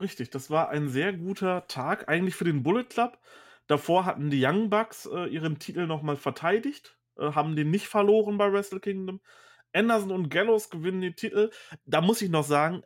Richtig, 0.00 0.30
das 0.30 0.50
war 0.50 0.70
ein 0.70 0.88
sehr 0.88 1.12
guter 1.12 1.66
Tag 1.68 2.08
eigentlich 2.08 2.34
für 2.34 2.44
den 2.44 2.62
Bullet 2.62 2.84
Club. 2.84 3.18
Davor 3.66 4.04
hatten 4.04 4.30
die 4.30 4.44
Young 4.44 4.68
Bucks 4.70 5.06
äh, 5.06 5.26
ihren 5.26 5.58
Titel 5.58 5.86
nochmal 5.86 6.16
verteidigt 6.16 6.96
äh, 7.20 7.32
haben 7.32 7.56
den 7.56 7.70
nicht 7.70 7.86
verloren 7.86 8.38
bei 8.38 8.52
Wrestle 8.52 8.80
Kingdom. 8.80 9.20
Anderson 9.72 10.10
und 10.10 10.30
Gallows 10.30 10.70
gewinnen 10.70 11.00
den 11.00 11.14
Titel. 11.14 11.50
Da 11.84 12.00
muss 12.00 12.22
ich 12.22 12.30
noch 12.30 12.44
sagen, 12.44 12.82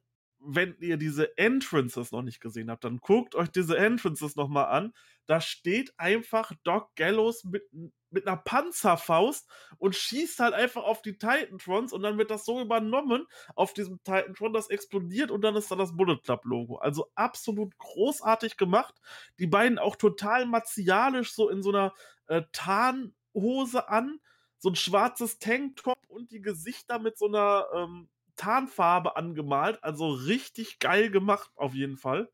wenn 0.46 0.76
ihr 0.80 0.96
diese 0.96 1.36
Entrances 1.38 2.12
noch 2.12 2.22
nicht 2.22 2.40
gesehen 2.40 2.70
habt, 2.70 2.84
dann 2.84 2.98
guckt 2.98 3.34
euch 3.34 3.48
diese 3.48 3.76
Entrances 3.76 4.36
nochmal 4.36 4.66
an. 4.66 4.92
Da 5.26 5.40
steht 5.40 5.92
einfach 5.98 6.52
Doc 6.64 6.94
Gallows 6.96 7.44
mit, 7.44 7.64
mit 8.10 8.26
einer 8.26 8.36
Panzerfaust 8.36 9.48
und 9.78 9.96
schießt 9.96 10.38
halt 10.40 10.54
einfach 10.54 10.84
auf 10.84 11.02
die 11.02 11.16
Titantrons 11.16 11.92
und 11.92 12.02
dann 12.02 12.18
wird 12.18 12.30
das 12.30 12.44
so 12.44 12.60
übernommen 12.60 13.26
auf 13.54 13.72
diesem 13.72 13.98
Titantron, 14.04 14.52
das 14.52 14.68
explodiert 14.70 15.30
und 15.30 15.42
dann 15.42 15.56
ist 15.56 15.70
da 15.70 15.76
das 15.76 15.96
Bullet 15.96 16.18
Club 16.22 16.44
Logo. 16.44 16.76
Also 16.76 17.10
absolut 17.14 17.76
großartig 17.78 18.56
gemacht. 18.56 18.94
Die 19.38 19.46
beiden 19.46 19.78
auch 19.78 19.96
total 19.96 20.46
martialisch, 20.46 21.34
so 21.34 21.48
in 21.48 21.62
so 21.62 21.70
einer 21.70 21.94
äh, 22.26 22.42
Tarn- 22.52 23.14
Hose 23.34 23.88
an, 23.88 24.20
so 24.58 24.70
ein 24.70 24.76
schwarzes 24.76 25.38
Tanktop 25.38 25.98
und 26.08 26.30
die 26.30 26.40
Gesichter 26.40 26.98
mit 26.98 27.18
so 27.18 27.26
einer 27.26 27.66
ähm, 27.74 28.08
Tarnfarbe 28.36 29.16
angemalt. 29.16 29.82
Also 29.82 30.10
richtig 30.10 30.78
geil 30.78 31.10
gemacht, 31.10 31.50
auf 31.56 31.74
jeden 31.74 31.96
Fall. 31.96 32.28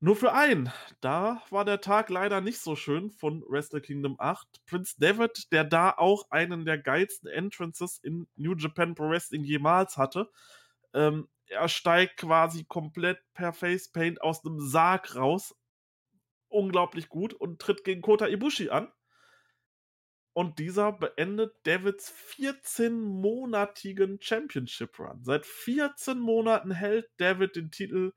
Nur 0.00 0.14
für 0.14 0.32
einen. 0.32 0.70
Da 1.00 1.42
war 1.50 1.64
der 1.64 1.80
Tag 1.80 2.10
leider 2.10 2.42
nicht 2.42 2.58
so 2.60 2.76
schön 2.76 3.10
von 3.10 3.42
Wrestle 3.48 3.80
Kingdom 3.80 4.16
8. 4.18 4.46
Prince 4.66 4.94
David, 4.98 5.50
der 5.52 5.64
da 5.64 5.90
auch 5.90 6.30
einen 6.30 6.66
der 6.66 6.76
geilsten 6.78 7.30
Entrances 7.30 7.98
in 8.02 8.28
New 8.36 8.54
Japan 8.54 8.94
Pro 8.94 9.08
Wrestling 9.08 9.42
jemals 9.42 9.96
hatte. 9.96 10.30
Ähm, 10.92 11.28
er 11.46 11.68
steigt 11.68 12.18
quasi 12.18 12.64
komplett 12.64 13.20
per 13.32 13.52
Facepaint 13.54 14.20
aus 14.20 14.42
dem 14.42 14.60
Sarg 14.60 15.14
raus. 15.16 15.56
Unglaublich 16.48 17.08
gut 17.08 17.32
und 17.32 17.60
tritt 17.60 17.82
gegen 17.82 18.02
Kota 18.02 18.26
Ibushi 18.26 18.68
an. 18.68 18.92
Und 20.36 20.58
dieser 20.58 20.92
beendet 20.92 21.54
Davids 21.62 22.12
14-monatigen 22.12 24.22
Championship 24.22 24.98
Run. 24.98 25.24
Seit 25.24 25.46
14 25.46 26.18
Monaten 26.18 26.72
hält 26.72 27.08
David 27.16 27.56
den 27.56 27.70
Titel 27.70 28.12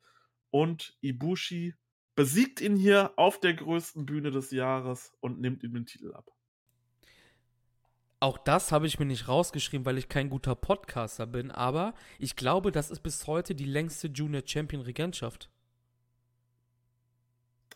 und 0.49 0.97
Ibushi 0.99 1.75
besiegt 2.15 2.59
ihn 2.59 2.75
hier 2.75 3.13
auf 3.15 3.39
der 3.39 3.53
größten 3.53 4.05
Bühne 4.05 4.31
des 4.31 4.51
Jahres 4.51 5.13
und 5.21 5.39
nimmt 5.39 5.63
ihm 5.63 5.73
den 5.73 5.85
Titel 5.85 6.13
ab. 6.13 6.29
Auch 8.19 8.37
das 8.37 8.73
habe 8.73 8.85
ich 8.85 8.99
mir 8.99 9.05
nicht 9.05 9.29
rausgeschrieben, 9.29 9.85
weil 9.85 9.97
ich 9.97 10.09
kein 10.09 10.29
guter 10.29 10.55
Podcaster 10.55 11.25
bin, 11.25 11.51
aber 11.51 11.93
ich 12.17 12.35
glaube, 12.35 12.73
das 12.73 12.91
ist 12.91 12.99
bis 12.99 13.27
heute 13.27 13.55
die 13.55 13.63
längste 13.63 14.09
Junior 14.09 14.43
Champion 14.45 14.81
Regentschaft. 14.81 15.49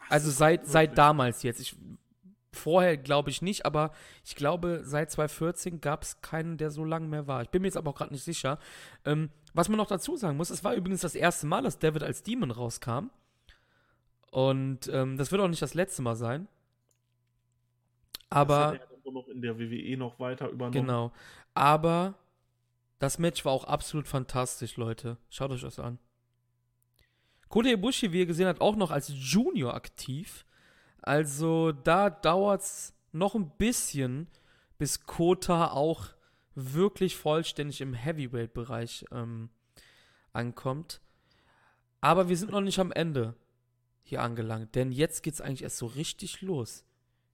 Also 0.09 0.31
seit, 0.31 0.67
seit 0.67 0.97
damals 0.97 1.43
jetzt. 1.43 1.61
Ich 1.61 1.77
Vorher 2.53 2.97
glaube 2.97 3.29
ich 3.29 3.41
nicht, 3.41 3.65
aber 3.65 3.91
ich 4.23 4.35
glaube, 4.35 4.81
seit 4.83 5.11
2014 5.11 5.81
gab 5.81 6.03
es 6.03 6.21
keinen, 6.21 6.57
der 6.57 6.71
so 6.71 6.85
lange 6.85 7.07
mehr 7.07 7.27
war. 7.27 7.41
Ich 7.41 7.49
bin 7.49 7.61
mir 7.61 7.67
jetzt 7.67 7.77
aber 7.77 7.91
auch 7.91 7.95
gerade 7.95 8.13
nicht 8.13 8.23
sicher. 8.23 8.59
Ähm, 9.05 9.29
was 9.53 9.69
man 9.69 9.77
noch 9.77 9.87
dazu 9.87 10.15
sagen 10.15 10.37
muss, 10.37 10.49
es 10.49 10.63
war 10.63 10.73
übrigens 10.73 11.01
das 11.01 11.15
erste 11.15 11.47
Mal, 11.47 11.63
dass 11.63 11.79
David 11.79 12.03
als 12.03 12.23
Demon 12.23 12.51
rauskam. 12.51 13.09
Und 14.31 14.87
ähm, 14.91 15.17
das 15.17 15.31
wird 15.31 15.41
auch 15.41 15.47
nicht 15.47 15.61
das 15.61 15.73
letzte 15.73 16.01
Mal 16.01 16.15
sein. 16.15 16.47
Aber. 18.29 18.73
Das 18.73 18.81
hat 18.81 19.05
er 19.05 19.11
noch 19.11 19.27
in 19.27 19.41
der 19.41 19.59
WWE 19.59 19.97
noch 19.97 20.19
weiter 20.19 20.49
übernommen. 20.49 20.71
Genau. 20.71 21.11
Aber 21.53 22.15
das 22.99 23.19
Match 23.19 23.43
war 23.45 23.51
auch 23.51 23.65
absolut 23.65 24.07
fantastisch, 24.07 24.77
Leute. 24.77 25.17
Schaut 25.29 25.51
euch 25.51 25.61
das 25.61 25.77
an. 25.77 25.99
Kota 27.49 27.69
Ibushi, 27.69 28.11
wie 28.11 28.19
ihr 28.19 28.25
gesehen 28.25 28.47
habt, 28.47 28.61
auch 28.61 28.75
noch 28.75 28.89
als 28.89 29.11
Junior 29.13 29.75
aktiv. 29.75 30.45
Also 31.03 31.73
da 31.73 32.09
dauert 32.09 32.61
es 32.61 32.93
noch 33.11 33.35
ein 33.35 33.51
bisschen, 33.57 34.27
bis 34.77 35.05
Kota 35.05 35.71
auch 35.71 36.07
wirklich 36.55 37.17
vollständig 37.17 37.81
im 37.81 37.93
Heavyweight-Bereich 37.93 39.05
ähm, 39.11 39.49
ankommt. 40.31 41.01
Aber 42.01 42.29
wir 42.29 42.37
sind 42.37 42.51
noch 42.51 42.61
nicht 42.61 42.79
am 42.79 42.91
Ende 42.91 43.35
hier 44.03 44.21
angelangt, 44.21 44.75
denn 44.75 44.91
jetzt 44.91 45.23
geht 45.23 45.35
es 45.35 45.41
eigentlich 45.41 45.63
erst 45.63 45.77
so 45.77 45.85
richtig 45.85 46.41
los. 46.41 46.85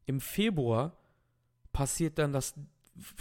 Im 0.05 0.19
Februar 0.19 0.97
passiert 1.71 2.17
dann 2.17 2.33
das, 2.33 2.55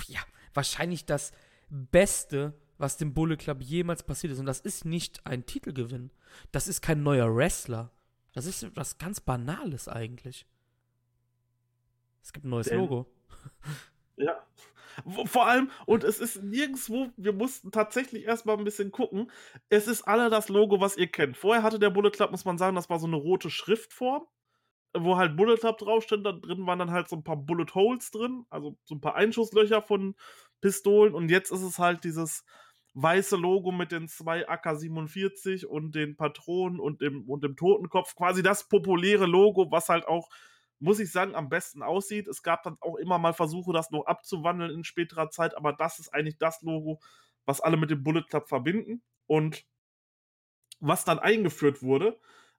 ja, 0.07 0.21
wahrscheinlich 0.55 1.05
das 1.05 1.33
Beste, 1.69 2.55
was 2.79 2.97
dem 2.97 3.13
Bullet 3.13 3.37
Club 3.37 3.61
jemals 3.61 4.03
passiert 4.03 4.33
ist. 4.33 4.39
Und 4.39 4.47
das 4.47 4.61
ist 4.61 4.85
nicht 4.85 5.27
ein 5.27 5.45
Titelgewinn. 5.45 6.11
Das 6.53 6.69
ist 6.69 6.81
kein 6.81 7.03
neuer 7.03 7.35
Wrestler. 7.35 7.91
Das 8.33 8.47
ist 8.47 8.75
was 8.77 8.99
ganz 8.99 9.21
Banales 9.21 9.89
eigentlich. 9.89 10.47
Es 12.23 12.33
gibt 12.33 12.45
ein 12.47 12.51
neues 12.51 12.69
Denn, 12.69 12.79
Logo. 12.79 13.07
Ja. 14.17 14.45
Vor 15.27 15.47
allem, 15.47 15.71
und 15.87 16.03
es 16.03 16.19
ist 16.19 16.43
nirgendwo, 16.43 17.09
wir 17.17 17.33
mussten 17.33 17.71
tatsächlich 17.71 18.25
erstmal 18.25 18.59
ein 18.59 18.65
bisschen 18.65 18.91
gucken. 18.91 19.31
Es 19.69 19.87
ist 19.87 20.03
alle 20.03 20.29
das 20.29 20.49
Logo, 20.49 20.81
was 20.81 20.97
ihr 20.97 21.07
kennt. 21.07 21.37
Vorher 21.37 21.63
hatte 21.63 21.79
der 21.79 21.91
Bullet 21.91 22.11
Club, 22.11 22.33
muss 22.33 22.45
man 22.45 22.59
sagen, 22.59 22.75
das 22.75 22.91
war 22.91 22.99
so 22.99 23.07
eine 23.07 23.17
rote 23.17 23.49
Schriftform. 23.49 24.27
wo 24.97 25.17
halt 25.17 25.37
Bullet 25.37 25.57
Club 25.59 25.79
draufsteht. 25.79 26.25
Da 26.27 26.33
drin 26.33 26.67
waren 26.67 26.79
dann 26.81 26.91
halt 26.91 27.09
so 27.09 27.17
ein 27.17 27.25
paar 27.25 27.37
Bullet 27.37 27.75
Holes 27.75 28.11
drin, 28.11 28.45
also 28.51 28.77
so 28.85 28.97
ein 28.97 29.01
paar 29.01 29.15
Einschusslöcher 29.17 29.83
von 29.83 30.17
Pistolen. 30.61 31.15
Und 31.15 31.31
jetzt 31.31 31.53
ist 31.53 31.63
es 31.63 31.79
halt 31.79 32.05
dieses 32.05 32.45
weiße 32.95 33.37
Logo 33.37 33.71
mit 33.73 33.93
den 33.93 34.09
zwei 34.09 34.49
AK-47 34.49 35.67
und 35.67 35.95
den 35.95 36.17
Patronen 36.17 36.81
und 36.81 37.01
dem, 37.01 37.29
und 37.29 37.45
dem 37.45 37.57
Totenkopf. 37.57 38.15
Quasi 38.15 38.43
das 38.43 38.69
populäre 38.69 39.27
Logo, 39.27 39.71
was 39.71 39.89
halt 39.89 40.07
auch, 40.07 40.29
muss 40.81 41.01
ich 41.01 41.11
sagen, 41.13 41.35
am 41.35 41.49
besten 41.49 41.83
aussieht. 41.83 42.29
Es 42.29 42.43
gab 42.43 42.63
dann 42.63 42.77
auch 42.81 42.97
immer 42.97 43.19
mal 43.19 43.33
Versuche, 43.33 43.73
das 43.73 43.91
noch 43.91 44.07
abzuwandeln 44.07 44.71
in 44.71 44.85
späterer 44.85 45.31
Zeit, 45.31 45.57
aber 45.57 45.73
das 45.73 45.99
ist 45.99 46.13
eigentlich 46.15 46.39
das 46.39 46.63
Logo, 46.63 47.01
was 47.45 47.61
alle 47.61 47.77
mit 47.77 47.91
dem 47.91 48.03
Bullet 48.03 48.25
Club 48.29 48.49
verbinden. 48.49 49.03
Und 49.27 49.65
was 50.81 51.05
dann 51.05 51.19
eingeführt 51.19 51.83
wurde, 51.83 52.19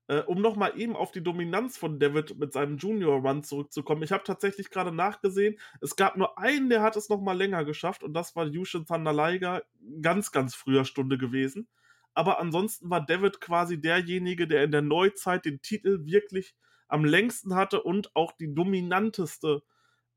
äh, 0.10 0.22
um 0.22 0.41
nochmal 0.41 0.74
eben 0.76 0.95
auf 0.95 1.12
die 1.12 1.22
Dominanz 1.22 1.78
von 1.78 1.99
David 1.99 2.38
mit 2.39 2.51
seinem 2.51 2.78
Junior 2.78 3.22
Run 3.22 3.43
zurückzukommen. 3.43 4.01
Ich 4.01 4.12
habe 4.12 4.24
tatsächlich 4.24 4.72
gerade 4.72 4.91
nachgesehen, 4.91 5.60
es 5.82 5.95
gab 5.95 6.18
nur 6.18 6.39
einen, 6.39 6.70
der 6.70 6.82
hat 6.82 6.95
es 6.97 7.10
nochmal 7.10 7.38
länger 7.38 7.64
geschafft 7.64 8.03
und 8.03 8.14
das 8.16 8.36
war 8.36 8.47
Yushin 8.47 8.86
Liger, 8.89 9.64
ganz, 10.01 10.32
ganz 10.32 10.55
früher 10.55 10.84
Stunde 10.84 11.20
gewesen. 11.20 11.68
Aber 12.16 12.39
ansonsten 12.39 12.89
war 12.89 13.05
David 13.05 13.39
quasi 13.39 13.80
derjenige, 13.80 14.47
der 14.47 14.64
in 14.64 14.72
der 14.72 14.82
Neuzeit 14.82 15.45
den 15.45 15.62
Titel 15.62 16.05
wirklich 16.05 16.55
am 16.88 17.05
längsten 17.05 17.53
hatte 17.53 17.84
und 17.84 18.16
auch 18.16 18.32
die 18.32 18.53
dominanteste 18.53 19.62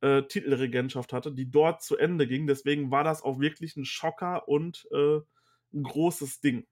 äh, 0.01 0.23
Titelregentschaft 0.23 1.13
hatte, 1.13 1.33
die 1.33 1.51
dort 1.51 1.83
zu 1.83 1.99
Ende 1.99 2.27
ging. 2.27 2.47
Deswegen 2.47 2.91
war 2.91 3.05
das 3.05 3.23
auch 3.23 3.41
wirklich 3.41 3.77
ein 3.77 3.85
Schocker 3.85 4.49
und 4.49 4.89
äh, 4.91 5.19
ein 5.75 5.83
großes 5.83 6.41
Ding. 6.41 6.67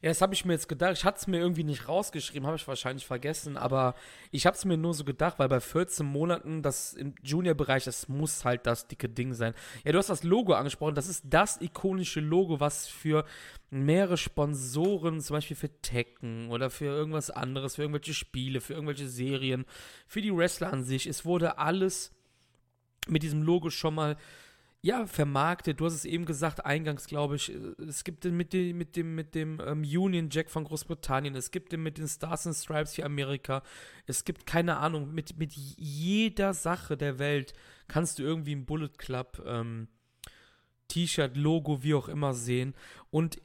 Ja, 0.00 0.10
das 0.10 0.20
habe 0.20 0.34
ich 0.34 0.44
mir 0.44 0.52
jetzt 0.52 0.68
gedacht. 0.68 0.92
Ich 0.92 1.04
hatte 1.04 1.18
es 1.18 1.26
mir 1.26 1.38
irgendwie 1.38 1.64
nicht 1.64 1.88
rausgeschrieben, 1.88 2.46
habe 2.46 2.56
ich 2.56 2.68
wahrscheinlich 2.68 3.06
vergessen, 3.06 3.56
aber 3.56 3.94
ich 4.30 4.46
habe 4.46 4.56
es 4.56 4.64
mir 4.64 4.76
nur 4.76 4.94
so 4.94 5.04
gedacht, 5.04 5.38
weil 5.38 5.48
bei 5.48 5.60
14 5.60 6.04
Monaten, 6.04 6.62
das 6.62 6.92
im 6.94 7.14
Junior-Bereich, 7.22 7.84
das 7.84 8.08
muss 8.08 8.44
halt 8.44 8.66
das 8.66 8.86
dicke 8.86 9.08
Ding 9.08 9.34
sein. 9.34 9.54
Ja, 9.84 9.92
du 9.92 9.98
hast 9.98 10.10
das 10.10 10.22
Logo 10.22 10.52
angesprochen. 10.52 10.94
Das 10.94 11.08
ist 11.08 11.24
das 11.28 11.60
ikonische 11.60 12.20
Logo, 12.20 12.60
was 12.60 12.86
für 12.86 13.24
mehrere 13.70 14.16
Sponsoren, 14.16 15.20
zum 15.20 15.34
Beispiel 15.34 15.56
für 15.56 15.70
Tekken 15.80 16.50
oder 16.50 16.70
für 16.70 16.86
irgendwas 16.86 17.30
anderes, 17.30 17.76
für 17.76 17.82
irgendwelche 17.82 18.14
Spiele, 18.14 18.60
für 18.60 18.74
irgendwelche 18.74 19.08
Serien, 19.08 19.64
für 20.06 20.22
die 20.22 20.34
Wrestler 20.34 20.72
an 20.72 20.84
sich, 20.84 21.06
es 21.06 21.24
wurde 21.24 21.58
alles 21.58 22.12
mit 23.08 23.22
diesem 23.22 23.42
Logo 23.42 23.70
schon 23.70 23.94
mal 23.94 24.16
ja, 24.84 25.06
vermarktet. 25.06 25.80
Du 25.80 25.86
hast 25.86 25.94
es 25.94 26.04
eben 26.04 26.26
gesagt, 26.26 26.66
eingangs, 26.66 27.06
glaube 27.06 27.36
ich. 27.36 27.50
Es 27.88 28.04
gibt 28.04 28.22
den 28.22 28.36
mit 28.36 28.52
dem, 28.52 28.76
mit 28.76 28.96
dem, 28.96 29.14
mit 29.14 29.34
dem 29.34 29.58
ähm, 29.66 29.80
Union 29.80 30.28
Jack 30.30 30.50
von 30.50 30.64
Großbritannien. 30.64 31.34
Es 31.36 31.50
gibt 31.50 31.72
den 31.72 31.82
mit 31.82 31.96
den 31.96 32.06
Stars 32.06 32.46
and 32.46 32.54
Stripes 32.54 32.94
für 32.94 33.02
Amerika. 33.06 33.62
Es 34.04 34.26
gibt, 34.26 34.44
keine 34.44 34.76
Ahnung, 34.76 35.14
mit, 35.14 35.38
mit 35.38 35.54
jeder 35.54 36.52
Sache 36.52 36.98
der 36.98 37.18
Welt 37.18 37.54
kannst 37.88 38.18
du 38.18 38.24
irgendwie 38.24 38.54
ein 38.54 38.66
Bullet 38.66 38.90
Club 38.98 39.42
ähm, 39.46 39.88
T-Shirt, 40.88 41.34
Logo, 41.34 41.82
wie 41.82 41.94
auch 41.94 42.08
immer 42.08 42.34
sehen. 42.34 42.74
Und 43.10 43.40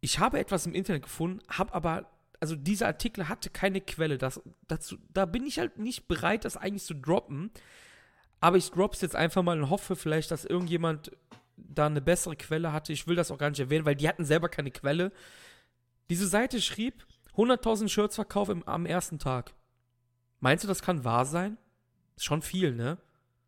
ich 0.00 0.20
habe 0.20 0.38
etwas 0.38 0.64
im 0.64 0.74
Internet 0.74 1.02
gefunden, 1.02 1.40
habe 1.48 1.74
aber 1.74 2.08
also 2.38 2.54
dieser 2.54 2.86
Artikel 2.86 3.28
hatte 3.28 3.50
keine 3.50 3.80
Quelle. 3.80 4.16
Das, 4.16 4.40
dazu, 4.68 4.96
da 5.12 5.26
bin 5.26 5.44
ich 5.44 5.58
halt 5.58 5.80
nicht 5.80 6.06
bereit, 6.06 6.44
das 6.44 6.56
eigentlich 6.56 6.84
zu 6.84 6.94
droppen. 6.94 7.50
Aber 8.40 8.56
ich 8.56 8.70
drop's 8.70 9.00
jetzt 9.00 9.16
einfach 9.16 9.42
mal 9.42 9.60
und 9.60 9.70
hoffe 9.70 9.96
vielleicht, 9.96 10.30
dass 10.30 10.44
irgendjemand 10.44 11.10
da 11.56 11.86
eine 11.86 12.00
bessere 12.00 12.36
Quelle 12.36 12.72
hatte. 12.72 12.92
Ich 12.92 13.06
will 13.06 13.16
das 13.16 13.30
auch 13.30 13.38
gar 13.38 13.50
nicht 13.50 13.60
erwähnen, 13.60 13.84
weil 13.84 13.96
die 13.96 14.08
hatten 14.08 14.24
selber 14.24 14.48
keine 14.48 14.70
Quelle. 14.70 15.12
Diese 16.08 16.26
Seite 16.26 16.60
schrieb 16.60 17.06
100.000 17.36 17.88
Shirts 17.88 18.16
Verkauf 18.16 18.48
im, 18.48 18.66
am 18.66 18.86
ersten 18.86 19.18
Tag. 19.18 19.54
Meinst 20.40 20.64
du, 20.64 20.68
das 20.68 20.82
kann 20.82 21.04
wahr 21.04 21.26
sein? 21.26 21.58
Ist 22.16 22.24
schon 22.24 22.42
viel, 22.42 22.74
ne? 22.74 22.98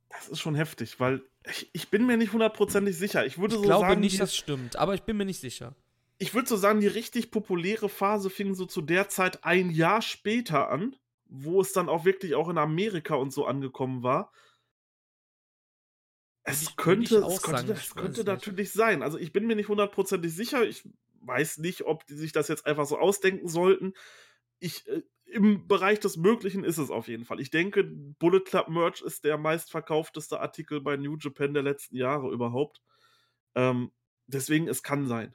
Das 0.09 0.29
ist 0.29 0.41
schon 0.41 0.57
heftig, 0.57 0.99
weil 0.99 1.23
ich, 1.49 1.71
ich 1.73 1.89
bin 1.89 2.07
mir 2.07 2.17
nicht 2.17 2.33
hundertprozentig 2.33 2.97
sicher. 2.97 3.25
Ich 3.25 3.39
würde 3.39 3.55
ich 3.55 3.61
so 3.61 3.67
glaube 3.67 3.87
sagen, 3.87 4.01
nicht, 4.01 4.21
das 4.21 4.37
stimmt, 4.37 4.77
aber 4.77 4.95
ich 4.95 5.03
bin 5.03 5.17
mir 5.17 5.25
nicht 5.25 5.41
sicher. 5.41 5.75
Ich 6.19 6.35
würde 6.35 6.49
so 6.49 6.57
sagen, 6.57 6.81
die 6.81 6.87
richtig 6.87 7.31
populäre 7.31 7.89
Phase 7.89 8.29
fing 8.29 8.55
so 8.55 8.67
zu 8.67 8.83
der 8.83 9.09
Zeit 9.09 9.45
ein 9.45 9.71
Jahr 9.71 10.03
später 10.03 10.69
an, 10.69 10.97
wo 11.27 11.61
es 11.61 11.73
dann 11.73 11.89
auch 11.89 12.05
wirklich 12.05 12.35
auch 12.35 12.49
in 12.49 12.59
Amerika 12.59 13.15
und 13.15 13.33
so 13.33 13.47
angekommen 13.47 14.03
war. 14.03 14.33
Es 16.43 16.77
könnte, 16.77 17.19
es 17.19 17.43
könnte, 17.43 17.73
es 17.73 17.95
könnte 17.95 18.25
natürlich 18.25 18.73
sein. 18.73 19.03
Also 19.03 19.19
ich 19.19 19.33
bin 19.33 19.47
mir 19.47 19.57
nicht 19.57 19.69
hundertprozentig 19.69 20.35
sicher. 20.35 20.65
Ich 20.65 20.89
weiß 21.21 21.59
nicht, 21.59 21.83
ob 21.83 22.07
die 22.07 22.15
sich 22.15 22.33
das 22.33 22.49
jetzt 22.49 22.67
einfach 22.67 22.87
so 22.87 22.99
ausdenken 22.99 23.49
sollten. 23.49 23.93
Ich, 24.59 24.87
äh, 24.89 25.03
Im 25.27 25.69
Bereich 25.69 26.01
des 26.01 26.17
Möglichen 26.17 26.65
ist 26.65 26.79
es 26.79 26.91
auf 26.91 27.09
jeden 27.09 27.25
Fall. 27.25 27.41
Ich 27.41 27.51
denke, 27.51 27.85
Bullet 27.85 28.41
Club 28.41 28.69
Merch 28.69 29.03
ist 29.03 29.25
der 29.25 29.39
meistverkaufteste 29.39 30.41
Artikel 30.41 30.81
bei 30.81 30.97
New 30.97 31.17
Japan 31.19 31.55
der 31.55 31.63
letzten 31.63 31.97
Jahre 31.97 32.31
überhaupt. 32.31 32.81
Ähm, 33.55 33.93
deswegen, 34.27 34.67
es 34.67 34.83
kann 34.83 35.07
sein. 35.07 35.35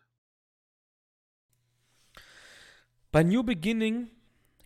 Bei 3.12 3.24
New 3.24 3.43
Beginning 3.43 4.10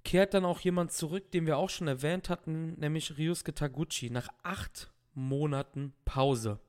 kehrt 0.04 0.34
dann 0.34 0.46
auch 0.46 0.62
jemand 0.62 0.92
zurück, 0.92 1.32
den 1.32 1.46
wir 1.46 1.58
auch 1.58 1.70
schon 1.70 1.88
erwähnt 1.88 2.30
hatten, 2.30 2.80
nämlich 2.80 3.18
Ryusuke 3.18 3.54
Taguchi. 3.54 4.10
Nach 4.10 4.30
acht 4.42 4.92
Monaten 5.20 5.94
Pause. 6.06 6.60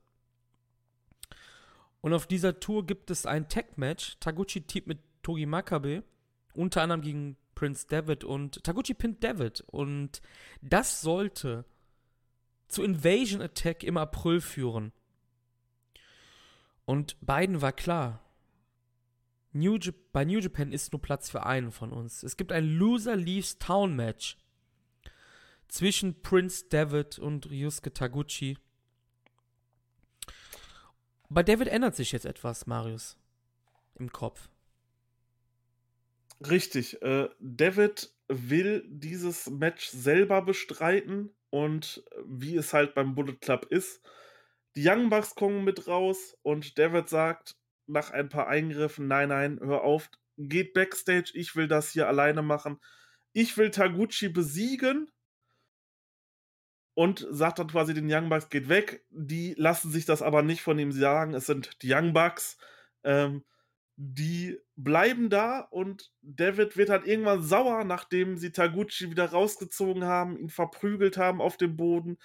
Und 2.01 2.12
auf 2.14 2.26
dieser 2.26 2.61
Tour 2.61 2.86
gibt 2.86 3.11
es 3.11 3.26
ein 3.26 3.48
Tag-Match. 3.48 4.16
Taguchi 4.20 4.62
teamt 4.62 4.86
mit 4.86 4.98
Togi 5.22 5.46
Makabe, 5.46 6.03
unter 6.55 6.82
anderem 6.82 7.03
gegen 7.03 7.36
Prince 7.55 7.86
David 7.86 8.24
und 8.24 8.64
Taguchi 8.64 8.94
pinnt 8.94 9.22
David. 9.22 9.62
Und 9.66 10.22
das 10.62 11.03
sollte 11.03 11.64
zu 12.68 12.82
Invasion 12.82 13.42
Attack 13.42 13.84
im 13.84 13.96
April 13.96 14.40
führen. 14.40 14.92
Und 16.86 17.16
beiden 17.20 17.61
war 17.61 17.72
klar, 17.72 18.24
New 19.53 19.78
bei 20.12 20.24
New 20.24 20.38
Japan 20.38 20.72
ist 20.72 20.92
nur 20.92 21.03
Platz 21.03 21.28
für 21.28 21.44
einen 21.44 21.72
von 21.72 21.92
uns. 21.92 22.22
Es 22.22 22.36
gibt 22.36 22.53
ein 22.53 22.64
Loser 22.64 23.16
Leaves 23.16 23.59
Town 23.59 23.94
Match 23.94 24.38
zwischen 25.71 26.21
Prince 26.23 26.66
David 26.68 27.18
und 27.18 27.51
Ryusuke 27.51 27.93
Taguchi. 27.93 28.59
Bei 31.29 31.43
David 31.43 31.68
ändert 31.68 31.95
sich 31.95 32.12
jetzt 32.12 32.27
etwas, 32.27 32.66
Marius, 32.66 33.16
im 33.95 34.11
Kopf. 34.11 34.49
Richtig. 36.49 37.01
Äh, 37.03 37.29
David 37.39 38.12
will 38.29 38.85
dieses 38.89 39.49
Match 39.49 39.89
selber 39.89 40.43
bestreiten 40.43 41.35
und 41.51 42.03
wie 42.25 42.57
es 42.57 42.73
halt 42.73 42.95
beim 42.95 43.14
Bullet 43.14 43.37
Club 43.41 43.66
ist, 43.71 44.03
die 44.77 44.89
Young 44.89 45.11
Bucks 45.11 45.35
kommen 45.35 45.64
mit 45.64 45.87
raus 45.87 46.37
und 46.43 46.79
David 46.79 47.09
sagt 47.09 47.57
nach 47.87 48.11
ein 48.11 48.29
paar 48.29 48.47
Eingriffen, 48.47 49.09
nein, 49.09 49.31
nein, 49.31 49.59
hör 49.61 49.83
auf, 49.83 50.11
geht 50.37 50.75
backstage, 50.75 51.33
ich 51.35 51.57
will 51.57 51.66
das 51.68 51.91
hier 51.91 52.09
alleine 52.09 52.43
machen. 52.43 52.81
Ich 53.33 53.57
will 53.57 53.71
Taguchi 53.71 54.29
besiegen 54.29 55.11
und 56.95 57.26
sagt 57.30 57.59
dann 57.59 57.68
quasi 57.68 57.95
den 57.95 58.12
Young 58.12 58.28
Bucks, 58.28 58.51
geht 58.51 58.68
weg. 58.68 59.05
Die 59.11 59.55
lassen 59.57 59.91
sich 59.91 60.05
das 60.05 60.22
aber 60.22 60.43
nicht 60.43 60.62
von 60.62 60.78
ihm 60.78 60.93
sagen. 60.93 61.34
Es 61.34 61.47
sind 61.47 61.82
die 61.82 61.93
Young 61.93 62.12
Bucks. 62.12 62.59
Ähm, 63.05 63.45
die 63.97 64.59
bleiben 64.76 65.28
da 65.28 65.61
und 65.61 66.11
David 66.22 66.78
wird 66.78 66.88
halt 66.88 67.07
irgendwann 67.07 67.43
sauer, 67.43 67.84
nachdem 67.84 68.38
sie 68.38 68.51
Taguchi 68.51 69.11
wieder 69.11 69.26
rausgezogen 69.26 70.05
haben, 70.05 70.38
ihn 70.38 70.49
verprügelt 70.49 71.18
haben 71.18 71.43
auf 71.43 71.59
dem 71.59 71.76
Boden, 71.76 72.16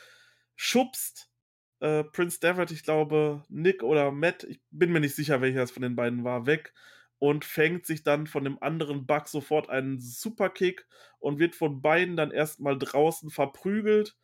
schubst 0.55 1.30
äh, 1.82 2.05
Prince 2.05 2.39
David, 2.39 2.72
ich 2.72 2.84
glaube 2.84 3.43
Nick 3.49 3.84
oder 3.84 4.11
Matt, 4.11 4.45
ich 4.45 4.61
bin 4.72 4.93
mir 4.93 5.01
nicht 5.01 5.16
sicher, 5.16 5.41
welcher 5.41 5.63
es 5.63 5.72
von 5.72 5.84
den 5.84 5.97
beiden 5.97 6.24
war, 6.24 6.45
weg 6.45 6.74
und 7.20 7.43
fängt 7.43 7.86
sich 7.86 8.03
dann 8.03 8.26
von 8.26 8.45
dem 8.45 8.61
anderen 8.61 9.05
Bug 9.05 9.28
sofort 9.28 9.70
einen 9.70 9.99
Superkick 9.99 10.88
und 11.20 11.39
wird 11.39 11.55
von 11.55 11.82
beiden 11.82 12.16
dann 12.16 12.32
erstmal 12.32 12.78
draußen 12.78 13.30
verprügelt 13.30 14.16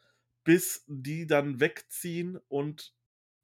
bis 0.43 0.83
die 0.87 1.27
dann 1.27 1.59
wegziehen 1.59 2.39
und 2.47 2.93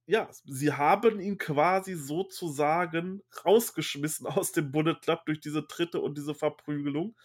ja, 0.07 0.29
sie 0.45 0.71
haben 0.71 1.19
ihn 1.19 1.37
quasi 1.37 1.93
sozusagen 1.93 3.21
rausgeschmissen 3.45 4.25
aus 4.27 4.53
dem 4.53 4.71
Bullet 4.71 4.95
Club 5.01 5.25
durch 5.25 5.39
diese 5.39 5.67
Tritte 5.67 6.01
und 6.01 6.17
diese 6.17 6.33
Verprügelung. 6.33 7.15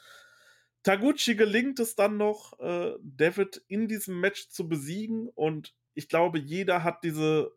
Taguchi 0.82 1.36
gelingt 1.36 1.78
es 1.78 1.94
dann 1.94 2.16
noch, 2.16 2.58
äh, 2.58 2.94
David 3.02 3.62
in 3.68 3.86
diesem 3.86 4.18
Match 4.20 4.48
zu 4.48 4.68
besiegen 4.68 5.28
und 5.28 5.74
ich 5.94 6.08
glaube, 6.08 6.40
jeder 6.40 6.82
hat 6.82 7.04
diese 7.04 7.52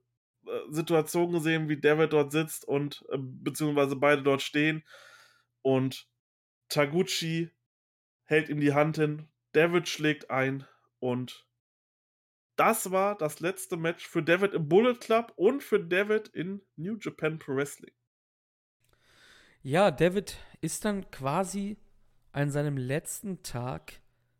äh, 0.45 0.59
Situation 0.69 1.31
gesehen, 1.31 1.69
wie 1.69 1.79
David 1.81 2.13
dort 2.13 2.31
sitzt 2.31 2.65
und 2.65 3.03
äh, 3.09 3.17
beziehungsweise 3.19 3.95
beide 3.95 4.21
dort 4.21 4.43
stehen 4.43 4.83
und 5.63 6.07
Taguchi 6.69 7.49
hält 8.25 8.49
ihm 8.49 8.59
die 8.59 8.73
Hand 8.73 8.97
hin, 8.97 9.27
David 9.53 9.89
schlägt 9.89 10.29
ein 10.29 10.67
und 10.99 11.47
das 12.55 12.91
war 12.91 13.17
das 13.17 13.39
letzte 13.39 13.77
Match 13.77 14.07
für 14.07 14.23
David 14.23 14.53
im 14.53 14.69
Bullet 14.69 14.95
Club 14.95 15.33
und 15.35 15.63
für 15.63 15.79
David 15.79 16.29
in 16.29 16.61
New 16.75 16.97
Japan 16.99 17.39
Pro 17.39 17.55
Wrestling. 17.55 17.93
Ja, 19.61 19.91
David 19.91 20.37
ist 20.61 20.85
dann 20.85 21.09
quasi 21.11 21.77
an 22.31 22.51
seinem 22.51 22.77
letzten 22.77 23.41
Tag 23.43 23.93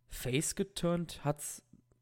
face 0.09 0.55
geturnt, 0.55 1.23
hat 1.25 1.41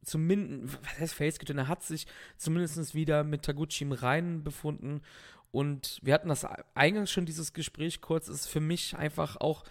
zumindest, 0.04 0.78
was 0.84 1.00
heißt 1.00 1.14
face 1.14 1.40
geturnt, 1.40 1.60
er 1.60 1.68
hat 1.68 1.84
sich 1.84 2.06
zumindest 2.38 2.94
wieder 2.94 3.24
mit 3.24 3.44
Taguchi 3.44 3.86
im 3.86 3.92
Reinen 3.92 4.44
befunden 4.44 5.02
und 5.52 6.00
wir 6.02 6.16
hatten 6.16 6.30
das 6.30 6.46
eingangs 6.74 7.12
schon, 7.12 7.26
dieses 7.26 7.54
Gespräch 7.54 8.02
kurz, 8.02 8.28
ist 8.28 8.48
für 8.48 8.60
mich 8.60 8.98
einfach 8.98 9.38
auch, 9.38 9.64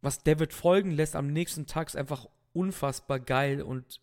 was 0.00 0.22
David 0.24 0.52
folgen 0.52 0.90
lässt 0.90 1.14
am 1.14 1.28
nächsten 1.28 1.66
Tag, 1.66 1.88
ist 1.88 1.96
einfach 1.96 2.26
unfassbar 2.54 3.20
geil 3.20 3.62
und 3.62 4.00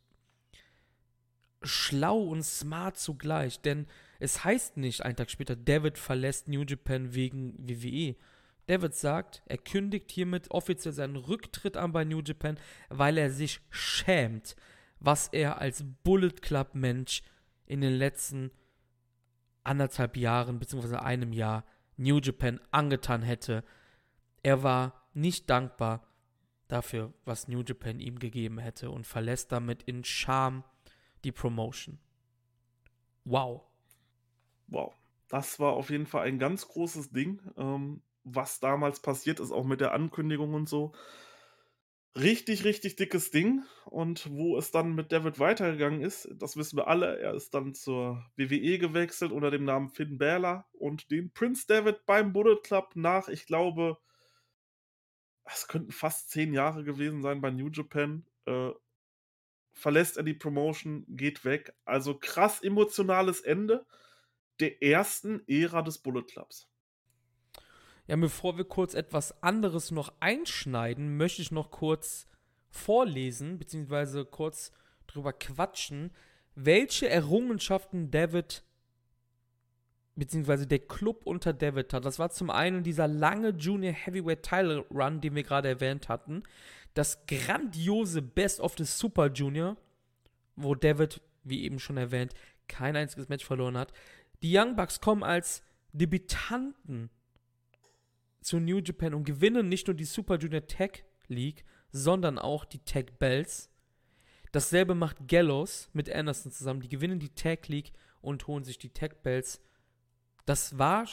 schlau 1.65 2.19
und 2.21 2.43
smart 2.43 2.97
zugleich, 2.97 3.59
denn 3.61 3.87
es 4.19 4.43
heißt 4.43 4.77
nicht 4.77 5.03
einen 5.03 5.15
Tag 5.15 5.29
später, 5.29 5.55
David 5.55 5.97
verlässt 5.97 6.47
New 6.47 6.63
Japan 6.63 7.13
wegen 7.13 7.53
WWE. 7.57 8.15
David 8.67 8.95
sagt, 8.95 9.43
er 9.45 9.57
kündigt 9.57 10.11
hiermit 10.11 10.49
offiziell 10.51 10.93
seinen 10.93 11.17
Rücktritt 11.17 11.77
an 11.77 11.91
bei 11.91 12.03
New 12.03 12.21
Japan, 12.21 12.57
weil 12.89 13.17
er 13.17 13.29
sich 13.29 13.61
schämt, 13.69 14.55
was 14.99 15.27
er 15.27 15.59
als 15.59 15.83
Bullet 16.03 16.41
Club 16.41 16.73
Mensch 16.73 17.21
in 17.65 17.81
den 17.81 17.93
letzten 17.93 18.51
anderthalb 19.63 20.17
Jahren 20.17 20.59
bzw. 20.59 20.97
einem 20.97 21.33
Jahr 21.33 21.65
New 21.97 22.19
Japan 22.19 22.59
angetan 22.71 23.21
hätte. 23.21 23.63
Er 24.43 24.63
war 24.63 25.09
nicht 25.13 25.49
dankbar 25.49 26.07
dafür, 26.67 27.13
was 27.25 27.47
New 27.47 27.61
Japan 27.61 27.99
ihm 27.99 28.19
gegeben 28.19 28.57
hätte 28.57 28.89
und 28.89 29.05
verlässt 29.05 29.51
damit 29.51 29.83
in 29.83 30.03
Scham 30.03 30.63
die 31.25 31.31
Promotion. 31.31 31.99
Wow. 33.25 33.63
Wow. 34.67 34.93
Das 35.27 35.59
war 35.59 35.73
auf 35.73 35.89
jeden 35.89 36.05
Fall 36.05 36.27
ein 36.27 36.39
ganz 36.39 36.67
großes 36.67 37.11
Ding. 37.11 37.41
Ähm, 37.57 38.01
was 38.23 38.59
damals 38.59 39.01
passiert 39.01 39.39
ist, 39.39 39.51
auch 39.51 39.65
mit 39.65 39.81
der 39.81 39.93
Ankündigung 39.93 40.53
und 40.53 40.69
so. 40.69 40.93
Richtig, 42.17 42.63
richtig 42.63 42.95
dickes 42.95 43.31
Ding. 43.31 43.63
Und 43.85 44.29
wo 44.31 44.57
es 44.57 44.71
dann 44.71 44.95
mit 44.95 45.11
David 45.11 45.39
weitergegangen 45.39 46.01
ist, 46.01 46.29
das 46.35 46.55
wissen 46.55 46.77
wir 46.77 46.87
alle. 46.87 47.19
Er 47.19 47.33
ist 47.33 47.53
dann 47.53 47.73
zur 47.73 48.25
WWE 48.37 48.79
gewechselt 48.79 49.31
unter 49.31 49.51
dem 49.51 49.65
Namen 49.65 49.89
Finn 49.89 50.17
Balor 50.17 50.65
und 50.71 51.11
den 51.11 51.31
Prince 51.31 51.65
David 51.67 52.05
beim 52.05 52.31
Bullet 52.31 52.61
Club 52.63 52.91
nach, 52.95 53.27
ich 53.27 53.45
glaube, 53.47 53.97
es 55.43 55.67
könnten 55.67 55.91
fast 55.91 56.29
zehn 56.29 56.53
Jahre 56.53 56.83
gewesen 56.83 57.21
sein 57.21 57.41
bei 57.41 57.51
New 57.51 57.69
Japan. 57.69 58.25
Äh, 58.45 58.71
verlässt 59.75 60.17
er 60.17 60.23
die 60.23 60.33
Promotion, 60.33 61.05
geht 61.07 61.45
weg. 61.45 61.75
Also 61.83 62.17
krass 62.17 62.63
emotionales 62.63 63.41
Ende 63.41 63.85
der 64.59 64.81
ersten 64.81 65.43
Ära 65.47 65.81
des 65.81 65.99
Bullet 65.99 66.23
Clubs. 66.23 66.67
Ja, 68.07 68.15
bevor 68.15 68.57
wir 68.57 68.65
kurz 68.65 68.93
etwas 68.93 69.43
anderes 69.43 69.91
noch 69.91 70.13
einschneiden, 70.19 71.17
möchte 71.17 71.41
ich 71.41 71.51
noch 71.51 71.71
kurz 71.71 72.27
vorlesen, 72.69 73.57
beziehungsweise 73.57 74.25
kurz 74.25 74.71
drüber 75.07 75.33
quatschen, 75.33 76.11
welche 76.53 77.09
Errungenschaften 77.09 78.11
David, 78.11 78.63
beziehungsweise 80.15 80.67
der 80.67 80.79
Club 80.79 81.21
unter 81.25 81.51
David 81.51 81.93
hat. 81.93 82.05
Das 82.05 82.19
war 82.19 82.29
zum 82.29 82.49
einen 82.49 82.83
dieser 82.83 83.07
lange 83.07 83.49
Junior 83.49 83.93
Heavyweight 83.93 84.43
Title 84.43 84.85
Run, 84.91 85.19
den 85.19 85.35
wir 85.35 85.43
gerade 85.43 85.67
erwähnt 85.67 86.07
hatten. 86.07 86.43
Das 86.95 87.27
grandiose 87.27 88.23
Best 88.23 88.59
of 88.59 88.73
the 88.77 88.85
Super 88.85 89.31
Junior, 89.31 89.77
wo 90.55 90.73
David, 90.73 91.21
wie 91.43 91.63
eben 91.63 91.77
schon 91.77 91.97
erwähnt, 91.97 92.33
kein 92.67 92.95
einziges 92.95 93.29
Match 93.29 93.45
verloren 93.45 93.77
hat. 93.77 93.93
Die 94.41 94.57
Young 94.57 94.75
Bucks 94.75 94.99
kommen 95.01 95.21
als 95.21 95.61
Debütanten 95.91 97.09
zu 98.41 98.59
New 98.59 98.79
Japan 98.79 99.13
und 99.13 99.25
gewinnen 99.25 99.69
nicht 99.69 99.87
nur 99.87 99.95
die 99.95 100.05
Super 100.05 100.37
Junior 100.37 100.65
Tag 100.65 101.03
League, 101.27 101.65
sondern 101.91 102.39
auch 102.39 102.65
die 102.65 102.79
Tag 102.79 103.19
Bells. 103.19 103.69
Dasselbe 104.51 104.95
macht 104.95 105.27
Gallows 105.27 105.89
mit 105.93 106.09
Anderson 106.09 106.51
zusammen. 106.51 106.79
Die 106.79 106.89
gewinnen 106.89 107.19
die 107.19 107.35
Tag 107.35 107.67
League 107.67 107.91
und 108.21 108.47
holen 108.47 108.63
sich 108.63 108.77
die 108.77 108.89
Tag 108.89 109.21
Bells. 109.21 109.61
Das 110.45 110.77
war 110.77 111.07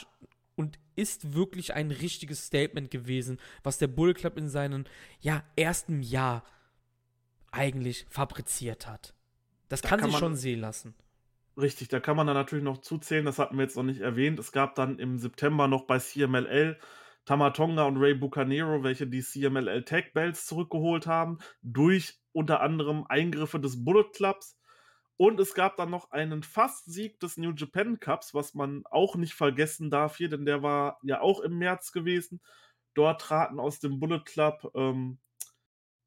und 0.55 0.79
ist 0.95 1.33
wirklich 1.33 1.73
ein 1.73 1.91
richtiges 1.91 2.45
Statement 2.45 2.91
gewesen, 2.91 3.39
was 3.63 3.77
der 3.77 3.87
Bull 3.87 4.13
Club 4.13 4.37
in 4.37 4.49
seinem 4.49 4.85
ja, 5.19 5.43
ersten 5.55 6.01
Jahr 6.01 6.43
eigentlich 7.51 8.05
fabriziert 8.09 8.87
hat. 8.87 9.13
Das 9.69 9.81
da 9.81 9.89
kann, 9.89 9.99
kann 9.99 10.11
sich 10.11 10.19
schon 10.19 10.35
sehen 10.35 10.59
lassen. 10.59 10.95
Richtig, 11.55 11.87
da 11.89 11.99
kann 11.99 12.17
man 12.17 12.25
dann 12.25 12.35
natürlich 12.35 12.63
noch 12.63 12.79
zuzählen, 12.79 13.25
das 13.25 13.37
hatten 13.37 13.57
wir 13.57 13.63
jetzt 13.63 13.75
noch 13.75 13.83
nicht 13.83 14.01
erwähnt. 14.01 14.39
Es 14.39 14.51
gab 14.51 14.75
dann 14.75 14.97
im 14.97 15.19
September 15.19 15.67
noch 15.67 15.85
bei 15.85 15.99
CMLL 15.99 16.79
Tamatonga 17.25 17.83
und 17.83 17.97
Ray 17.97 18.15
Bucanero, 18.15 18.83
welche 18.83 19.07
die 19.07 19.21
CMLL 19.21 19.83
Tag 19.83 20.13
Belts 20.13 20.45
zurückgeholt 20.45 21.07
haben, 21.07 21.37
durch 21.61 22.19
unter 22.33 22.61
anderem 22.61 23.05
Eingriffe 23.07 23.59
des 23.59 23.83
Bullet 23.85 24.09
Clubs. 24.13 24.57
Und 25.17 25.39
es 25.39 25.53
gab 25.53 25.77
dann 25.77 25.91
noch 25.91 26.11
einen 26.11 26.43
Fastsieg 26.43 27.19
des 27.19 27.37
New 27.37 27.53
Japan 27.55 27.99
Cups, 27.99 28.33
was 28.33 28.53
man 28.55 28.83
auch 28.89 29.15
nicht 29.15 29.33
vergessen 29.33 29.91
darf 29.91 30.17
hier, 30.17 30.29
denn 30.29 30.45
der 30.45 30.63
war 30.63 30.99
ja 31.03 31.21
auch 31.21 31.39
im 31.39 31.57
März 31.57 31.91
gewesen. 31.91 32.41
Dort 32.93 33.21
traten 33.21 33.59
aus 33.59 33.79
dem 33.79 33.99
Bullet 33.99 34.21
Club 34.25 34.71
ähm, 34.75 35.19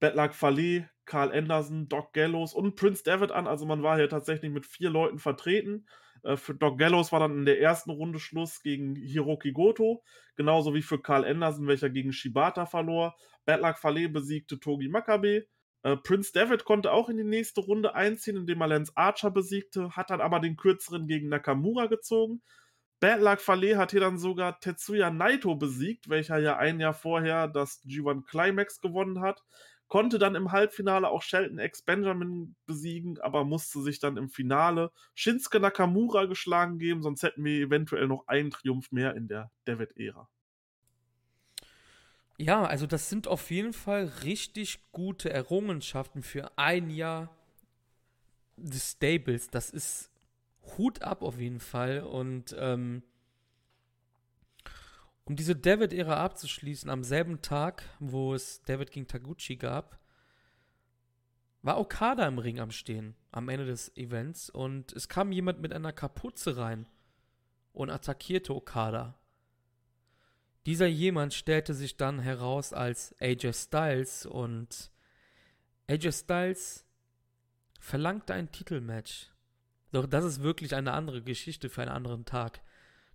Bedlak 0.01 0.35
Fale, 0.35 0.91
Carl 1.05 1.33
Anderson, 1.33 1.89
Doc 1.89 2.13
Gallows 2.13 2.53
und 2.53 2.77
Prince 2.77 3.03
David 3.05 3.33
an. 3.33 3.47
Also 3.47 3.65
man 3.65 3.83
war 3.83 3.97
hier 3.97 4.09
tatsächlich 4.09 4.51
mit 4.51 4.67
vier 4.67 4.91
Leuten 4.91 5.19
vertreten. 5.19 5.87
Äh, 6.23 6.37
für 6.37 6.55
Doc 6.55 6.79
Gallows 6.79 7.13
war 7.13 7.21
dann 7.21 7.39
in 7.39 7.45
der 7.45 7.61
ersten 7.61 7.91
Runde 7.91 8.19
Schluss 8.19 8.63
gegen 8.63 8.97
Hiroki 8.97 9.53
Goto, 9.53 10.03
genauso 10.37 10.75
wie 10.75 10.83
für 10.83 11.01
Carl 11.01 11.25
Anderson, 11.25 11.67
welcher 11.67 11.91
gegen 11.91 12.13
Shibata 12.13 12.67
verlor. 12.67 13.17
Bad 13.45 13.61
Luck 13.61 13.79
Fale 13.79 14.09
besiegte 14.09 14.59
Togi 14.59 14.89
Makabe. 14.89 15.47
Äh, 15.83 15.97
Prince 15.97 16.33
David 16.33 16.65
konnte 16.65 16.93
auch 16.93 17.09
in 17.09 17.17
die 17.17 17.25
nächste 17.25 17.61
Runde 17.61 17.95
einziehen, 17.95 18.37
indem 18.37 18.61
er 18.61 18.69
Lance 18.69 18.93
Archer 18.95 19.31
besiegte, 19.31 19.91
hat 19.97 20.11
dann 20.11 20.21
aber 20.21 20.41
den 20.41 20.57
kürzeren 20.57 21.07
gegen 21.07 21.29
Nakamura 21.29 21.87
gezogen. 21.87 22.43
Bad 23.01 23.21
Luck 23.21 23.41
Fale 23.41 23.77
hat 23.77 23.91
hier 23.91 24.01
dann 24.01 24.19
sogar 24.19 24.59
Tetsuya 24.59 25.11
Naito 25.11 25.55
besiegt, 25.55 26.09
welcher 26.09 26.39
ja 26.39 26.57
ein 26.57 26.81
Jahr 26.81 26.95
vorher 26.95 27.47
das 27.47 27.83
G1 27.85 28.25
Climax 28.27 28.81
gewonnen 28.81 29.21
hat 29.21 29.43
konnte 29.89 30.19
dann 30.19 30.35
im 30.35 30.53
Halbfinale 30.53 31.09
auch 31.09 31.23
Shelton 31.23 31.59
X 31.59 31.83
Benjamin 31.83 32.57
besiegen, 32.67 33.21
aber 33.21 33.45
musste 33.45 33.81
sich 33.83 33.99
dann 33.99 34.17
im 34.17 34.29
Finale 34.29 34.91
Shinsuke 35.15 35.61
Nakamura 35.61 36.27
geschlagen 36.27 36.79
geben, 36.79 37.03
sonst 37.03 37.23
hätten 37.23 37.45
wir 37.45 37.61
eventuell 37.61 38.09
noch 38.09 38.27
einen 38.27 38.51
Triumph 38.51 38.91
mehr 38.91 39.15
in 39.15 39.29
der 39.29 39.51
David-Ära. 39.65 40.29
Ja, 42.39 42.65
also 42.65 42.87
das 42.87 43.09
sind 43.09 43.29
auf 43.29 43.51
jeden 43.51 43.73
Fall 43.73 44.05
richtig 44.23 44.81
gute 44.93 45.31
Errungenschaften 45.31 46.23
für 46.23 46.57
ein 46.59 46.91
Jahr 46.91 47.35
des 48.57 48.93
Stables. 48.93 49.49
Das 49.49 49.71
ist 49.71 50.11
Hut 50.77 51.03
ab 51.03 51.23
auf 51.23 51.39
jeden 51.39 51.61
Fall 51.61 52.03
und 52.03 52.55
ähm, 52.59 53.03
um 55.25 55.35
diese 55.35 55.57
David-Ära 55.57 56.23
abzuschließen, 56.23 56.89
am 56.89 57.03
selben 57.03 57.43
Tag, 57.43 57.83
wo 57.99 58.35
es 58.35 58.63
David 58.63 58.93
gegen 58.93 59.09
Taguchi 59.09 59.57
gab, 59.57 59.99
war 61.63 61.81
Okada 61.81 62.29
im 62.29 62.39
Ring 62.39 62.61
am 62.61 62.71
Stehen, 62.71 63.17
am 63.33 63.49
Ende 63.49 63.67
des 63.67 63.97
Events, 63.97 64.51
und 64.51 64.93
es 64.93 65.09
kam 65.09 65.33
jemand 65.33 65.61
mit 65.61 65.73
einer 65.73 65.93
Kapuze 65.93 66.57
rein 66.57 66.87
und 67.73 67.91
attackierte 67.91 68.55
Okada. 68.55 69.19
Dieser 70.67 70.87
jemand 70.87 71.33
stellte 71.33 71.75
sich 71.75 71.97
dann 71.97 72.19
heraus 72.19 72.73
als 72.73 73.15
AJ 73.21 73.53
Styles 73.53 74.27
und 74.27 74.91
AJ 75.89 76.11
Styles 76.13 76.85
verlangte 77.79 78.35
ein 78.35 78.51
Titelmatch. 78.51 79.31
Doch 79.93 80.07
das 80.07 80.25
ist 80.25 80.43
wirklich 80.43 80.75
eine 80.75 80.93
andere 80.93 81.23
Geschichte 81.23 81.71
für 81.71 81.83
einen 81.83 81.93
anderen 81.93 82.25
Tag. 82.25 82.61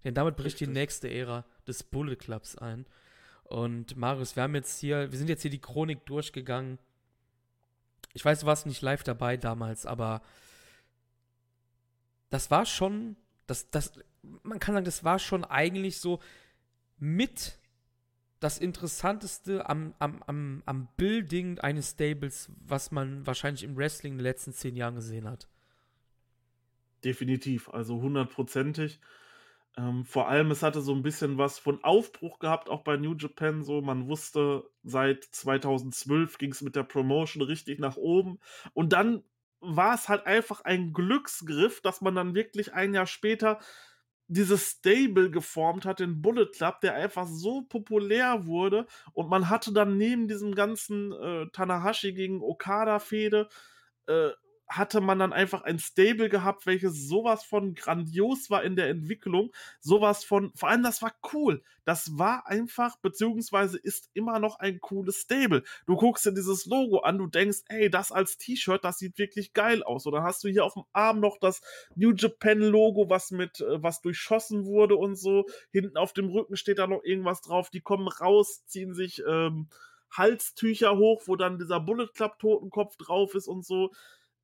Denn 0.05 0.13
damit 0.13 0.37
bricht 0.37 0.55
Richtig. 0.55 0.69
die 0.69 0.73
nächste 0.73 1.11
Ära 1.11 1.45
des 1.67 1.83
Bullet 1.83 2.15
Clubs 2.15 2.57
ein. 2.57 2.85
Und 3.43 3.97
Marius, 3.97 4.37
wir 4.37 4.43
haben 4.43 4.55
jetzt 4.55 4.79
hier, 4.79 5.11
wir 5.11 5.17
sind 5.17 5.27
jetzt 5.27 5.41
hier 5.41 5.51
die 5.51 5.59
Chronik 5.59 6.05
durchgegangen. 6.05 6.79
Ich 8.13 8.23
weiß, 8.23 8.39
du 8.39 8.45
warst 8.45 8.65
nicht 8.65 8.81
live 8.81 9.03
dabei 9.03 9.35
damals, 9.35 9.85
aber 9.85 10.21
das 12.29 12.49
war 12.49 12.65
schon, 12.65 13.17
das, 13.45 13.69
das, 13.69 13.91
man 14.21 14.59
kann 14.59 14.73
sagen, 14.73 14.85
das 14.85 15.03
war 15.03 15.19
schon 15.19 15.43
eigentlich 15.43 15.99
so 15.99 16.21
mit 17.01 17.59
das 18.39 18.57
Interessanteste 18.57 19.67
am, 19.69 19.93
am, 19.99 20.23
am, 20.25 20.63
am 20.65 20.87
Building 20.97 21.59
eines 21.59 21.91
Stables, 21.91 22.49
was 22.65 22.91
man 22.91 23.25
wahrscheinlich 23.25 23.63
im 23.63 23.75
Wrestling 23.75 24.13
in 24.13 24.17
den 24.19 24.23
letzten 24.23 24.53
zehn 24.53 24.75
Jahren 24.75 24.95
gesehen 24.95 25.29
hat. 25.29 25.49
Definitiv, 27.03 27.69
also 27.69 28.01
hundertprozentig. 28.01 28.99
Ähm, 29.77 30.05
vor 30.05 30.27
allem, 30.27 30.51
es 30.51 30.63
hatte 30.63 30.81
so 30.81 30.93
ein 30.93 31.01
bisschen 31.01 31.37
was 31.37 31.57
von 31.57 31.83
Aufbruch 31.83 32.39
gehabt, 32.39 32.69
auch 32.69 32.83
bei 32.83 32.97
New 32.97 33.15
Japan. 33.15 33.63
So, 33.63 33.81
man 33.81 34.07
wusste, 34.07 34.63
seit 34.83 35.23
2012 35.23 36.37
ging 36.37 36.51
es 36.51 36.61
mit 36.61 36.75
der 36.75 36.83
Promotion 36.83 37.41
richtig 37.41 37.79
nach 37.79 37.97
oben. 37.97 38.39
Und 38.73 38.93
dann 38.93 39.23
war 39.59 39.95
es 39.95 40.09
halt 40.09 40.25
einfach 40.25 40.61
ein 40.61 40.93
Glücksgriff, 40.93 41.81
dass 41.81 42.01
man 42.01 42.15
dann 42.15 42.35
wirklich 42.35 42.73
ein 42.73 42.93
Jahr 42.93 43.07
später 43.07 43.59
dieses 44.31 44.71
Stable 44.71 45.29
geformt 45.29 45.85
hat, 45.85 45.99
den 45.99 46.21
Bullet 46.21 46.47
Club, 46.47 46.79
der 46.81 46.95
einfach 46.95 47.27
so 47.27 47.63
populär 47.63 48.45
wurde. 48.45 48.85
Und 49.13 49.29
man 49.29 49.49
hatte 49.49 49.73
dann 49.73 49.97
neben 49.97 50.27
diesem 50.29 50.55
ganzen 50.55 51.11
äh, 51.11 51.47
Tanahashi 51.51 52.13
gegen 52.13 52.41
Okada-Fehde 52.41 53.49
äh, 54.07 54.29
hatte 54.71 55.01
man 55.01 55.19
dann 55.19 55.33
einfach 55.33 55.63
ein 55.63 55.79
Stable 55.79 56.29
gehabt, 56.29 56.65
welches 56.65 57.07
sowas 57.07 57.43
von 57.43 57.75
grandios 57.75 58.49
war 58.49 58.63
in 58.63 58.77
der 58.77 58.87
Entwicklung, 58.87 59.51
sowas 59.81 60.23
von, 60.23 60.51
vor 60.55 60.69
allem 60.69 60.81
das 60.81 61.01
war 61.01 61.13
cool. 61.33 61.61
Das 61.83 62.17
war 62.17 62.47
einfach, 62.47 62.95
beziehungsweise 62.97 63.77
ist 63.77 64.09
immer 64.13 64.39
noch 64.39 64.59
ein 64.59 64.79
cooles 64.79 65.21
Stable. 65.21 65.63
Du 65.87 65.97
guckst 65.97 66.25
dir 66.25 66.31
dieses 66.31 66.65
Logo 66.67 66.99
an, 66.99 67.17
du 67.17 67.27
denkst, 67.27 67.63
ey, 67.67 67.89
das 67.89 68.11
als 68.13 68.37
T-Shirt, 68.37 68.83
das 68.83 68.97
sieht 68.97 69.17
wirklich 69.17 69.53
geil 69.53 69.83
aus. 69.83 70.07
Oder 70.07 70.23
hast 70.23 70.43
du 70.43 70.47
hier 70.47 70.63
auf 70.63 70.75
dem 70.75 70.83
Arm 70.93 71.19
noch 71.19 71.37
das 71.39 71.61
New 71.95 72.13
Japan 72.13 72.59
Logo, 72.59 73.09
was 73.09 73.31
mit, 73.31 73.59
äh, 73.59 73.83
was 73.83 74.01
durchschossen 74.01 74.65
wurde 74.65 74.95
und 74.95 75.15
so. 75.15 75.45
Hinten 75.71 75.97
auf 75.97 76.13
dem 76.13 76.29
Rücken 76.29 76.55
steht 76.55 76.79
da 76.79 76.87
noch 76.87 77.03
irgendwas 77.03 77.41
drauf. 77.41 77.69
Die 77.71 77.81
kommen 77.81 78.07
raus, 78.07 78.63
ziehen 78.67 78.93
sich, 78.93 79.21
ähm, 79.27 79.67
Halstücher 80.11 80.97
hoch, 80.97 81.23
wo 81.25 81.35
dann 81.35 81.57
dieser 81.57 81.79
Bullet 81.79 82.09
Club 82.13 82.37
Totenkopf 82.37 82.97
drauf 82.97 83.33
ist 83.33 83.47
und 83.47 83.65
so 83.65 83.91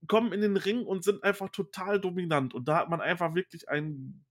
kommen 0.07 0.33
in 0.33 0.41
den 0.41 0.57
Ring 0.57 0.85
und 0.85 1.03
sind 1.03 1.23
einfach 1.23 1.49
total 1.49 1.99
dominant. 1.99 2.53
Und 2.53 2.67
da 2.67 2.77
hat 2.77 2.89
man 2.89 3.01
einfach 3.01 3.33
wirklich 3.33 3.69
ein 3.69 4.25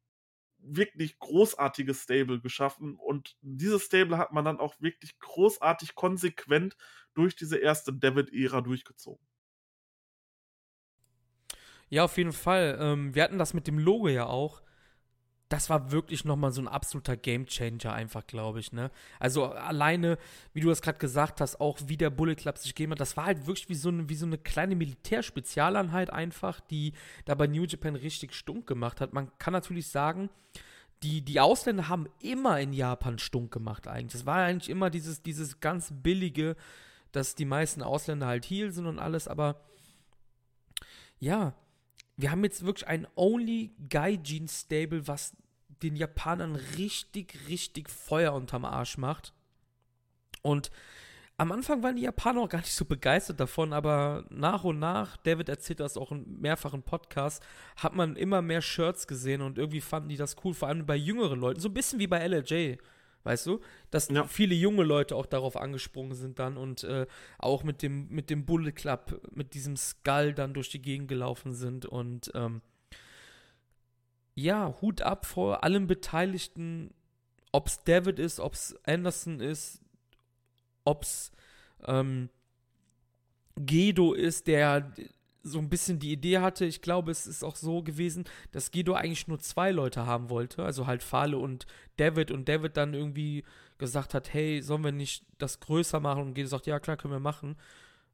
wirklich 0.59 1.19
großartiges 1.19 2.03
Stable 2.03 2.41
geschaffen. 2.41 2.97
Und 2.97 3.37
dieses 3.41 3.85
Stable 3.85 4.19
hat 4.19 4.33
man 4.33 4.45
dann 4.45 4.59
auch 4.59 4.75
wirklich 4.81 5.19
großartig 5.19 5.95
konsequent 5.95 6.77
durch 7.15 7.37
diese 7.37 7.59
erste 7.59 7.93
David-Ära 7.93 8.61
durchgezogen. 8.61 9.25
Ja, 11.89 12.05
auf 12.05 12.17
jeden 12.17 12.33
Fall. 12.33 12.79
Ähm, 12.81 13.15
wir 13.15 13.23
hatten 13.23 13.39
das 13.39 13.55
mit 13.55 13.67
dem 13.67 13.79
Logo 13.79 14.09
ja 14.09 14.27
auch 14.27 14.63
das 15.49 15.71
war 15.71 15.93
wirklich 15.93 16.25
nochmal 16.25 16.51
so 16.51 16.61
ein 16.61 16.69
absoluter 16.69 17.17
Gamechanger 17.17 17.93
einfach, 17.93 18.27
glaube 18.27 18.59
ich, 18.59 18.73
ne? 18.73 18.91
Also 19.21 19.47
alleine, 19.47 20.19
wie 20.53 20.61
du 20.61 20.69
das 20.69 20.83
gerade 20.83 20.99
gesagt 20.99 21.41
hast, 21.41 21.61
auch 21.61 21.79
wie 21.87 21.97
der 21.97 22.11
Bullet 22.11 22.35
Club 22.35 22.59
sich 22.59 22.75
gegeben 22.75 22.93
hat, 22.93 23.01
das 23.01 23.17
war 23.17 23.27
halt 23.27 23.47
wirklich 23.47 23.69
wie 23.69 23.77
so 23.77 23.89
eine, 23.89 24.09
wie 24.09 24.17
so 24.17 24.27
eine 24.27 24.39
kleine 24.39 24.75
Militärspezialeinheit 24.75 26.11
einfach, 26.11 26.59
die 26.61 26.95
da 27.27 27.35
bei 27.35 27.47
New 27.47 27.65
Japan 27.65 27.95
richtig 27.95 28.35
stunk 28.35 28.67
gemacht 28.67 29.01
hat. 29.01 29.13
Man 29.13 29.31
kann 29.39 29.53
natürlich 29.53 29.89
sagen, 29.89 30.31
die, 31.03 31.23
die 31.23 31.39
Ausländer 31.39 31.89
haben 31.89 32.09
immer 32.21 32.59
in 32.59 32.73
Japan 32.73 33.19
stunk 33.19 33.53
gemacht 33.53 33.87
eigentlich. 33.87 34.13
Das 34.13 34.27
war 34.27 34.39
eigentlich 34.39 34.71
immer 34.71 34.91
dieses, 34.91 35.23
dieses 35.23 35.61
ganz 35.61 35.93
billige, 35.93 36.57
dass 37.13 37.37
die 37.37 37.45
meisten 37.45 37.83
Ausländer 37.83 38.27
halt 38.27 38.51
Heal 38.51 38.73
sind 38.73 38.87
und 38.87 38.99
alles, 38.99 39.29
aber 39.29 39.61
ja, 41.19 41.55
wir 42.17 42.31
haben 42.31 42.45
jetzt 42.45 42.65
wirklich 42.65 42.89
ein 42.89 43.07
Only 43.15 43.75
Gaijin 43.89 44.49
Stable, 44.49 45.07
was 45.07 45.37
den 45.83 45.97
Japanern 45.97 46.57
richtig, 46.57 47.49
richtig 47.49 47.91
Feuer 47.91 48.33
unterm 48.33 48.65
Arsch 48.65 48.97
macht. 48.97 49.35
Und 50.43 50.71
am 51.39 51.53
Anfang 51.53 51.83
waren 51.83 51.97
die 51.97 52.03
Japaner 52.03 52.41
auch 52.41 52.49
gar 52.49 52.61
nicht 52.61 52.73
so 52.73 52.87
begeistert 52.87 53.39
davon, 53.39 53.75
aber 53.75 54.25
nach 54.31 54.65
und 54.65 54.79
nach, 54.79 55.19
David 55.19 55.51
erzählt 55.51 55.81
das 55.81 55.99
auch 55.99 56.11
in 56.11 56.41
mehrfachen 56.41 56.83
Podcasts, 56.83 57.45
hat 57.77 57.95
man 57.95 58.17
immer 58.17 58.41
mehr 58.41 58.63
Shirts 58.63 59.07
gesehen 59.07 59.43
und 59.43 59.59
irgendwie 59.59 59.83
fanden 59.83 60.09
die 60.09 60.17
das 60.17 60.37
cool, 60.45 60.55
vor 60.55 60.69
allem 60.69 60.87
bei 60.87 60.97
jüngeren 60.97 61.39
Leuten, 61.39 61.61
so 61.61 61.69
ein 61.69 61.75
bisschen 61.75 61.99
wie 61.99 62.07
bei 62.07 62.27
LLJ. 62.27 62.79
Weißt 63.27 63.45
du? 63.47 63.59
Dass 63.91 64.09
ja. 64.09 64.23
viele 64.23 64.55
junge 64.55 64.85
Leute 64.85 65.17
auch 65.17 65.27
darauf 65.27 65.57
angesprungen 65.57 66.15
sind 66.15 66.39
dann 66.39 66.57
und 66.57 66.85
äh, 66.85 67.09
auch 67.39 67.65
mit 67.65 67.83
dem, 67.83 68.07
mit 68.09 68.31
dem 68.31 68.47
Bullet 68.47 68.71
Club, 68.71 69.21
mit 69.35 69.55
diesem 69.55 69.77
Skull 69.77 70.33
dann 70.33 70.55
durch 70.55 70.71
die 70.71 70.81
Gegend 70.81 71.09
gelaufen 71.09 71.53
sind. 71.53 71.87
Und 71.87 72.31
ähm, 72.37 72.63
ja, 74.37 74.77
Hut 74.81 75.03
ab 75.03 75.27
vor 75.27 75.65
allen 75.65 75.89
Beteiligten, 75.89 76.95
ob 77.51 77.67
es 77.67 77.83
David 77.83 78.21
ist, 78.21 78.39
ob 78.39 78.55
es 78.55 78.77
Anderson 78.85 79.41
ist, 79.41 79.83
ob 80.85 81.03
es 81.03 81.33
ähm, 81.85 82.31
Gedo 83.57 84.13
ist, 84.13 84.47
der 84.47 84.93
so 85.47 85.59
ein 85.59 85.69
bisschen 85.69 85.99
die 85.99 86.13
Idee 86.13 86.39
hatte, 86.39 86.65
ich 86.65 86.83
glaube, 86.83 87.11
es 87.11 87.27
ist 87.27 87.45
auch 87.45 87.57
so 87.57 87.83
gewesen, 87.83 88.25
dass 88.53 88.71
Guido 88.71 88.95
eigentlich 88.95 89.29
nur 89.29 89.39
zwei 89.39 89.71
Leute 89.71 90.07
haben 90.07 90.29
wollte, 90.29 90.65
also 90.65 90.87
halt 90.87 91.03
Fale 91.03 91.39
und 91.39 91.67
David. 91.97 92.31
Und 92.31 92.49
David 92.49 92.77
dann 92.77 92.95
irgendwie 92.95 93.45
gesagt 93.79 94.15
hat, 94.15 94.33
hey, 94.33 94.61
sollen 94.63 94.85
wir 94.85 94.93
nicht 94.93 95.25
das 95.39 95.61
größer 95.61 96.01
machen? 96.01 96.23
Und 96.23 96.35
Guido 96.35 96.49
sagt, 96.49 96.67
ja 96.67 96.81
klar, 96.81 96.97
können 96.97 97.15
wir 97.15 97.21
machen. 97.21 97.57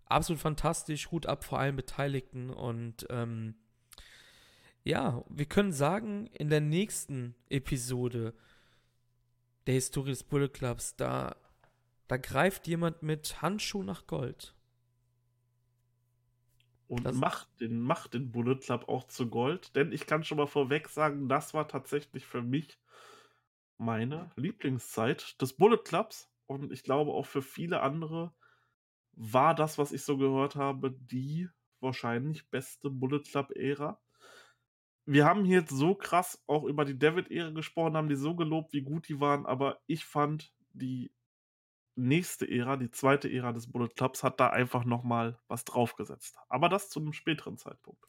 Absolut 0.07 0.41
fantastisch, 0.41 1.11
Hut 1.11 1.27
ab 1.27 1.45
vor 1.45 1.59
allen 1.59 1.77
Beteiligten. 1.77 2.51
Und 2.51 3.07
ähm, 3.11 3.55
ja, 4.85 5.25
wir 5.29 5.47
können 5.47 5.73
sagen, 5.73 6.27
in 6.27 6.51
der 6.51 6.61
nächsten 6.61 7.35
Episode 7.49 8.35
der 9.67 9.75
Historie 9.75 10.11
des 10.11 10.25
Bullet 10.25 10.49
Clubs, 10.49 10.97
da, 10.97 11.37
da 12.09 12.17
greift 12.17 12.67
jemand 12.67 13.03
mit 13.03 13.41
Handschuh 13.41 13.83
nach 13.83 14.07
Gold 14.07 14.55
und 16.93 17.05
das 17.05 17.17
macht 17.17 17.49
den, 17.59 17.81
macht 17.81 18.13
den 18.13 18.31
Bullet 18.31 18.57
Club 18.57 18.87
auch 18.87 19.05
zu 19.05 19.31
Gold. 19.31 19.75
Denn 19.77 19.93
ich 19.93 20.07
kann 20.07 20.25
schon 20.25 20.37
mal 20.37 20.47
vorweg 20.47 20.91
sagen, 20.91 21.27
das 21.27 21.55
war 21.55 21.67
tatsächlich 21.67 22.27
für 22.27 22.43
mich 22.43 22.79
meine 23.79 24.31
Lieblingszeit 24.37 25.41
des 25.41 25.55
Bullet 25.55 25.79
Clubs. 25.79 26.31
Und 26.45 26.71
ich 26.71 26.83
glaube 26.83 27.13
auch 27.13 27.25
für 27.25 27.41
viele 27.41 27.81
andere 27.81 28.35
war 29.13 29.55
das, 29.55 29.79
was 29.79 29.93
ich 29.93 30.05
so 30.05 30.19
gehört 30.19 30.55
habe, 30.55 30.91
die 30.91 31.49
wahrscheinlich 31.81 32.51
beste 32.51 32.91
Bullet 32.91 33.21
Club-Ära. 33.21 33.99
Wir 35.07 35.25
haben 35.25 35.47
hier 35.47 35.61
jetzt 35.61 35.75
so 35.75 35.95
krass 35.95 36.45
auch 36.47 36.65
über 36.65 36.85
die 36.85 36.99
David-Ära 36.99 37.53
gesprochen, 37.53 37.97
haben 37.97 38.11
die 38.11 38.17
so 38.17 38.37
gelobt, 38.37 38.75
wie 38.75 38.83
gut 38.83 39.09
die 39.09 39.19
waren, 39.19 39.47
aber 39.47 39.81
ich 39.87 40.05
fand 40.05 40.53
die 40.75 41.11
nächste 41.97 42.49
Ära, 42.51 42.77
die 42.77 42.91
zweite 42.91 43.31
Ära 43.31 43.53
des 43.53 43.71
Bullet 43.71 43.89
Clubs, 43.89 44.23
hat 44.23 44.41
da 44.41 44.49
einfach 44.49 44.85
nochmal 44.85 45.39
was 45.49 45.65
draufgesetzt. 45.65 46.37
Aber 46.49 46.69
das 46.69 46.91
zu 46.91 47.01
einem 47.01 47.13
späteren 47.13 47.59
Zeitpunkt. 47.59 48.07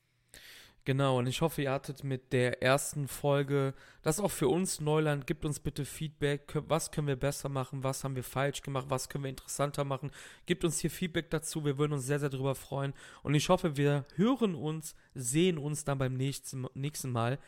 Genau, 0.86 1.18
und 1.20 1.28
ich 1.28 1.42
hoffe, 1.42 1.62
ihr 1.62 1.72
hattet 1.72 2.04
mit 2.04 2.34
der 2.34 2.62
ersten 2.62 3.08
Folge, 3.08 3.74
das 4.02 4.20
auch 4.20 4.32
für 4.32 4.50
uns 4.50 4.82
Neuland, 4.82 5.26
gibt 5.26 5.46
uns 5.46 5.62
bitte 5.62 5.86
Feedback, 5.86 6.62
was 6.68 6.92
können 6.92 7.08
wir 7.08 7.16
besser 7.16 7.48
machen, 7.48 7.86
was 7.86 8.04
haben 8.04 8.18
wir 8.18 8.24
falsch 8.24 8.62
gemacht, 8.62 8.88
was 8.90 9.08
können 9.08 9.24
wir 9.24 9.30
interessanter 9.30 9.86
machen, 9.86 10.12
gibt 10.46 10.66
uns 10.66 10.80
hier 10.80 10.92
Feedback 10.92 11.30
dazu, 11.30 11.64
wir 11.64 11.78
würden 11.78 11.94
uns 11.94 12.06
sehr, 12.06 12.20
sehr 12.20 12.30
darüber 12.30 12.54
freuen 12.54 12.94
und 13.22 13.34
ich 13.34 13.48
hoffe, 13.48 13.78
wir 13.78 14.04
hören 14.16 14.56
uns, 14.56 14.94
sehen 15.14 15.58
uns 15.58 15.86
dann 15.86 16.00
beim 16.00 16.16
nächsten, 16.16 16.68
nächsten 16.74 17.14
Mal, 17.14 17.40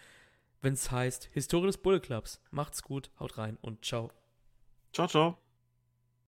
wenn 0.62 0.74
es 0.74 0.90
heißt 0.90 1.26
Historie 1.34 1.68
des 1.68 1.78
Bullet 1.78 2.00
Clubs. 2.00 2.42
Macht's 2.52 2.84
gut, 2.84 3.12
haut 3.20 3.38
rein 3.38 3.58
und 3.62 3.84
ciao. 3.84 4.12
Ciao, 4.94 5.08
ciao. 5.08 5.45